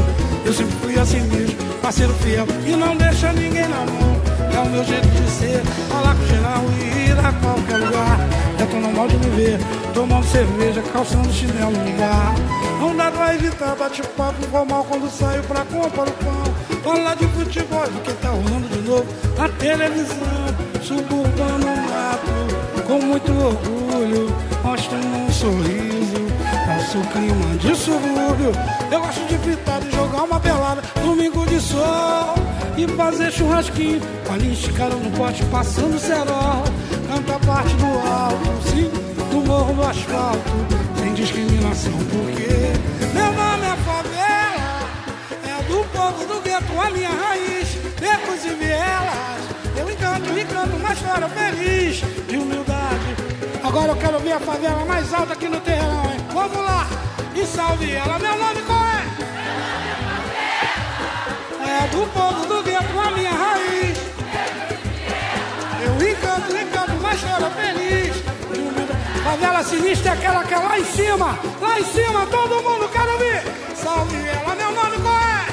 Eu 0.46 0.54
sempre 0.54 0.76
fui 0.82 0.98
assim 0.98 1.22
mesmo, 1.22 1.56
parceiro 1.82 2.14
fiel 2.16 2.48
e 2.66 2.72
não 2.72 2.96
deixa 2.96 3.34
ninguém 3.34 3.68
na 3.68 3.86
mão. 3.86 4.16
É 4.54 4.60
o 4.60 4.70
meu 4.70 4.84
jeito 4.86 5.08
de 5.08 5.30
ser, 5.30 5.62
falar 5.90 6.16
com 6.16 6.26
geral 6.28 6.64
e 6.80 7.10
ir 7.10 7.20
a 7.20 7.34
qualquer 7.34 7.86
lugar. 7.86 8.20
É 8.58 8.66
tô 8.66 8.78
normal 8.78 9.08
de 9.10 9.18
me 9.18 9.30
ver, 9.36 9.60
tomando 9.94 10.26
cerveja, 10.26 10.82
calçando 10.94 11.32
chinelo 11.34 11.72
no 11.72 11.98
bar. 11.98 12.36
Não 12.80 12.96
dá 12.96 13.12
pra 13.12 13.36
evitar 13.36 13.76
bate-papo 13.76 14.46
informal 14.46 14.86
quando 14.86 15.12
saio 15.12 15.44
pra 15.44 15.66
comprar 15.66 16.08
o 16.08 16.12
pão. 16.12 16.56
Falar 16.84 17.16
de 17.16 17.28
futebol, 17.28 17.84
do 17.88 18.02
que 18.04 18.14
tá 18.14 18.30
rolando 18.30 18.68
de 18.70 18.80
novo 18.88 19.06
na 19.38 19.50
televisão. 19.50 20.16
Suburbano 20.82 21.66
mato, 21.90 22.84
com 22.88 23.00
muito 23.02 23.32
orgulho, 23.32 24.34
mostrando 24.64 25.08
um 25.08 25.32
sorriso. 25.32 25.75
Nosso 26.96 27.10
clima 27.10 27.58
de 27.58 27.76
subúrbio. 27.76 28.52
Eu 28.90 29.02
gosto 29.02 29.28
de 29.28 29.38
fritar 29.40 29.82
e 29.86 29.92
jogar 29.92 30.24
uma 30.24 30.40
pelada, 30.40 30.82
domingo 31.04 31.46
de 31.46 31.60
sol. 31.60 32.36
E 32.78 32.88
fazer 32.88 33.32
churrasquinho, 33.34 34.00
com 34.26 34.34
a 34.34 34.38
no 34.38 35.12
pote, 35.12 35.44
passando 35.46 36.00
cerol. 36.00 36.64
Canta 37.10 37.36
a 37.36 37.40
parte 37.40 37.76
do 37.76 37.86
alto, 37.86 38.70
sim, 38.70 38.90
do 39.30 39.46
morro 39.46 39.74
do 39.74 39.84
asfalto, 39.84 40.52
sem 40.98 41.14
discriminação, 41.14 41.92
porque 41.92 42.72
meu 43.14 43.26
nome 43.26 43.66
é 43.66 43.76
favela. 43.84 44.90
É 45.44 45.64
do 45.64 45.84
povo 45.92 46.26
do 46.26 46.42
gueto, 46.42 46.80
a 46.80 46.90
minha 46.92 47.10
raiz, 47.10 47.76
becos 48.00 48.46
e 48.46 48.54
vielas. 48.56 49.42
Eu 49.78 49.92
encanto, 49.92 50.40
encanto 50.40 50.78
uma 50.78 50.94
história 50.94 51.28
feliz, 51.28 52.02
de 52.30 52.38
humildade. 52.38 53.16
Agora 53.66 53.92
eu 53.92 53.98
quero 53.98 54.20
ver 54.20 54.32
a 54.32 54.40
favela 54.40 54.86
mais 54.86 55.14
alta 55.14 55.34
aqui 55.34 55.50
no 55.50 55.60
terrão, 55.60 56.04
hein? 56.06 56.15
Vamos 56.48 56.64
lá, 56.64 56.86
e 57.34 57.44
salve 57.44 57.92
ela. 57.92 58.20
Meu 58.20 58.38
nome 58.38 58.62
qual 58.62 58.80
é? 58.86 59.02
É 61.68 61.88
do 61.88 62.06
povo 62.14 62.46
do 62.46 62.62
gueto, 62.62 63.00
a 63.00 63.10
minha 63.10 63.32
raiz. 63.32 63.98
Eu 65.82 65.96
encanto, 66.08 66.56
encanto 66.56 66.92
uma 66.92 67.14
história 67.16 67.50
feliz. 67.50 68.16
Favela 69.24 69.64
sinistra 69.64 70.12
é 70.12 70.14
aquela 70.14 70.44
que 70.44 70.54
é 70.54 70.60
lá 70.60 70.80
em 70.80 70.86
cima, 70.86 71.40
lá 71.60 71.80
em 71.80 71.84
cima, 71.86 72.28
todo 72.28 72.62
mundo 72.62 72.90
quer 72.90 73.10
ouvir. 73.10 73.42
Salve 73.76 74.16
ela, 74.16 74.54
meu 74.54 74.72
nome 74.72 74.98
qual 75.00 75.18
é? 75.18 75.46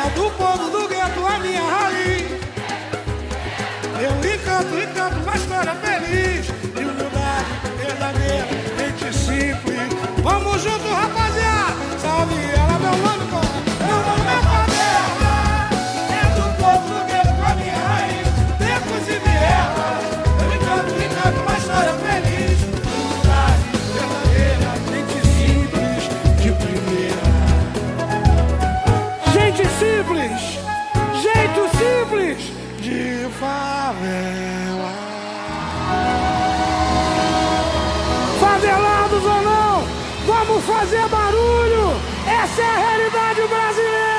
É 0.00 0.10
do 0.10 0.30
povo 0.32 0.68
do 0.68 0.86
gueto, 0.86 1.26
a 1.26 1.38
minha 1.38 1.62
raiz. 1.62 2.30
Eu 4.02 4.34
encanto, 4.34 4.78
encanto 4.78 5.16
uma 5.22 5.34
história 5.34 5.74
feliz. 5.76 6.23
Simples. 10.64 10.93
Essa 42.54 42.62
é 42.62 42.66
a 42.66 42.78
realidade 42.78 43.40
brasileira. 43.48 44.14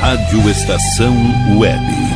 Rádio 0.00 0.50
Estação 0.50 1.14
Web. 1.58 2.15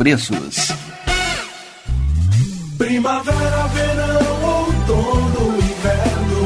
preços. 0.01 0.73
Primavera, 2.75 3.67
verão, 3.67 4.43
outono, 4.43 5.59
inverno. 5.59 6.41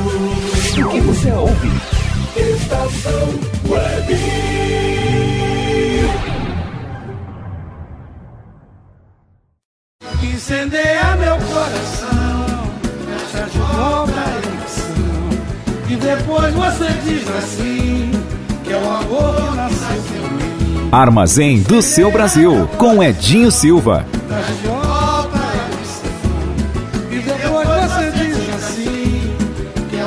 O 0.86 0.90
que 0.92 1.00
você 1.00 1.32
ouve? 1.32 1.72
Estação 2.36 3.30
Web. 3.70 4.14
Incendeia 10.22 11.16
meu 11.16 11.38
coração, 11.38 12.72
fecha 13.08 13.46
de 13.50 13.58
novo 13.58 14.14
a 14.20 14.28
eleição. 14.44 15.00
E 15.90 15.96
depois 15.96 16.54
você 16.54 16.90
diz 17.06 17.30
assim, 17.30 18.12
que 18.66 18.74
é 18.74 18.78
o 18.78 18.92
amor 18.92 19.56
nasceu. 19.56 20.05
Armazém 20.96 21.62
do 21.62 21.82
seu 21.82 22.10
Brasil, 22.10 22.70
com 22.78 23.04
Edinho 23.04 23.52
Silva. 23.52 24.06
Assim, 28.56 28.88
é. 29.94 30.06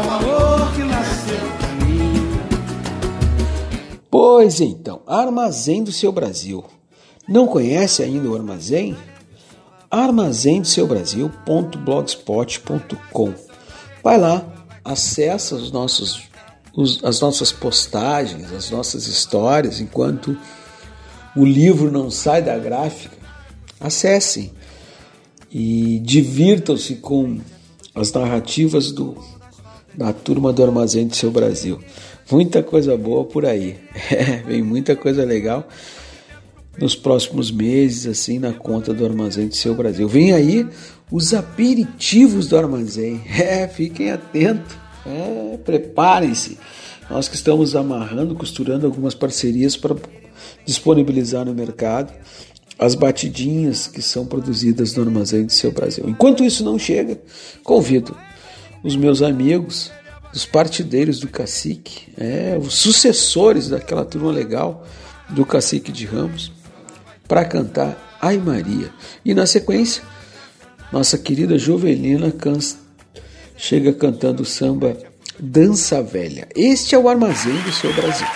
Pois 4.10 4.60
então, 4.60 5.00
Armazém 5.06 5.84
do 5.84 5.92
Seu 5.92 6.10
Brasil. 6.10 6.64
Não 7.28 7.46
conhece 7.46 8.02
ainda 8.02 8.28
o 8.30 8.34
armazém? 8.34 8.96
armazém 9.90 10.60
do 10.60 10.66
seu 10.66 10.86
Brasil.blogspot.com. 10.86 13.32
Vai 14.04 14.18
lá, 14.18 14.44
acessa 14.84 15.54
os 15.54 15.72
nossos, 15.72 16.24
os- 16.74 17.02
as 17.02 17.20
nossas 17.20 17.50
postagens, 17.52 18.52
as 18.52 18.70
nossas 18.70 19.06
histórias, 19.06 19.80
enquanto 19.80 20.36
o 21.38 21.44
livro 21.44 21.90
não 21.90 22.10
sai 22.10 22.42
da 22.42 22.58
gráfica. 22.58 23.16
Acessem 23.80 24.50
e 25.50 26.00
divirtam-se 26.00 26.96
com 26.96 27.38
as 27.94 28.12
narrativas 28.12 28.90
do, 28.90 29.16
da 29.94 30.12
turma 30.12 30.52
do 30.52 30.64
Armazém 30.64 31.06
do 31.06 31.14
Seu 31.14 31.30
Brasil. 31.30 31.78
Muita 32.28 32.62
coisa 32.62 32.96
boa 32.96 33.24
por 33.24 33.46
aí. 33.46 33.76
É, 34.10 34.42
vem 34.42 34.62
muita 34.62 34.96
coisa 34.96 35.24
legal 35.24 35.68
nos 36.78 36.94
próximos 36.94 37.50
meses, 37.50 38.06
assim, 38.06 38.38
na 38.38 38.52
conta 38.52 38.94
do 38.94 39.04
Armazém 39.04 39.48
do 39.48 39.54
Seu 39.54 39.74
Brasil. 39.74 40.08
Vem 40.08 40.32
aí 40.32 40.66
os 41.10 41.32
aperitivos 41.34 42.48
do 42.48 42.58
Armazém. 42.58 43.20
É, 43.38 43.68
fiquem 43.68 44.10
atentos. 44.10 44.76
É, 45.06 45.58
preparem-se. 45.64 46.58
Nós 47.08 47.28
que 47.28 47.36
estamos 47.36 47.74
amarrando, 47.74 48.34
costurando 48.34 48.86
algumas 48.86 49.14
parcerias 49.14 49.76
para 49.76 49.94
disponibilizar 50.68 51.46
no 51.46 51.54
mercado 51.54 52.12
as 52.78 52.94
batidinhas 52.94 53.86
que 53.86 54.02
são 54.02 54.26
produzidas 54.26 54.94
no 54.94 55.02
Armazém 55.02 55.46
do 55.46 55.52
Seu 55.52 55.72
Brasil. 55.72 56.04
Enquanto 56.06 56.44
isso 56.44 56.62
não 56.62 56.78
chega, 56.78 57.18
convido 57.64 58.14
os 58.84 58.94
meus 58.94 59.22
amigos, 59.22 59.90
os 60.32 60.44
partideiros 60.44 61.20
do 61.20 61.28
Cacique, 61.28 62.12
é, 62.18 62.58
os 62.60 62.74
sucessores 62.74 63.70
daquela 63.70 64.04
turma 64.04 64.30
legal 64.30 64.86
do 65.30 65.46
Cacique 65.46 65.90
de 65.90 66.04
Ramos, 66.04 66.52
para 67.26 67.46
cantar 67.46 68.18
Ai 68.20 68.36
Maria. 68.36 68.90
E 69.24 69.32
na 69.32 69.46
sequência, 69.46 70.02
nossa 70.92 71.16
querida 71.16 71.58
Jovelina 71.58 72.32
chega 73.56 73.92
cantando 73.94 74.42
o 74.42 74.46
samba 74.46 74.96
Dança 75.40 76.02
Velha. 76.02 76.46
Este 76.54 76.94
é 76.94 76.98
o 76.98 77.08
Armazém 77.08 77.58
do 77.62 77.72
Seu 77.72 77.92
Brasil. 77.94 78.26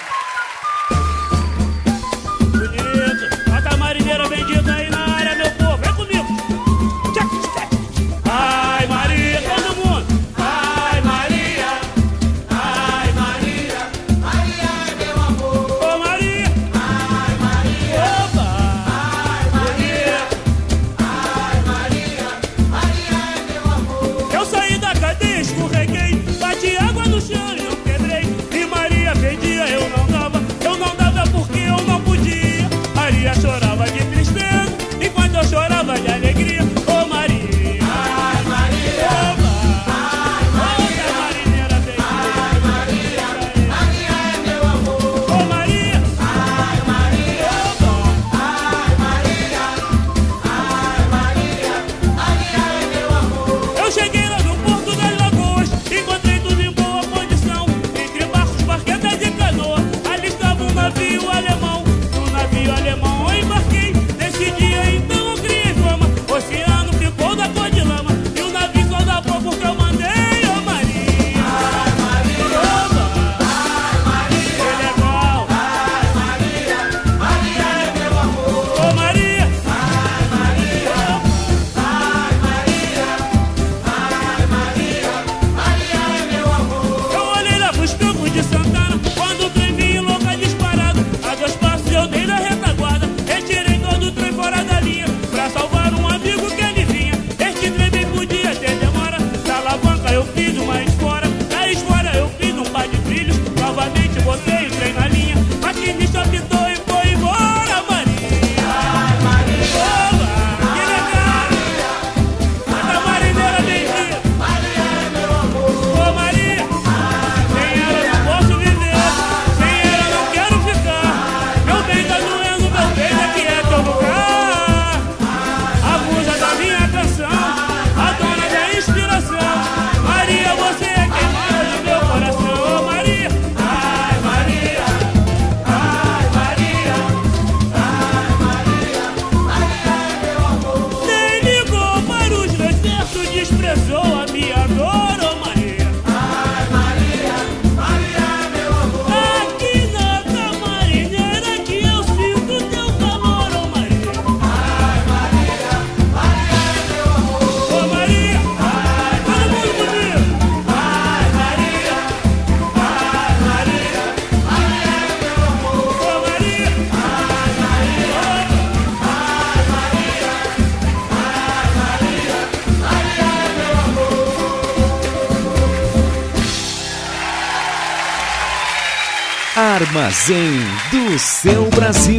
Armazém 179.95 180.59
do 180.91 181.19
seu 181.19 181.69
Brasil. 181.69 182.17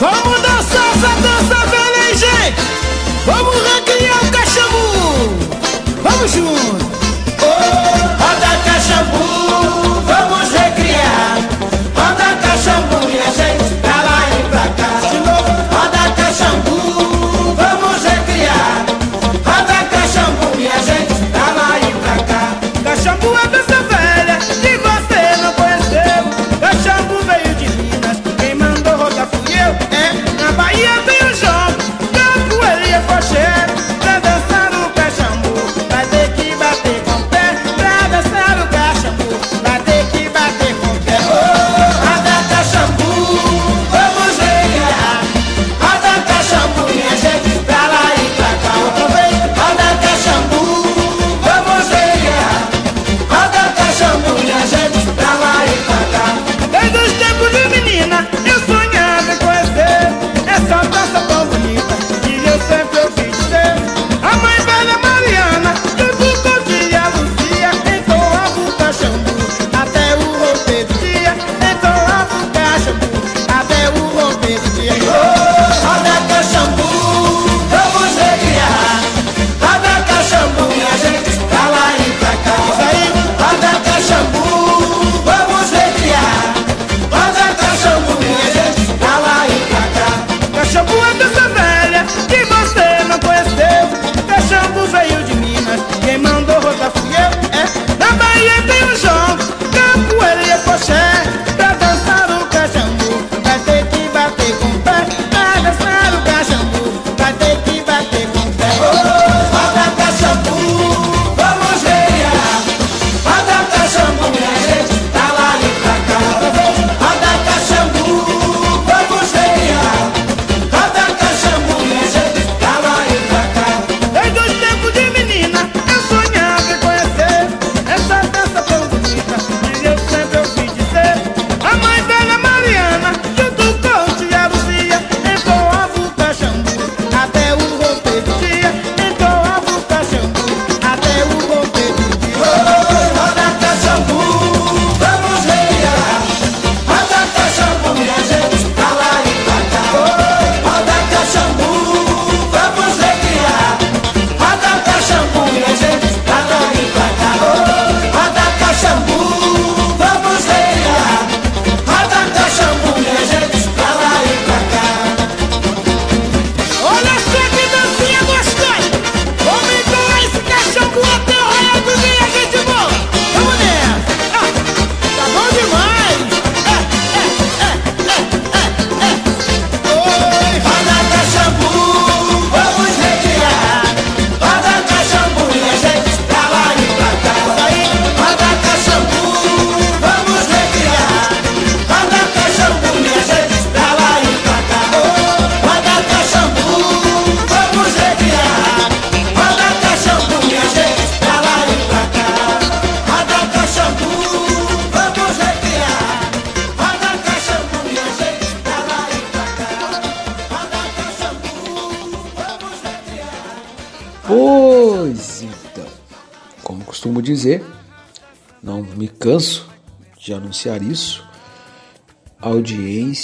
Vamos 0.00 0.40
dançar 0.42 0.90
essa 0.90 1.08
dança 1.20 1.68
feliz, 1.68 2.18
gente! 2.18 2.60
Vamos 3.24 3.54
ranquear 3.54 4.24
o 4.24 4.30
cachorro! 4.32 5.38
Vamos 6.02 6.32
juntos! 6.32 6.75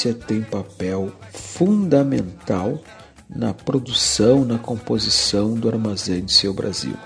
ciência 0.03 0.15
tem 0.15 0.43
papel 0.43 1.13
fundamental 1.33 2.83
na 3.29 3.55
produção, 3.55 4.45
na 4.45 4.59
composição 4.59 5.55
do 5.55 5.69
Armazém 5.69 6.25
de 6.25 6.33
Seu 6.33 6.53
Brasil. 6.53 6.97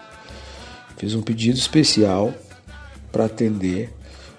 Fiz 0.97 1.15
um 1.15 1.21
pedido 1.23 1.59
especial 1.59 2.33
para 3.13 3.27
atender 3.27 3.93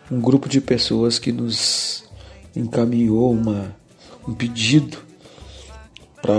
um 0.09 0.19
grupo 0.19 0.49
de 0.49 0.59
pessoas 0.59 1.19
que 1.19 1.31
nos 1.31 2.03
encaminhou 2.55 3.31
uma, 3.31 3.75
um 4.27 4.33
pedido 4.33 4.97
para 6.21 6.35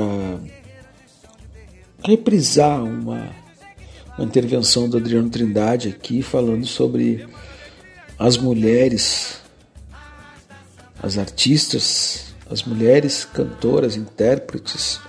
reprisar 2.05 2.83
uma, 2.83 3.31
uma 4.17 4.25
intervenção 4.25 4.89
do 4.89 4.97
Adriano 4.97 5.31
Trindade 5.31 5.89
aqui 5.89 6.21
falando 6.21 6.67
sobre 6.67 7.27
as 8.19 8.37
mulheres, 8.37 9.41
as 11.01 11.17
artistas 11.17 11.83
as 12.51 12.63
mulheres 12.63 13.25
cantoras, 13.25 13.97
intérpretes 13.97 15.01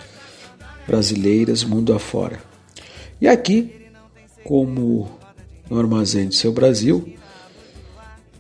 brasileiras 0.86 1.64
mundo 1.64 1.94
afora. 1.94 2.40
E 3.22 3.28
aqui, 3.28 3.88
como 4.44 5.10
no 5.70 5.80
Armazém 5.80 6.28
do 6.28 6.34
Seu 6.34 6.52
Brasil, 6.52 7.14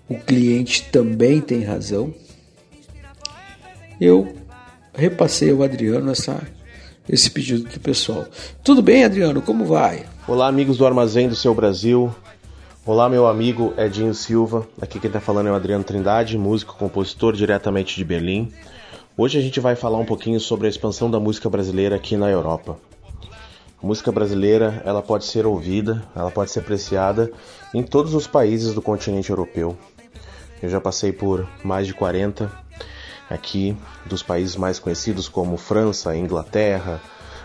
o 0.07 0.15
cliente 0.15 0.83
também 0.91 1.39
tem 1.39 1.63
razão. 1.63 2.13
Eu 4.01 4.35
repassei 4.93 5.51
ao 5.51 5.61
Adriano 5.61 6.11
essa, 6.11 6.41
esse 7.07 7.29
pedido 7.29 7.69
do 7.69 7.79
pessoal. 7.79 8.25
Tudo 8.63 8.81
bem, 8.81 9.03
Adriano? 9.03 9.41
Como 9.41 9.65
vai? 9.65 10.05
Olá, 10.27 10.47
amigos 10.47 10.77
do 10.77 10.85
Armazém 10.85 11.29
do 11.29 11.35
Seu 11.35 11.53
Brasil. 11.53 12.13
Olá, 12.85 13.07
meu 13.07 13.27
amigo 13.27 13.73
Edinho 13.77 14.15
Silva. 14.15 14.67
Aqui 14.81 14.99
quem 14.99 15.09
está 15.09 15.19
falando 15.19 15.47
é 15.47 15.51
o 15.51 15.55
Adriano 15.55 15.83
Trindade, 15.83 16.37
músico, 16.37 16.75
compositor 16.75 17.33
diretamente 17.33 17.95
de 17.95 18.03
Berlim. 18.03 18.51
Hoje 19.21 19.37
a 19.37 19.41
gente 19.41 19.59
vai 19.59 19.75
falar 19.75 19.97
um 19.97 20.05
pouquinho 20.05 20.39
sobre 20.39 20.65
a 20.65 20.69
expansão 20.69 21.11
da 21.11 21.19
música 21.19 21.49
brasileira 21.49 21.93
aqui 21.93 22.15
na 22.15 22.29
Europa. 22.29 22.79
A 23.83 23.85
música 23.85 24.13
brasileira, 24.13 24.81
ela 24.85 25.01
pode 25.01 25.25
ser 25.25 25.45
ouvida, 25.45 26.01
ela 26.15 26.31
pode 26.31 26.51
ser 26.51 26.61
apreciada 26.61 27.29
em 27.73 27.83
todos 27.83 28.13
os 28.13 28.27
países 28.27 28.73
do 28.73 28.81
continente 28.81 29.29
europeu. 29.29 29.77
Eu 30.63 30.69
já 30.69 30.79
passei 30.79 31.11
por 31.11 31.45
mais 31.65 31.85
de 31.85 31.93
40 31.93 32.49
aqui 33.29 33.75
dos 34.05 34.23
países 34.23 34.55
mais 34.55 34.79
conhecidos 34.79 35.27
como 35.27 35.57
França, 35.57 36.15
Inglaterra, 36.15 37.01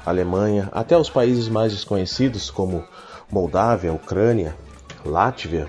Alemanha, 0.07 0.69
até 0.71 0.97
os 0.97 1.11
países 1.11 1.49
mais 1.49 1.73
desconhecidos 1.73 2.51
como 2.51 2.85
Moldávia, 3.29 3.93
Ucrânia, 3.93 4.55
Látvia, 5.05 5.69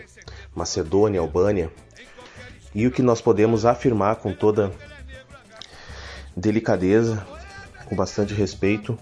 Macedônia, 0.54 1.20
Albânia. 1.20 1.72
E 2.76 2.86
o 2.86 2.92
que 2.92 3.02
nós 3.02 3.22
podemos 3.22 3.66
afirmar 3.66 4.18
com 4.18 4.32
toda 4.32 4.72
delicadeza, 6.36 7.26
com 7.86 7.96
bastante 7.96 8.34
respeito, 8.34 8.98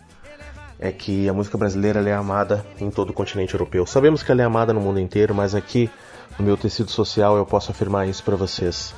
é 0.80 0.92
que 0.92 1.30
a 1.30 1.34
música 1.34 1.58
brasileira 1.58 2.08
é 2.08 2.14
amada 2.14 2.66
em 2.80 2.90
todo 2.90 3.12
o 3.12 3.14
continente 3.14 3.54
europeu. 3.54 3.86
Sabemos 3.86 4.22
que 4.22 4.32
ela 4.32 4.42
é 4.42 4.46
amada 4.46 4.74
no 4.74 4.82
mundo 4.82 5.00
inteiro, 5.00 5.34
mas 5.34 5.56
aqui 5.56 5.90
no 6.38 6.46
meu 6.46 6.58
tecido 6.58 6.92
social 6.92 7.38
eu 7.38 7.46
posso 7.46 7.72
afirmar 7.72 8.08
isso 8.08 8.24
para 8.24 8.36
vocês. 8.36 8.94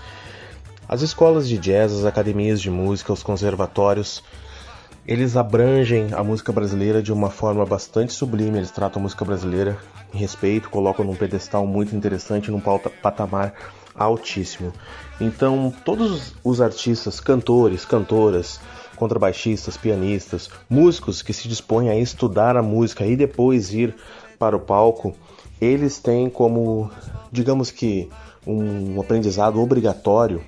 As 0.87 1.01
escolas 1.01 1.47
de 1.47 1.57
jazz, 1.57 1.91
as 1.91 2.05
academias 2.05 2.61
de 2.61 2.69
música, 2.69 3.13
os 3.13 3.23
conservatórios, 3.23 4.23
eles 5.07 5.37
abrangem 5.37 6.09
a 6.13 6.23
música 6.23 6.51
brasileira 6.51 7.01
de 7.01 7.13
uma 7.13 7.29
forma 7.29 7.65
bastante 7.65 8.13
sublime. 8.13 8.57
Eles 8.57 8.71
tratam 8.71 8.99
a 8.99 9.03
música 9.03 9.23
brasileira 9.23 9.77
em 10.13 10.17
respeito, 10.17 10.69
colocam 10.69 11.05
num 11.05 11.15
pedestal 11.15 11.67
muito 11.67 11.95
interessante, 11.95 12.49
num 12.49 12.59
patamar 12.59 13.53
altíssimo. 13.97 14.73
Então, 15.19 15.73
todos 15.83 16.33
os 16.43 16.61
artistas, 16.61 17.19
cantores, 17.19 17.85
cantoras, 17.85 18.59
contrabaixistas, 18.95 19.77
pianistas, 19.77 20.49
músicos 20.69 21.21
que 21.21 21.33
se 21.33 21.47
dispõem 21.47 21.89
a 21.89 21.97
estudar 21.97 22.57
a 22.57 22.63
música 22.63 23.05
e 23.05 23.15
depois 23.15 23.73
ir 23.73 23.95
para 24.37 24.55
o 24.55 24.59
palco, 24.59 25.15
eles 25.59 25.99
têm 25.99 26.29
como, 26.29 26.89
digamos 27.31 27.71
que, 27.71 28.09
um 28.45 29.01
aprendizado 29.01 29.59
obrigatório 29.59 30.41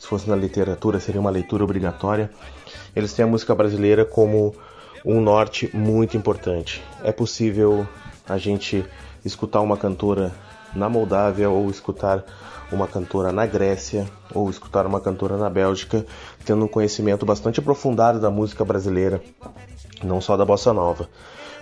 se 0.00 0.06
fosse 0.06 0.30
na 0.30 0.34
literatura, 0.34 0.98
seria 0.98 1.20
uma 1.20 1.30
leitura 1.30 1.62
obrigatória. 1.62 2.30
Eles 2.96 3.12
têm 3.12 3.26
a 3.26 3.28
música 3.28 3.54
brasileira 3.54 4.02
como 4.02 4.54
um 5.04 5.20
norte 5.20 5.70
muito 5.76 6.16
importante. 6.16 6.82
É 7.04 7.12
possível 7.12 7.86
a 8.26 8.38
gente 8.38 8.82
escutar 9.22 9.60
uma 9.60 9.76
cantora 9.76 10.32
na 10.74 10.88
Moldávia 10.88 11.50
ou 11.50 11.68
escutar 11.68 12.24
uma 12.72 12.86
cantora 12.86 13.32
na 13.32 13.46
Grécia 13.46 14.06
ou 14.34 14.48
escutar 14.48 14.86
uma 14.86 15.00
cantora 15.00 15.36
na 15.36 15.50
Bélgica, 15.50 16.04
tendo 16.44 16.64
um 16.64 16.68
conhecimento 16.68 17.26
bastante 17.26 17.60
aprofundado 17.60 18.20
da 18.20 18.30
música 18.30 18.64
brasileira, 18.64 19.22
não 20.02 20.20
só 20.20 20.36
da 20.36 20.44
bossa 20.44 20.72
nova. 20.72 21.08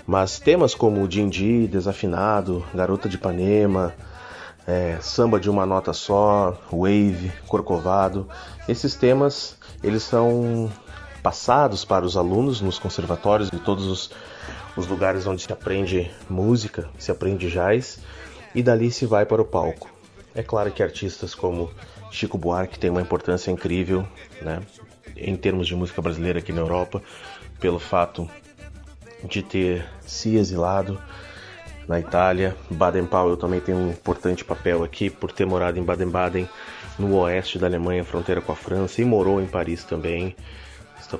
Mas 0.06 0.38
temas 0.38 0.74
como 0.74 1.06
Dindi, 1.06 1.66
Desafinado, 1.66 2.64
Garota 2.74 3.08
de 3.08 3.16
Ipanema, 3.16 3.94
é, 4.66 4.98
samba 5.00 5.40
de 5.40 5.48
uma 5.48 5.64
nota 5.64 5.92
só, 5.92 6.58
wave, 6.70 7.32
corcovado. 7.46 8.28
Esses 8.68 8.94
temas 8.94 9.56
eles 9.82 10.02
são 10.02 10.70
passados 11.22 11.84
para 11.84 12.04
os 12.04 12.16
alunos 12.16 12.60
nos 12.60 12.78
conservatórios 12.78 13.50
de 13.50 13.58
todos 13.58 13.86
os, 13.86 14.10
os 14.76 14.86
lugares 14.86 15.26
onde 15.26 15.42
se 15.42 15.52
aprende 15.52 16.10
música, 16.28 16.88
se 16.98 17.10
aprende 17.10 17.50
jazz 17.50 17.98
e 18.54 18.62
dali 18.62 18.90
se 18.90 19.06
vai 19.06 19.26
para 19.26 19.42
o 19.42 19.44
palco. 19.44 19.97
É 20.38 20.42
claro 20.44 20.70
que 20.70 20.84
artistas 20.84 21.34
como 21.34 21.68
Chico 22.12 22.38
Buarque 22.38 22.78
têm 22.78 22.90
uma 22.90 23.00
importância 23.02 23.50
incrível, 23.50 24.06
né, 24.40 24.62
em 25.16 25.34
termos 25.34 25.66
de 25.66 25.74
música 25.74 26.00
brasileira 26.00 26.38
aqui 26.38 26.52
na 26.52 26.60
Europa, 26.60 27.02
pelo 27.58 27.80
fato 27.80 28.30
de 29.24 29.42
ter 29.42 29.84
se 30.06 30.36
exilado 30.36 30.96
na 31.88 31.98
Itália. 31.98 32.56
Baden-Powell 32.70 33.36
também 33.36 33.58
tem 33.58 33.74
um 33.74 33.90
importante 33.90 34.44
papel 34.44 34.84
aqui 34.84 35.10
por 35.10 35.32
ter 35.32 35.44
morado 35.44 35.76
em 35.76 35.82
Baden-Baden, 35.82 36.48
no 37.00 37.16
oeste 37.16 37.58
da 37.58 37.66
Alemanha, 37.66 38.04
fronteira 38.04 38.40
com 38.40 38.52
a 38.52 38.56
França, 38.56 39.02
e 39.02 39.04
morou 39.04 39.42
em 39.42 39.46
Paris 39.46 39.82
também. 39.82 40.36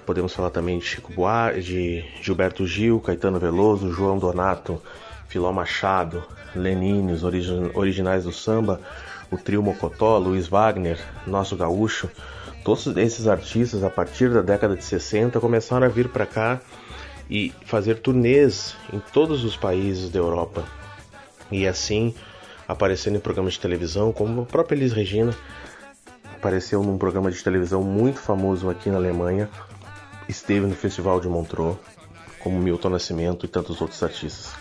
Podemos 0.07 0.33
falar 0.33 0.51
também 0.51 0.79
de 0.79 0.85
Chico 0.85 1.13
Buarque, 1.13 1.61
de 1.61 2.05
Gilberto 2.23 2.65
Gil, 2.65 3.01
Caetano 3.01 3.41
Veloso, 3.41 3.91
João 3.91 4.17
Donato, 4.17 4.81
Filó 5.27 5.53
Machado, 5.53 6.25
Lenine, 6.55 7.13
os 7.13 7.25
origi 7.25 7.53
originais 7.75 8.25
do 8.25 8.33
samba, 8.33 8.81
o 9.31 9.37
trio 9.37 9.63
Mocotó, 9.63 10.19
Luiz 10.19 10.49
Wagner, 10.49 10.99
Nosso 11.27 11.57
Gaúcho. 11.57 12.09
Todos 12.65 12.87
esses 12.97 13.27
artistas, 13.27 13.83
a 13.83 13.91
partir 13.91 14.31
da 14.31 14.43
década 14.43 14.77
de 14.77 14.85
60, 14.85 15.41
começaram 15.41 15.87
a 15.87 15.91
vir 15.91 16.09
para 16.09 16.27
cá 16.27 16.61
e 17.31 17.53
fazer 17.65 17.97
turnês 18.01 18.75
em 18.93 18.99
todos 19.13 19.45
os 19.45 19.57
países 19.57 20.11
da 20.11 20.19
Europa. 20.19 20.65
E 21.51 21.67
assim 21.67 22.15
aparecendo 22.67 23.17
em 23.17 23.21
programas 23.21 23.55
de 23.55 23.61
televisão, 23.61 24.13
como 24.13 24.43
a 24.43 24.45
própria 24.45 24.77
Elis 24.77 24.93
Regina 24.93 25.35
apareceu 26.37 26.83
num 26.83 26.99
programa 26.99 27.31
de 27.31 27.43
televisão 27.43 27.83
muito 27.83 28.21
famoso 28.21 28.69
aqui 28.69 28.91
na 28.91 28.97
Alemanha, 28.97 29.49
esteve 30.29 30.67
no 30.67 30.75
Festival 30.75 31.19
de 31.19 31.29
Montreux, 31.29 31.79
como 32.39 32.59
Milton 32.59 32.91
Nascimento 32.91 33.47
e 33.47 33.49
tantos 33.49 33.81
outros 33.81 34.03
artistas. 34.03 34.53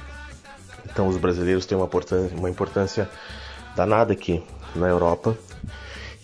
Então 0.86 1.08
os 1.08 1.18
brasileiros 1.18 1.66
têm 1.66 1.78
uma 1.78 1.86
importância, 1.86 2.38
uma 2.38 2.50
importância 2.50 3.10
danada 3.76 4.14
aqui 4.14 4.42
na 4.78 4.88
Europa 4.88 5.38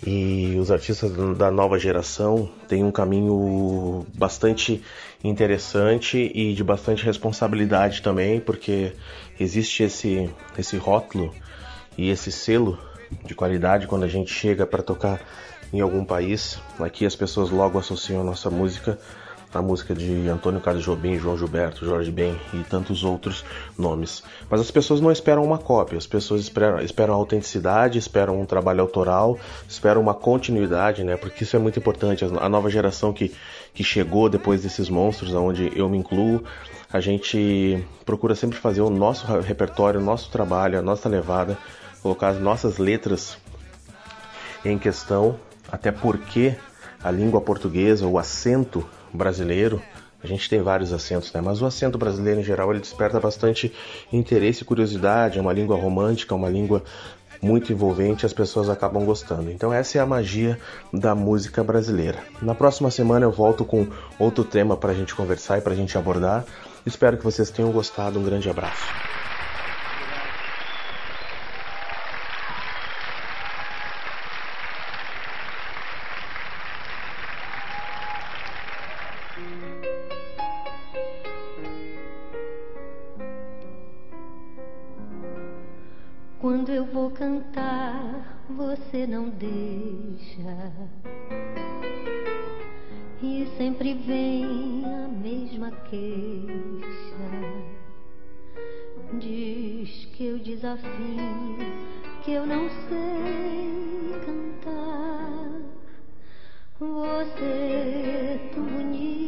e 0.06 0.58
os 0.60 0.70
artistas 0.70 1.12
da 1.38 1.50
nova 1.50 1.80
geração 1.80 2.50
têm 2.68 2.84
um 2.84 2.92
caminho 2.92 4.06
bastante 4.16 4.84
interessante 5.24 6.32
e 6.36 6.54
de 6.54 6.64
bastante 6.64 7.06
responsabilidade 7.06 8.02
também, 8.02 8.40
porque 8.40 8.94
existe 9.40 9.84
esse, 9.84 10.30
esse 10.58 10.76
rótulo 10.76 11.34
e 11.98 12.10
esse 12.10 12.32
selo 12.32 12.78
de 13.26 13.34
qualidade 13.34 13.88
quando 13.88 14.04
a 14.04 14.08
gente 14.08 14.32
chega 14.32 14.66
para 14.66 14.84
tocar 14.84 15.22
em 15.72 15.80
algum 15.80 16.04
país. 16.04 16.60
Aqui 16.80 17.06
as 17.06 17.16
pessoas 17.16 17.50
logo 17.50 17.80
associam 17.80 18.22
a 18.22 18.24
nossa 18.26 18.50
música 18.50 19.00
a 19.54 19.62
música 19.62 19.94
de 19.94 20.28
Antônio 20.28 20.60
Carlos 20.60 20.84
Jobim, 20.84 21.18
João 21.18 21.38
Gilberto, 21.38 21.86
Jorge 21.86 22.12
Ben 22.12 22.36
e 22.54 22.58
tantos 22.64 23.04
outros 23.04 23.46
nomes. 23.78 24.24
Mas 24.50 24.62
as 24.62 24.72
pessoas 24.72 25.00
não 25.00 25.12
esperam 25.12 25.44
uma 25.44 25.58
cópia, 25.58 25.98
as 25.98 26.08
pessoas 26.08 26.42
esperam, 26.42 26.80
esperam 26.82 27.14
autenticidade, 27.14 27.98
esperam 27.98 28.40
um 28.40 28.46
trabalho 28.46 28.82
autoral, 28.82 29.38
esperam 29.68 30.02
uma 30.02 30.14
continuidade, 30.14 31.04
né? 31.04 31.16
Porque 31.18 31.44
isso 31.44 31.56
é 31.56 31.60
muito 31.60 31.78
importante. 31.80 32.26
A 32.26 32.50
nova 32.50 32.70
geração 32.70 33.14
que, 33.14 33.32
que 33.74 33.84
chegou 33.84 34.30
depois 34.30 34.64
desses 34.64 34.90
monstros, 34.90 35.34
onde 35.34 35.72
eu 35.76 35.88
me 35.88 35.98
incluo, 35.98 36.44
a 36.92 37.00
gente 37.00 37.84
procura 38.06 38.36
sempre 38.36 38.58
fazer 38.58 38.82
o 38.82 38.90
nosso 38.90 39.26
repertório, 39.42 40.00
o 40.00 40.04
nosso 40.04 40.30
trabalho, 40.30 40.78
a 40.78 40.82
nossa 40.82 41.10
levada, 41.10 41.58
colocar 42.02 42.30
as 42.30 42.40
nossas 42.40 42.78
letras 42.78 43.38
em 44.66 44.78
questão, 44.78 45.38
até 45.72 45.92
porque 45.92 46.56
a 47.04 47.12
língua 47.12 47.42
portuguesa, 47.42 48.08
o 48.08 48.18
acento 48.18 48.86
brasileiro, 49.14 49.82
a 50.24 50.28
gente 50.28 50.50
tem 50.50 50.62
vários 50.62 50.94
acentos, 50.94 51.34
né? 51.34 51.42
Mas 51.42 51.62
o 51.62 51.66
acento 51.66 51.98
brasileiro 51.98 52.40
em 52.40 52.44
geral 52.44 52.72
ele 52.72 52.80
desperta 52.80 53.20
bastante 53.20 53.74
interesse 54.12 54.64
e 54.64 54.66
curiosidade. 54.66 55.38
É 55.38 55.42
uma 55.42 55.52
língua 55.52 55.76
romântica, 55.76 56.34
uma 56.34 56.50
língua 56.50 56.82
muito 57.42 57.74
envolvente, 57.74 58.26
as 58.26 58.32
pessoas 58.32 58.70
acabam 58.70 59.04
gostando. 59.04 59.52
Então 59.52 59.74
essa 59.74 59.98
é 59.98 60.02
a 60.02 60.06
magia 60.06 60.58
da 60.94 61.14
música 61.14 61.62
brasileira. 61.62 62.20
Na 62.42 62.56
próxima 62.56 62.90
semana 62.90 63.26
eu 63.26 63.32
volto 63.32 63.66
com 63.66 63.86
outro 64.18 64.46
tema 64.46 64.78
para 64.78 64.92
a 64.92 64.96
gente 64.96 65.14
conversar 65.14 65.58
e 65.58 65.62
para 65.62 65.74
a 65.74 65.76
gente 65.76 65.98
abordar. 65.98 66.46
Espero 66.86 67.18
que 67.18 67.24
vocês 67.24 67.52
tenham 67.52 67.72
gostado. 67.72 68.18
Um 68.18 68.24
grande 68.24 68.50
abraço. 68.50 69.23
Quando 86.44 86.74
eu 86.74 86.84
vou 86.84 87.10
cantar, 87.10 88.44
você 88.50 89.08
não 89.08 89.30
deixa. 89.30 90.74
E 93.22 93.48
sempre 93.56 93.94
vem 93.94 94.84
a 94.84 95.08
mesma 95.08 95.72
queixa. 95.90 97.30
Diz 99.18 100.04
que 100.08 100.26
eu 100.26 100.38
desafio, 100.38 100.84
que 102.26 102.34
eu 102.34 102.46
não 102.46 102.68
sei 102.90 104.20
cantar. 104.26 105.62
Você 106.78 107.42
é 107.42 108.52
tão 108.54 108.66
bonita, 108.66 109.23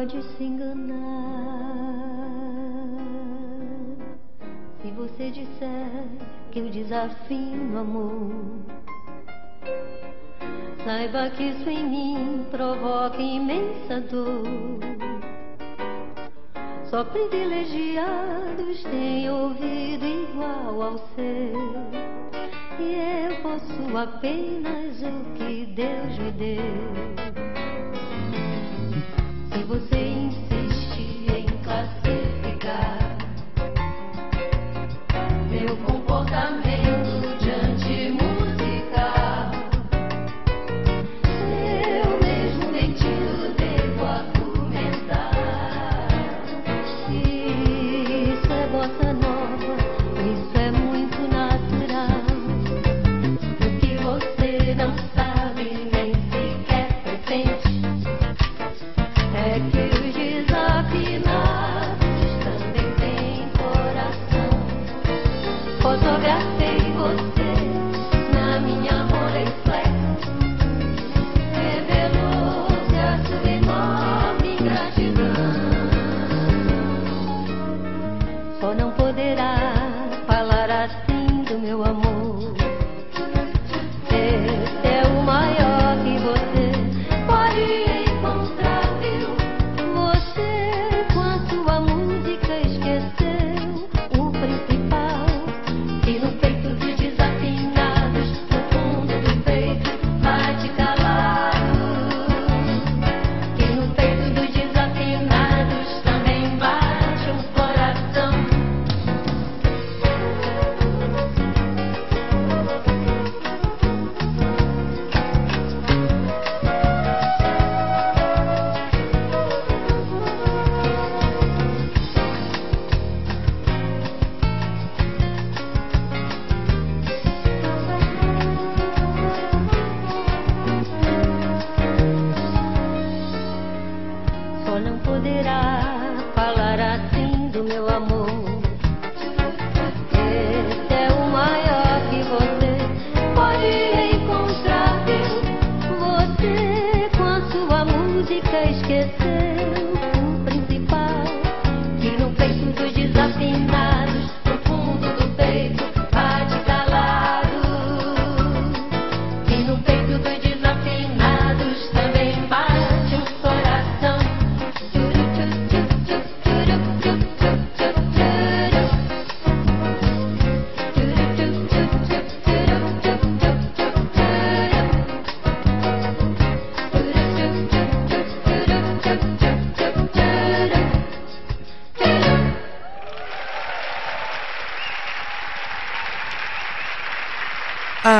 pode 0.00 0.22
se 0.22 0.44
enganar. 0.44 0.96
Se 4.80 4.90
você 4.92 5.30
disser 5.30 6.06
que 6.50 6.60
eu 6.60 6.70
desafio 6.70 7.36
é 7.36 7.74
o 7.74 7.78
amor, 7.78 8.32
saiba 10.82 11.28
que 11.30 11.42
isso 11.42 11.68
em 11.68 11.84
mim 11.84 12.46
provoca 12.50 13.20
imensa 13.20 14.00
dor. 14.10 14.80
Só 16.84 17.04
privilegiados 17.04 18.82
têm 18.84 19.30
ouvido 19.30 20.06
igual 20.06 20.82
ao 20.82 20.98
seu. 21.14 21.52
E 22.78 23.28
eu 23.28 23.42
posso 23.42 23.98
apenas 23.98 25.02
o 25.02 25.34
que 25.34 25.66
Deus 25.66 26.18
me 26.18 26.32
deu. 26.32 27.29
você 29.70 30.29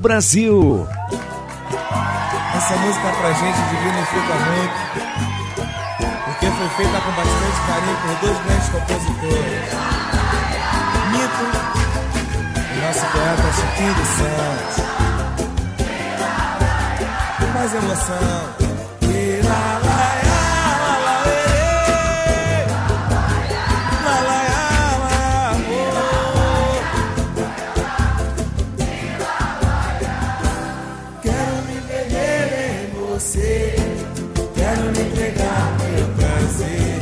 Brasil. 0.00 0.88
Essa 2.56 2.76
música 2.76 3.08
pra 3.20 3.32
gente 3.32 3.58
dignifica 3.68 4.34
muito, 4.46 4.74
porque 6.24 6.46
foi 6.46 6.68
feita 6.76 7.00
com 7.02 7.10
bastante 7.12 7.60
carinho 7.66 7.96
por 7.98 8.14
dois 8.26 8.38
grandes 8.44 8.68
compositores. 8.70 9.68
Mito 11.12 11.46
e 12.56 12.80
nosso 12.80 13.04
poeta 13.12 13.48
Chiquinho 13.52 13.94
dos 13.94 14.08
Santos. 14.08 14.76
Mais 17.54 17.74
emoção. 17.74 18.69
esquecer. 33.30 33.74
Quero 34.54 34.82
me 34.92 35.00
entregar 35.00 35.76
meu 35.78 36.06
prazer. 36.16 36.98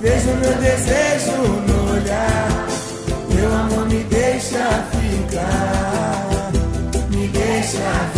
Vejo 0.00 0.34
meu 0.36 0.54
desejo 0.54 1.42
no 1.66 1.92
olhar. 1.92 2.66
Meu 3.34 3.54
amor 3.54 3.86
me 3.88 4.02
deixa 4.04 4.84
ficar, 4.92 6.50
me 7.10 7.28
deixa 7.28 7.90
ficar. 8.12 8.13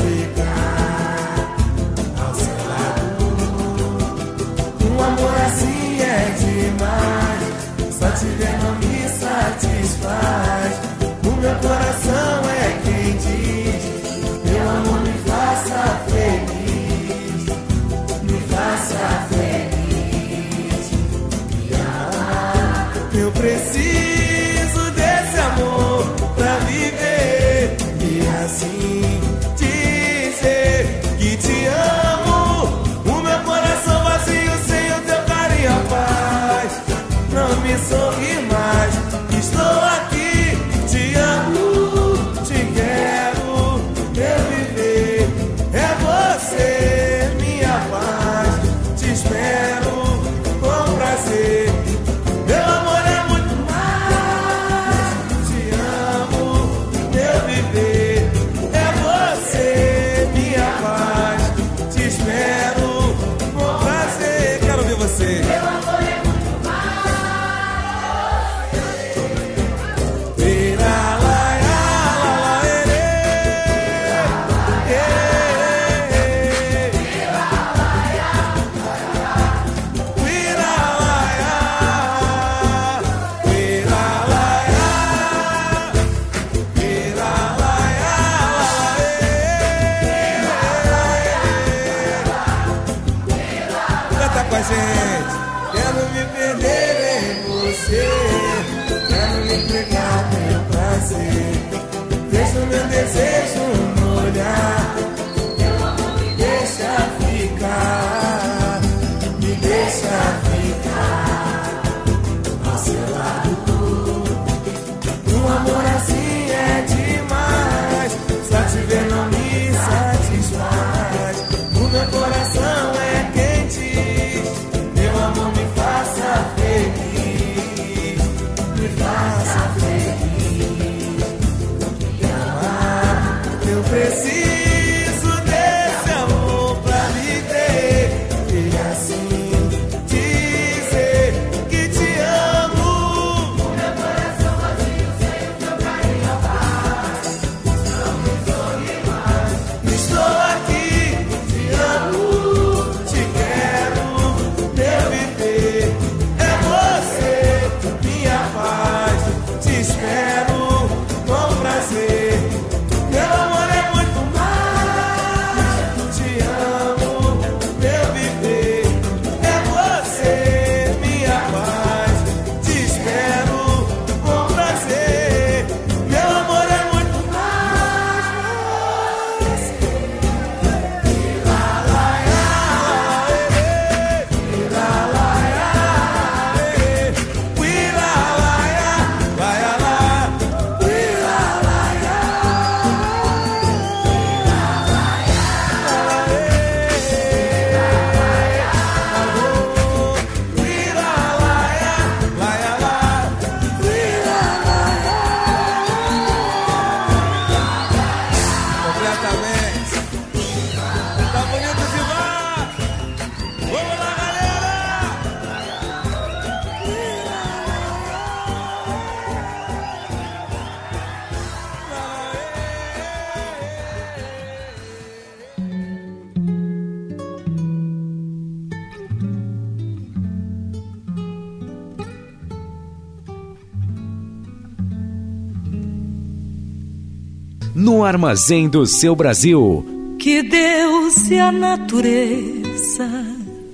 armazém 238.07 238.69
do 238.69 238.87
seu 238.87 239.17
Brasil. 239.17 239.85
Que 240.19 240.43
Deus 240.43 241.29
e 241.29 241.39
a 241.39 241.51
natureza. 241.51 243.09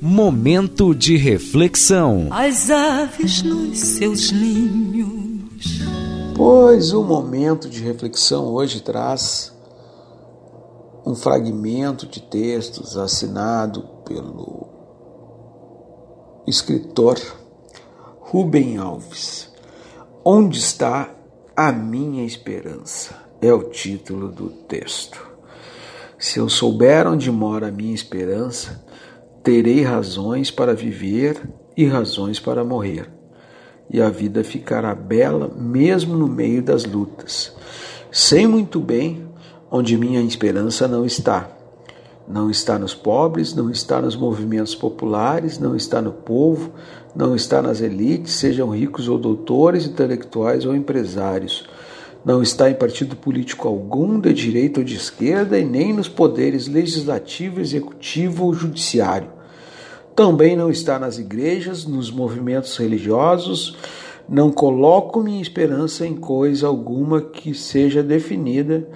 Momento 0.00 0.94
de 0.94 1.16
reflexão. 1.16 2.28
As 2.30 2.70
aves 2.70 3.42
nos 3.42 3.78
seus 3.78 4.32
ninhos. 4.32 5.80
Pois 6.34 6.92
o 6.92 7.04
momento 7.04 7.68
de 7.68 7.80
reflexão 7.82 8.46
hoje 8.46 8.80
traz 8.80 9.52
um 11.04 11.14
fragmento 11.14 12.06
de 12.06 12.20
textos 12.20 12.96
assinado 12.96 13.82
pelo 14.04 14.68
escritor 16.46 17.20
Rubem 18.20 18.78
Alves. 18.78 19.50
Onde 20.24 20.59
está 20.59 21.14
a 21.54 21.70
minha 21.70 22.24
esperança? 22.24 23.21
é 23.43 23.52
o 23.52 23.64
título 23.64 24.28
do 24.28 24.48
texto. 24.48 25.20
Se 26.16 26.39
eu 26.39 26.48
souber 26.48 27.09
onde 27.09 27.28
mora 27.32 27.66
a 27.66 27.73
minha 27.73 27.93
esperança, 27.93 28.81
terei 29.43 29.82
razões 29.82 30.48
para 30.48 30.73
viver 30.73 31.43
e 31.77 31.85
razões 31.85 32.39
para 32.39 32.62
morrer. 32.62 33.10
E 33.90 34.01
a 34.01 34.09
vida 34.09 34.44
ficará 34.44 34.94
bela 34.94 35.52
mesmo 35.59 36.16
no 36.16 36.28
meio 36.28 36.62
das 36.62 36.85
lutas. 36.85 37.52
Sei 38.12 38.47
muito 38.47 38.78
bem 38.78 39.27
onde 39.69 39.98
minha 39.98 40.23
esperança 40.23 40.86
não 40.86 41.05
está. 41.05 41.51
Não 42.28 42.48
está 42.48 42.78
nos 42.78 42.94
pobres, 42.94 43.52
não 43.52 43.69
está 43.69 44.01
nos 44.01 44.14
movimentos 44.14 44.77
populares, 44.77 45.59
não 45.59 45.74
está 45.74 46.01
no 46.01 46.12
povo, 46.12 46.70
não 47.16 47.35
está 47.35 47.60
nas 47.60 47.81
elites, 47.81 48.35
sejam 48.35 48.70
ricos 48.70 49.09
ou 49.09 49.19
doutores, 49.19 49.85
intelectuais 49.85 50.64
ou 50.64 50.77
empresários 50.77 51.66
não 52.24 52.40
está 52.40 52.70
em 52.70 52.74
partido 52.74 53.16
político 53.16 53.66
algum, 53.66 54.20
de 54.20 54.32
direita 54.32 54.80
ou 54.80 54.84
de 54.84 54.94
esquerda, 54.94 55.58
e 55.58 55.64
nem 55.64 55.92
nos 55.92 56.08
poderes 56.08 56.68
legislativo, 56.68 57.60
executivo 57.60 58.44
ou 58.44 58.54
judiciário. 58.54 59.28
Também 60.14 60.54
não 60.54 60.70
está 60.70 60.98
nas 60.98 61.18
igrejas, 61.18 61.84
nos 61.84 62.10
movimentos 62.10 62.76
religiosos. 62.76 63.76
Não 64.28 64.52
coloco 64.52 65.20
minha 65.20 65.42
esperança 65.42 66.06
em 66.06 66.14
coisa 66.14 66.66
alguma 66.66 67.20
que 67.20 67.54
seja 67.54 68.02
definida 68.02 68.88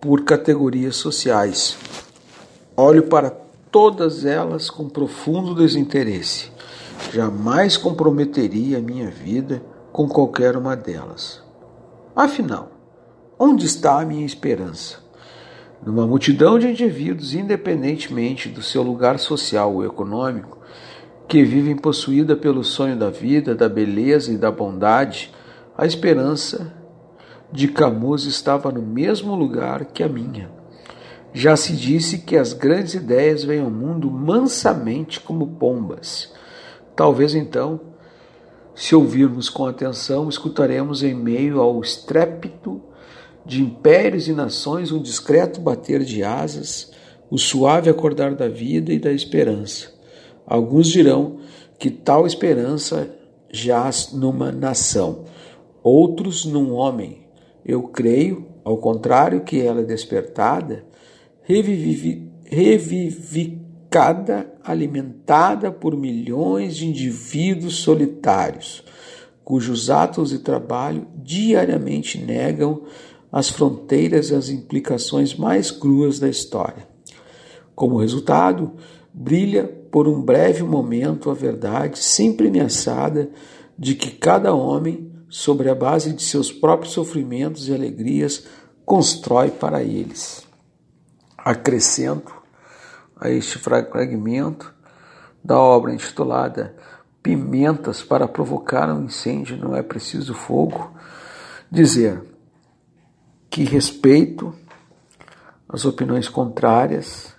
por 0.00 0.24
categorias 0.24 0.96
sociais. 0.96 1.76
Olho 2.76 3.04
para 3.04 3.30
todas 3.70 4.24
elas 4.24 4.68
com 4.68 4.88
profundo 4.88 5.54
desinteresse. 5.54 6.50
Jamais 7.12 7.76
comprometeria 7.76 8.78
a 8.78 8.80
minha 8.82 9.10
vida 9.10 9.62
com 9.92 10.08
qualquer 10.08 10.56
uma 10.56 10.74
delas. 10.74 11.41
Afinal, 12.14 12.70
onde 13.38 13.64
está 13.64 13.98
a 13.98 14.04
minha 14.04 14.26
esperança? 14.26 14.98
Numa 15.84 16.06
multidão 16.06 16.58
de 16.58 16.68
indivíduos, 16.68 17.34
independentemente 17.34 18.50
do 18.50 18.62
seu 18.62 18.82
lugar 18.82 19.18
social 19.18 19.72
ou 19.72 19.84
econômico, 19.84 20.58
que 21.26 21.42
vivem 21.42 21.74
possuída 21.74 22.36
pelo 22.36 22.62
sonho 22.62 22.98
da 22.98 23.08
vida, 23.08 23.54
da 23.54 23.66
beleza 23.66 24.30
e 24.30 24.36
da 24.36 24.50
bondade, 24.50 25.32
a 25.76 25.86
esperança 25.86 26.74
de 27.50 27.66
Camus 27.68 28.26
estava 28.26 28.70
no 28.70 28.82
mesmo 28.82 29.34
lugar 29.34 29.86
que 29.86 30.02
a 30.02 30.08
minha. 30.08 30.50
Já 31.32 31.56
se 31.56 31.74
disse 31.74 32.18
que 32.18 32.36
as 32.36 32.52
grandes 32.52 32.92
ideias 32.92 33.42
vêm 33.42 33.60
ao 33.60 33.70
mundo 33.70 34.10
mansamente 34.10 35.18
como 35.18 35.56
pombas. 35.56 36.30
Talvez 36.94 37.34
então 37.34 37.91
se 38.74 38.94
ouvirmos 38.94 39.48
com 39.48 39.66
atenção, 39.66 40.28
escutaremos 40.28 41.02
em 41.02 41.14
meio 41.14 41.60
ao 41.60 41.80
estrépito 41.80 42.80
de 43.44 43.62
impérios 43.62 44.28
e 44.28 44.32
nações 44.32 44.92
um 44.92 45.02
discreto 45.02 45.60
bater 45.60 46.02
de 46.04 46.22
asas, 46.22 46.90
o 47.30 47.36
suave 47.38 47.90
acordar 47.90 48.34
da 48.34 48.48
vida 48.48 48.92
e 48.92 48.98
da 48.98 49.12
esperança. 49.12 49.92
Alguns 50.46 50.88
dirão 50.88 51.38
que 51.78 51.90
tal 51.90 52.26
esperança 52.26 53.14
jaz 53.50 54.12
numa 54.12 54.50
nação, 54.50 55.24
outros 55.82 56.44
num 56.44 56.72
homem. 56.72 57.26
Eu 57.64 57.82
creio, 57.82 58.46
ao 58.64 58.78
contrário, 58.78 59.42
que 59.42 59.60
ela 59.60 59.80
é 59.80 59.84
despertada, 59.84 60.84
revivi, 61.42 62.30
revivificada 63.92 64.50
alimentada 64.64 65.70
por 65.70 65.94
milhões 65.94 66.76
de 66.76 66.86
indivíduos 66.86 67.76
solitários, 67.76 68.82
cujos 69.44 69.90
atos 69.90 70.32
e 70.32 70.38
trabalho 70.38 71.06
diariamente 71.16 72.18
negam 72.18 72.84
as 73.30 73.50
fronteiras 73.50 74.30
e 74.30 74.34
as 74.34 74.48
implicações 74.48 75.34
mais 75.34 75.70
cruas 75.70 76.18
da 76.18 76.28
história. 76.28 76.88
Como 77.74 77.98
resultado, 77.98 78.72
brilha 79.12 79.64
por 79.90 80.08
um 80.08 80.22
breve 80.22 80.62
momento 80.62 81.30
a 81.30 81.34
verdade 81.34 81.98
sempre 81.98 82.48
ameaçada 82.48 83.30
de 83.78 83.94
que 83.94 84.10
cada 84.10 84.54
homem, 84.54 85.10
sobre 85.28 85.68
a 85.70 85.74
base 85.74 86.12
de 86.12 86.22
seus 86.22 86.52
próprios 86.52 86.92
sofrimentos 86.92 87.68
e 87.68 87.74
alegrias, 87.74 88.44
constrói 88.84 89.50
para 89.50 89.82
eles. 89.82 90.46
Acrescento 91.38 92.41
a 93.22 93.30
este 93.30 93.56
fragmento 93.56 94.74
da 95.44 95.56
obra 95.56 95.94
intitulada 95.94 96.74
Pimentas 97.22 98.02
para 98.02 98.26
provocar 98.26 98.92
um 98.92 99.04
incêndio 99.04 99.56
não 99.56 99.76
é 99.76 99.82
preciso 99.82 100.34
fogo, 100.34 100.92
dizer 101.70 102.20
que 103.48 103.62
respeito 103.62 104.52
as 105.68 105.84
opiniões 105.84 106.28
contrárias, 106.28 107.32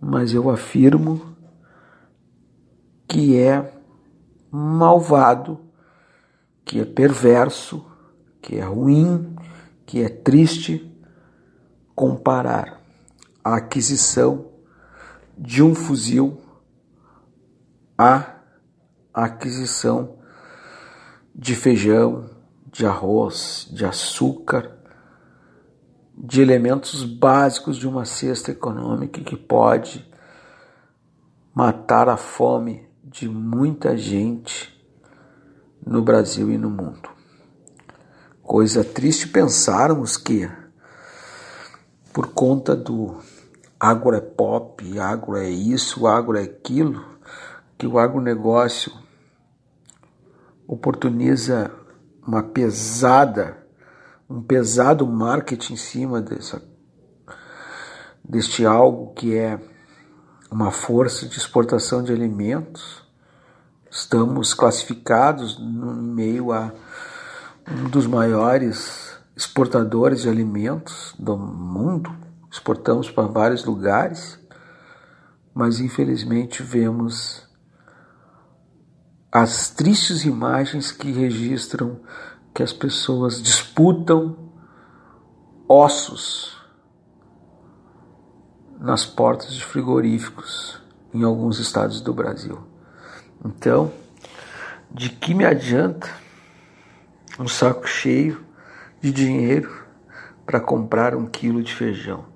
mas 0.00 0.34
eu 0.34 0.50
afirmo 0.50 1.36
que 3.06 3.38
é 3.38 3.72
malvado, 4.50 5.60
que 6.64 6.80
é 6.80 6.84
perverso, 6.84 7.86
que 8.42 8.56
é 8.56 8.64
ruim, 8.64 9.36
que 9.86 10.02
é 10.02 10.08
triste 10.08 10.92
comparar 11.94 12.80
a 13.44 13.58
aquisição 13.58 14.55
de 15.36 15.62
um 15.62 15.74
fuzil 15.74 16.40
à 17.98 18.36
aquisição 19.12 20.16
de 21.34 21.54
feijão, 21.54 22.30
de 22.72 22.86
arroz, 22.86 23.68
de 23.70 23.84
açúcar, 23.84 24.76
de 26.16 26.40
elementos 26.40 27.04
básicos 27.04 27.76
de 27.76 27.86
uma 27.86 28.06
cesta 28.06 28.50
econômica 28.50 29.20
que 29.20 29.36
pode 29.36 30.10
matar 31.54 32.08
a 32.08 32.16
fome 32.16 32.88
de 33.04 33.28
muita 33.28 33.96
gente 33.96 34.74
no 35.86 36.02
Brasil 36.02 36.50
e 36.50 36.58
no 36.58 36.70
mundo. 36.70 37.08
Coisa 38.42 38.82
triste 38.82 39.28
pensarmos 39.28 40.16
que, 40.16 40.50
por 42.12 42.28
conta 42.28 42.74
do 42.74 43.16
agro 43.78 44.14
é 44.14 44.20
pop, 44.20 44.98
agro 44.98 45.36
é 45.36 45.48
isso, 45.48 46.06
agro 46.06 46.36
é 46.36 46.42
aquilo, 46.42 47.04
que 47.78 47.86
o 47.86 47.98
agronegócio 47.98 48.92
oportuniza 50.66 51.70
uma 52.26 52.42
pesada, 52.42 53.58
um 54.28 54.42
pesado 54.42 55.06
marketing 55.06 55.74
em 55.74 55.76
cima 55.76 56.20
dessa, 56.20 56.62
deste 58.24 58.66
algo 58.66 59.12
que 59.14 59.36
é 59.36 59.60
uma 60.50 60.70
força 60.70 61.26
de 61.26 61.36
exportação 61.38 62.02
de 62.02 62.12
alimentos. 62.12 63.04
Estamos 63.90 64.52
classificados 64.52 65.58
no 65.58 65.92
meio 65.94 66.52
a 66.52 66.72
um 67.70 67.88
dos 67.88 68.06
maiores 68.06 69.16
exportadores 69.36 70.22
de 70.22 70.28
alimentos 70.28 71.14
do 71.18 71.36
mundo, 71.36 72.25
exportamos 72.56 73.10
para 73.10 73.28
vários 73.28 73.64
lugares, 73.64 74.38
mas 75.54 75.78
infelizmente 75.78 76.62
vemos 76.62 77.46
as 79.30 79.68
tristes 79.68 80.24
imagens 80.24 80.90
que 80.90 81.12
registram 81.12 82.00
que 82.54 82.62
as 82.62 82.72
pessoas 82.72 83.42
disputam 83.42 84.50
ossos 85.68 86.56
nas 88.80 89.04
portas 89.04 89.52
de 89.52 89.62
frigoríficos 89.62 90.80
em 91.12 91.22
alguns 91.22 91.58
estados 91.58 92.00
do 92.00 92.14
Brasil. 92.14 92.58
Então, 93.44 93.92
de 94.90 95.10
que 95.10 95.34
me 95.34 95.44
adianta 95.44 96.08
um 97.38 97.48
saco 97.48 97.86
cheio 97.86 98.42
de 99.02 99.12
dinheiro 99.12 99.84
para 100.46 100.58
comprar 100.58 101.14
um 101.14 101.26
quilo 101.26 101.62
de 101.62 101.74
feijão? 101.74 102.35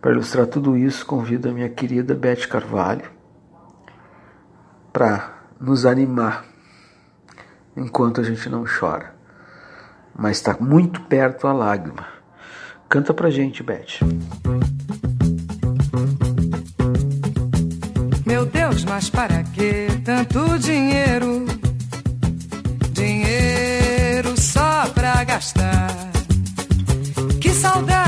Para 0.00 0.12
ilustrar 0.12 0.46
tudo 0.46 0.78
isso, 0.78 1.04
convido 1.04 1.48
a 1.48 1.52
minha 1.52 1.68
querida 1.68 2.14
Beth 2.14 2.48
Carvalho 2.48 3.04
para 4.92 5.34
nos 5.60 5.84
animar 5.84 6.46
enquanto 7.76 8.20
a 8.20 8.24
gente 8.24 8.48
não 8.48 8.64
chora. 8.64 9.14
Mas 10.16 10.38
está 10.38 10.56
muito 10.58 11.02
perto 11.02 11.46
a 11.46 11.52
lágrima. 11.52 12.06
Canta 12.88 13.12
pra 13.12 13.30
gente, 13.30 13.62
Beth. 13.62 14.00
Meu 18.26 18.46
Deus, 18.46 18.84
mas 18.84 19.10
para 19.10 19.42
que 19.44 19.86
tanto 20.02 20.58
dinheiro? 20.58 21.44
Dinheiro 22.92 24.40
só 24.40 24.88
pra 24.94 25.22
gastar. 25.24 25.90
Que 27.40 27.50
saudade 27.50 27.99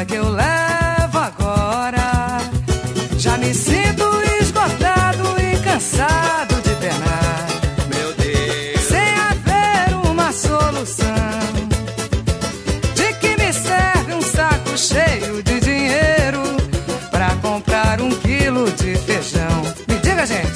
vida 0.00 0.04
que 0.04 0.14
eu 0.14 0.28
levo 0.30 1.18
agora. 1.18 2.40
Já 3.18 3.36
me 3.36 3.52
sinto 3.54 4.04
esgotado 4.40 5.36
e 5.40 5.56
cansado 5.62 6.54
de 6.62 6.74
penar. 6.76 7.46
Meu 7.88 8.14
Deus. 8.14 8.80
Sem 8.86 9.14
haver 9.14 10.10
uma 10.10 10.32
solução. 10.32 11.06
De 12.94 13.12
que 13.14 13.36
me 13.36 13.52
serve 13.52 14.14
um 14.14 14.22
saco 14.22 14.76
cheio 14.76 15.42
de 15.42 15.60
dinheiro 15.60 16.42
pra 17.10 17.30
comprar 17.42 18.00
um 18.00 18.10
quilo 18.10 18.70
de 18.72 18.96
feijão? 18.96 19.62
Me 19.88 19.96
diga, 19.98 20.26
gente. 20.26 20.49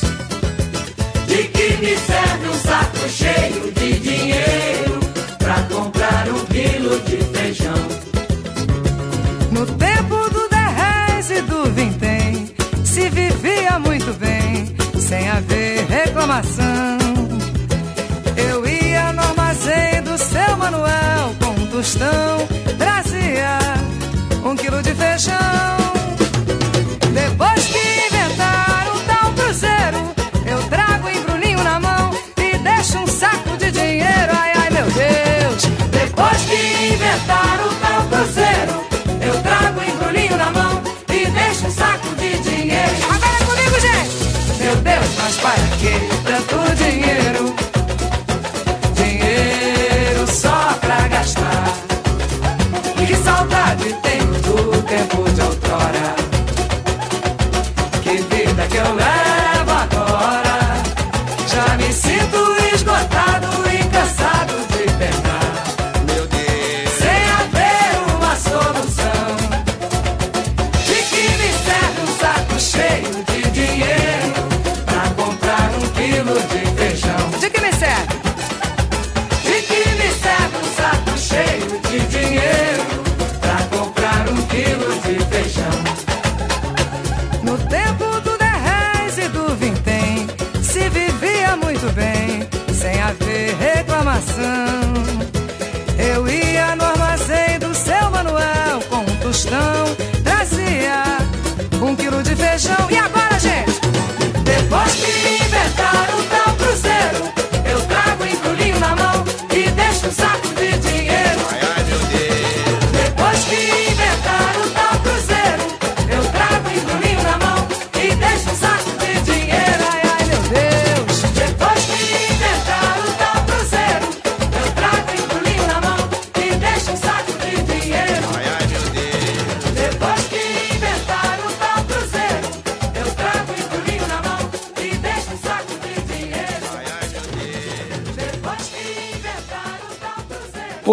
informação. 16.34 16.98
Eu 18.36 18.66
ia 18.66 19.12
no 19.12 19.22
armazém 19.22 20.02
do 20.02 20.18
seu 20.18 20.56
manual 20.56 21.34
com 21.40 21.50
um 21.50 21.66
tostão, 21.66 22.48
trazia 22.76 23.58
um 24.44 24.56
quilo 24.56 24.82
de 24.82 24.94
feijão. 24.94 25.36
Depois 27.12 27.64
que 27.66 28.06
inventaram 28.08 28.98
tal 29.06 29.32
cruzeiro, 29.32 30.14
eu 30.46 30.62
trago 30.68 31.08
embrulhinho 31.08 31.62
na 31.62 31.78
mão 31.78 32.10
e 32.38 32.58
deixo 32.58 32.98
um 32.98 33.06
saco 33.06 33.56
de 33.56 33.70
dinheiro. 33.70 34.32
Ai, 34.32 34.52
ai, 34.56 34.70
meu 34.70 34.86
Deus! 34.86 35.64
Depois 35.90 36.42
que 36.42 36.94
inventaram 36.94 37.53
mas 45.24 45.36
para 45.38 45.54
que 45.78 45.92
tanto 46.26 46.74
dinheiro? 46.76 47.23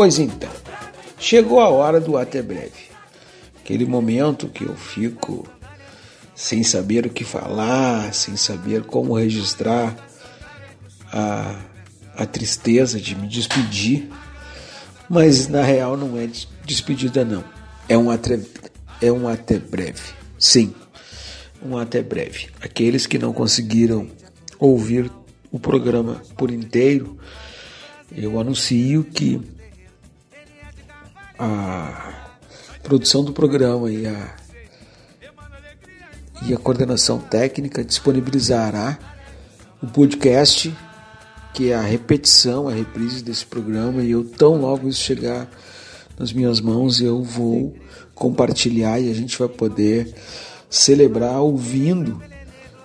Pois 0.01 0.17
então, 0.17 0.49
chegou 1.19 1.59
a 1.59 1.69
hora 1.69 2.01
do 2.01 2.17
até 2.17 2.41
breve. 2.41 2.89
Aquele 3.59 3.85
momento 3.85 4.47
que 4.47 4.63
eu 4.63 4.75
fico 4.75 5.47
sem 6.33 6.63
saber 6.63 7.05
o 7.05 7.09
que 7.11 7.23
falar, 7.23 8.11
sem 8.11 8.35
saber 8.35 8.81
como 8.83 9.13
registrar 9.15 9.95
a, 11.13 11.55
a 12.15 12.25
tristeza 12.25 12.99
de 12.99 13.13
me 13.13 13.27
despedir, 13.27 14.09
mas 15.07 15.47
na 15.47 15.61
real 15.61 15.95
não 15.95 16.17
é 16.17 16.25
des- 16.25 16.47
despedida 16.65 17.23
não, 17.23 17.43
é 17.87 17.95
um 17.95 18.09
até, 18.09 18.39
é 19.03 19.11
um 19.11 19.27
até 19.27 19.59
breve, 19.59 20.01
sim, 20.39 20.73
um 21.63 21.77
até 21.77 22.01
breve. 22.01 22.47
Aqueles 22.59 23.05
que 23.05 23.19
não 23.19 23.31
conseguiram 23.31 24.07
ouvir 24.57 25.11
o 25.51 25.59
programa 25.59 26.23
por 26.35 26.49
inteiro, 26.49 27.19
eu 28.11 28.39
anuncio 28.39 29.03
que 29.03 29.39
a 31.43 32.29
produção 32.83 33.23
do 33.23 33.33
programa 33.33 33.91
e 33.91 34.05
a, 34.05 34.35
e 36.43 36.53
a 36.53 36.57
coordenação 36.57 37.17
técnica 37.17 37.83
disponibilizará 37.83 38.99
o 39.81 39.87
podcast, 39.87 40.71
que 41.51 41.71
é 41.71 41.75
a 41.75 41.81
repetição, 41.81 42.67
a 42.67 42.71
reprise 42.71 43.23
desse 43.23 43.43
programa, 43.43 44.03
e 44.03 44.11
eu 44.11 44.23
tão 44.23 44.61
logo 44.61 44.87
isso 44.87 45.01
chegar 45.01 45.49
nas 46.19 46.31
minhas 46.31 46.61
mãos, 46.61 47.01
eu 47.01 47.23
vou 47.23 47.75
compartilhar 48.13 48.99
e 48.99 49.09
a 49.09 49.13
gente 49.15 49.39
vai 49.39 49.49
poder 49.49 50.13
celebrar 50.69 51.39
ouvindo 51.39 52.21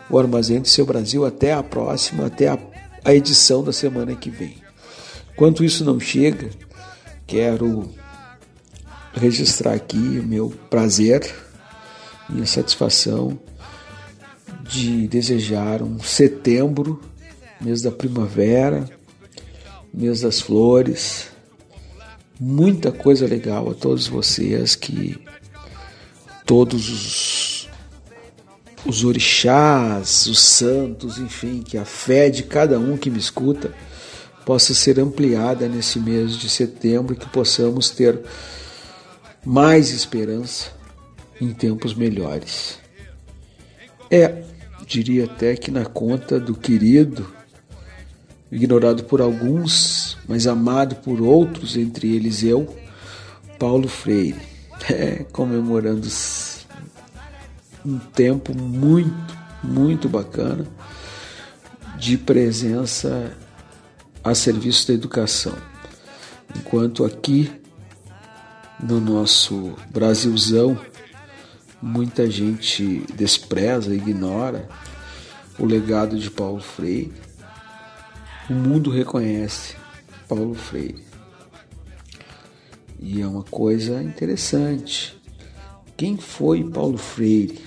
o 0.08 0.18
Armazém 0.18 0.62
do 0.62 0.68
Seu 0.68 0.86
Brasil 0.86 1.26
até 1.26 1.52
a 1.52 1.62
próxima, 1.62 2.24
até 2.24 2.48
a, 2.48 2.58
a 3.04 3.14
edição 3.14 3.62
da 3.62 3.72
semana 3.72 4.14
que 4.14 4.30
vem. 4.30 4.54
Enquanto 5.34 5.62
isso 5.62 5.84
não 5.84 6.00
chega, 6.00 6.48
quero 7.26 7.90
registrar 9.16 9.72
aqui 9.72 9.96
o 9.96 10.22
meu 10.22 10.50
prazer, 10.70 11.34
minha 12.28 12.46
satisfação 12.46 13.38
de 14.62 15.08
desejar 15.08 15.82
um 15.82 15.98
setembro, 16.00 17.00
mês 17.60 17.80
da 17.80 17.90
primavera, 17.90 18.88
mês 19.92 20.20
das 20.20 20.40
flores, 20.40 21.28
muita 22.38 22.92
coisa 22.92 23.26
legal 23.26 23.70
a 23.70 23.74
todos 23.74 24.06
vocês 24.06 24.76
que 24.76 25.18
todos 26.44 26.90
os, 26.90 27.68
os 28.84 29.04
orixás, 29.04 30.26
os 30.26 30.38
santos, 30.38 31.18
enfim, 31.18 31.62
que 31.62 31.78
a 31.78 31.84
fé 31.84 32.28
de 32.28 32.42
cada 32.42 32.78
um 32.78 32.98
que 32.98 33.10
me 33.10 33.18
escuta 33.18 33.72
possa 34.44 34.74
ser 34.74 35.00
ampliada 35.00 35.66
nesse 35.68 35.98
mês 35.98 36.36
de 36.36 36.48
setembro 36.48 37.14
e 37.14 37.16
que 37.16 37.28
possamos 37.28 37.90
ter 37.90 38.20
mais 39.46 39.90
esperança 39.90 40.72
em 41.40 41.52
tempos 41.52 41.94
melhores. 41.94 42.80
É, 44.10 44.42
diria 44.84 45.26
até 45.26 45.54
que 45.54 45.70
na 45.70 45.84
conta 45.84 46.40
do 46.40 46.52
querido, 46.52 47.32
ignorado 48.50 49.04
por 49.04 49.20
alguns, 49.20 50.18
mas 50.26 50.48
amado 50.48 50.96
por 50.96 51.20
outros, 51.20 51.76
entre 51.76 52.12
eles 52.12 52.42
eu, 52.42 52.76
Paulo 53.56 53.86
Freire, 53.86 54.40
é, 54.90 55.24
comemorando 55.30 56.08
um 57.84 57.98
tempo 57.98 58.52
muito, 58.52 59.38
muito 59.62 60.08
bacana 60.08 60.66
de 61.96 62.18
presença 62.18 63.32
a 64.24 64.34
serviço 64.34 64.88
da 64.88 64.94
educação. 64.94 65.54
Enquanto 66.56 67.04
aqui 67.04 67.50
no 68.80 69.00
nosso 69.00 69.74
Brasilzão 69.90 70.78
muita 71.80 72.30
gente 72.30 73.04
despreza, 73.14 73.94
ignora 73.94 74.68
o 75.58 75.64
legado 75.64 76.18
de 76.18 76.30
Paulo 76.30 76.60
Freire, 76.60 77.12
o 78.48 78.52
mundo 78.52 78.90
reconhece 78.90 79.74
Paulo 80.28 80.54
Freire. 80.54 81.04
E 82.98 83.20
é 83.20 83.26
uma 83.26 83.42
coisa 83.42 84.02
interessante. 84.02 85.20
Quem 85.96 86.16
foi 86.16 86.64
Paulo 86.64 86.98
Freire? 86.98 87.60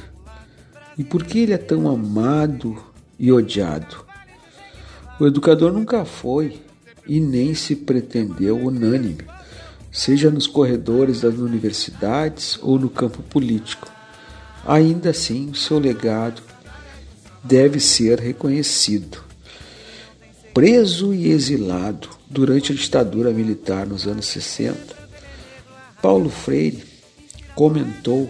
E 0.98 1.04
por 1.04 1.24
que 1.24 1.40
ele 1.40 1.54
é 1.54 1.58
tão 1.58 1.90
amado 1.90 2.82
e 3.18 3.32
odiado? 3.32 4.06
O 5.20 5.26
educador 5.26 5.72
nunca 5.72 6.06
foi 6.06 6.62
e 7.08 7.20
nem 7.20 7.54
se 7.54 7.76
pretendeu 7.76 8.58
unânime, 8.58 9.18
seja 9.92 10.30
nos 10.30 10.48
corredores 10.48 11.22
das 11.22 11.36
universidades 11.36 12.60
ou 12.62 12.78
no 12.78 12.90
campo 12.90 13.22
político. 13.24 13.92
Ainda 14.66 15.10
assim, 15.10 15.50
o 15.50 15.56
seu 15.56 15.80
legado 15.80 16.42
deve 17.44 17.80
ser 17.80 18.20
reconhecido. 18.20 19.24
Preso 20.54 21.14
e 21.14 21.30
exilado 21.30 22.10
durante 22.30 22.72
a 22.72 22.76
ditadura 22.76 23.32
militar 23.32 23.88
nos 23.88 24.06
anos 24.06 24.26
60, 24.28 24.78
Paulo 26.02 26.30
Freire 26.30 26.84
comentou 27.56 28.30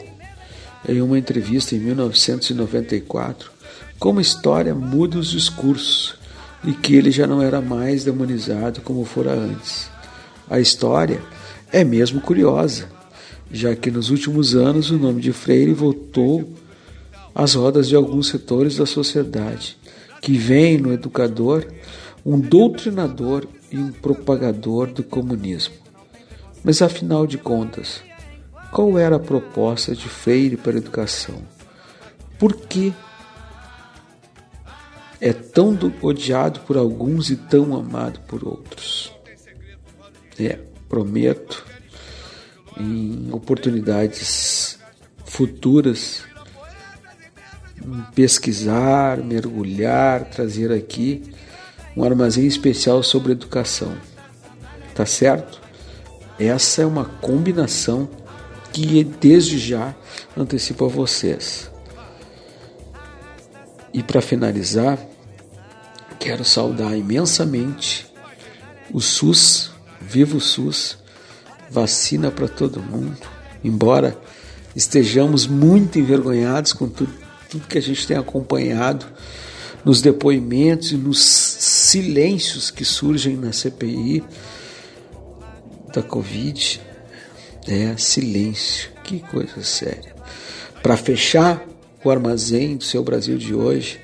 em 0.88 1.02
uma 1.02 1.20
entrevista 1.20 1.76
em 1.76 1.80
1994 1.80 3.52
como 4.00 4.20
a 4.20 4.22
história 4.22 4.74
muda 4.74 5.18
os 5.18 5.30
discursos 5.30 6.16
e 6.64 6.74
que 6.74 6.96
ele 6.96 7.12
já 7.12 7.28
não 7.28 7.42
era 7.42 7.62
mais 7.62 8.04
demonizado 8.04 8.82
como 8.82 9.04
fora 9.04 9.34
antes. 9.34 9.90
A 10.50 10.60
história 10.60 11.22
é 11.72 11.84
mesmo 11.84 12.22
curiosa, 12.22 12.88
já 13.52 13.76
que 13.76 13.90
nos 13.92 14.10
últimos 14.10 14.56
anos 14.56 14.92
o 14.92 14.98
nome 14.98 15.22
de 15.22 15.32
Freire 15.32 15.74
voltou 15.74 16.52
às 17.34 17.54
rodas 17.56 17.88
de 17.88 17.96
alguns 17.96 18.28
setores 18.28 18.78
da 18.78 18.86
sociedade, 18.86 19.78
que 20.22 20.38
veem 20.38 20.78
no 20.78 20.92
educador 20.94 21.66
um 22.26 22.40
doutrinador 22.40 23.48
e 23.72 23.78
um 23.78 23.92
propagador 23.92 24.88
do 24.88 25.04
comunismo. 25.04 25.76
Mas 26.64 26.82
afinal 26.82 27.26
de 27.26 27.38
contas, 27.38 28.02
qual 28.72 28.98
era 28.98 29.16
a 29.16 29.20
proposta 29.20 29.96
de 29.96 30.08
Freire 30.10 30.58
para 30.58 30.74
a 30.74 30.78
educação? 30.78 31.42
Por 32.38 32.56
que 32.56 32.94
é 35.22 35.32
tão 35.34 35.74
do- 35.74 35.94
odiado 36.02 36.60
por 36.62 36.78
alguns 36.78 37.30
e 37.30 37.36
tão 37.36 37.76
amado 37.76 38.20
por 38.22 38.46
outros? 38.48 39.12
É, 40.40 40.60
prometo 40.90 41.66
em 42.78 43.30
oportunidades 43.32 44.78
futuras 45.24 46.24
pesquisar, 48.14 49.18
mergulhar, 49.18 50.26
trazer 50.26 50.72
aqui 50.72 51.24
um 51.96 52.04
armazém 52.04 52.46
especial 52.46 53.02
sobre 53.04 53.32
educação. 53.32 53.96
Tá 54.94 55.06
certo? 55.06 55.62
Essa 56.38 56.82
é 56.82 56.86
uma 56.86 57.06
combinação 57.06 58.10
que 58.72 59.04
desde 59.04 59.58
já 59.58 59.96
antecipo 60.36 60.86
a 60.86 60.88
vocês. 60.88 61.70
E 63.94 64.04
para 64.04 64.22
finalizar, 64.22 65.00
quero 66.20 66.46
saudar 66.46 66.96
imensamente 66.96 68.08
o 68.94 69.02
SUS, 69.02 69.69
viva 70.10 70.36
o 70.36 70.42
SUS, 70.42 70.98
vacina 71.70 72.32
para 72.32 72.48
todo 72.48 72.82
mundo. 72.82 73.20
Embora 73.64 74.18
estejamos 74.76 75.46
muito 75.46 76.00
envergonhados 76.00 76.74
com 76.74 76.90
tudo, 76.90 77.14
tudo 77.48 77.68
que 77.68 77.78
a 77.78 77.82
gente 77.82 78.08
tem 78.08 78.18
acompanhado 78.18 79.06
nos 79.86 80.02
depoimentos 80.02 80.92
e 80.92 80.98
nos 80.98 81.24
silêncios 81.24 82.72
que 82.72 82.84
surgem 82.84 83.38
na 83.38 83.54
CPI 83.54 84.24
da 85.94 86.02
Covid. 86.02 86.82
É 87.68 87.96
silêncio, 87.98 88.90
que 89.04 89.20
coisa 89.20 89.62
séria. 89.62 90.16
Para 90.82 90.98
fechar 90.98 91.64
o 92.04 92.10
armazém 92.10 92.78
do 92.78 92.84
seu 92.84 93.04
Brasil 93.04 93.38
de 93.38 93.54
hoje, 93.54 94.00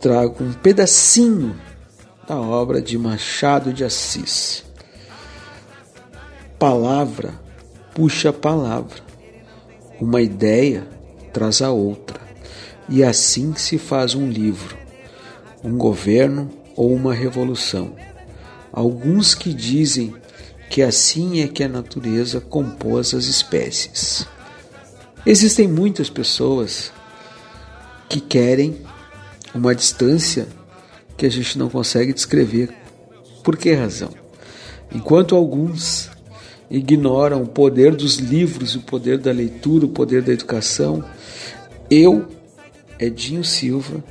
trago 0.00 0.42
um 0.42 0.52
pedacinho 0.52 1.54
da 2.26 2.40
obra 2.40 2.80
de 2.80 2.96
Machado 2.96 3.72
de 3.72 3.84
Assis. 3.84 4.64
Palavra 6.58 7.42
puxa 7.94 8.32
palavra, 8.32 9.02
uma 10.00 10.22
ideia 10.22 10.86
traz 11.32 11.60
a 11.62 11.70
outra, 11.70 12.20
e 12.88 13.04
assim 13.04 13.54
se 13.54 13.78
faz 13.78 14.14
um 14.14 14.28
livro, 14.28 14.76
um 15.62 15.76
governo 15.76 16.50
ou 16.74 16.94
uma 16.94 17.12
revolução. 17.12 17.94
Alguns 18.72 19.34
que 19.34 19.52
dizem 19.52 20.14
que 20.70 20.80
assim 20.82 21.42
é 21.42 21.48
que 21.48 21.62
a 21.62 21.68
natureza 21.68 22.40
compôs 22.40 23.12
as 23.12 23.26
espécies. 23.26 24.26
Existem 25.26 25.68
muitas 25.68 26.08
pessoas 26.08 26.90
que 28.08 28.20
querem 28.20 28.80
uma 29.54 29.74
distância 29.74 30.48
que 31.16 31.26
a 31.26 31.30
gente 31.30 31.58
não 31.58 31.68
consegue 31.68 32.12
descrever. 32.12 32.70
Por 33.42 33.56
que 33.56 33.72
razão? 33.72 34.10
Enquanto 34.94 35.34
alguns 35.34 36.10
ignoram 36.70 37.42
o 37.42 37.46
poder 37.46 37.94
dos 37.94 38.16
livros, 38.16 38.74
o 38.74 38.80
poder 38.80 39.18
da 39.18 39.30
leitura, 39.30 39.84
o 39.84 39.88
poder 39.88 40.22
da 40.22 40.32
educação, 40.32 41.04
eu, 41.90 42.26
Edinho 42.98 43.44
Silva, 43.44 44.02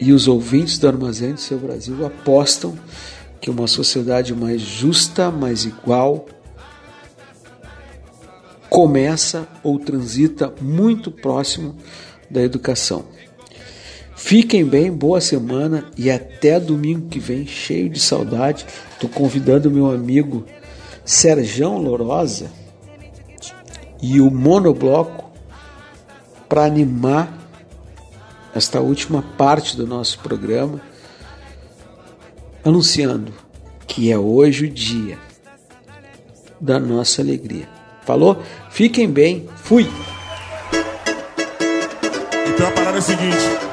e 0.00 0.12
os 0.12 0.28
ouvintes 0.28 0.78
do 0.78 0.86
Armazém 0.86 1.32
do 1.32 1.40
Seu 1.40 1.58
Brasil 1.58 2.04
apostam 2.04 2.78
que 3.40 3.50
uma 3.50 3.66
sociedade 3.66 4.34
mais 4.34 4.60
justa, 4.60 5.30
mais 5.30 5.64
igual, 5.64 6.26
começa 8.68 9.48
ou 9.62 9.78
transita 9.78 10.52
muito 10.60 11.10
próximo 11.10 11.74
da 12.30 12.42
educação. 12.42 13.06
Fiquem 14.26 14.64
bem, 14.64 14.90
boa 14.90 15.20
semana 15.20 15.84
e 15.96 16.10
até 16.10 16.58
domingo 16.58 17.08
que 17.08 17.20
vem, 17.20 17.46
cheio 17.46 17.88
de 17.88 18.00
saudade. 18.00 18.66
Estou 18.90 19.08
convidando 19.08 19.70
meu 19.70 19.88
amigo 19.88 20.44
Serjão 21.04 21.78
Lorosa 21.78 22.50
e 24.02 24.20
o 24.20 24.28
Monobloco 24.28 25.30
para 26.48 26.64
animar 26.64 27.38
esta 28.52 28.80
última 28.80 29.22
parte 29.38 29.76
do 29.76 29.86
nosso 29.86 30.18
programa, 30.18 30.80
anunciando 32.64 33.32
que 33.86 34.10
é 34.10 34.18
hoje 34.18 34.64
o 34.64 34.68
dia 34.68 35.20
da 36.60 36.80
nossa 36.80 37.22
alegria. 37.22 37.68
Falou? 38.02 38.42
Fiquem 38.72 39.08
bem. 39.08 39.48
Fui. 39.62 39.88
Então 42.52 42.66
a 42.66 42.72
parada 42.72 42.96
é 42.96 42.98
a 42.98 43.02
seguinte: 43.02 43.65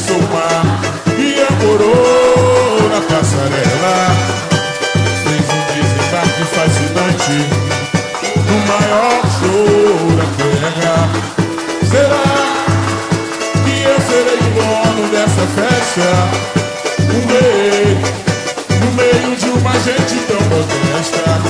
atravessou 0.00 0.16
o 0.16 0.32
mar 0.32 0.64
e 1.18 1.40
amorou 1.52 2.88
na 2.88 3.00
passarela. 3.02 3.96
Fez 5.22 5.46
um 5.50 5.62
desembarque 5.74 6.44
fascinante 6.54 7.38
no 8.46 8.56
maior 8.66 9.20
show 9.38 10.16
da 10.16 10.26
terra. 10.40 10.96
Será 11.90 12.28
que 13.64 13.74
eu 13.82 13.98
serei 14.00 14.40
o 14.40 14.50
dono 14.54 15.04
dessa 15.10 15.44
festa? 15.54 16.10
Um 17.12 17.22
rei 17.28 17.98
no 18.80 18.90
meio 18.92 19.36
de 19.36 19.48
uma 19.50 19.74
gente 19.80 20.16
tão 20.26 20.40
modesta. 20.48 21.49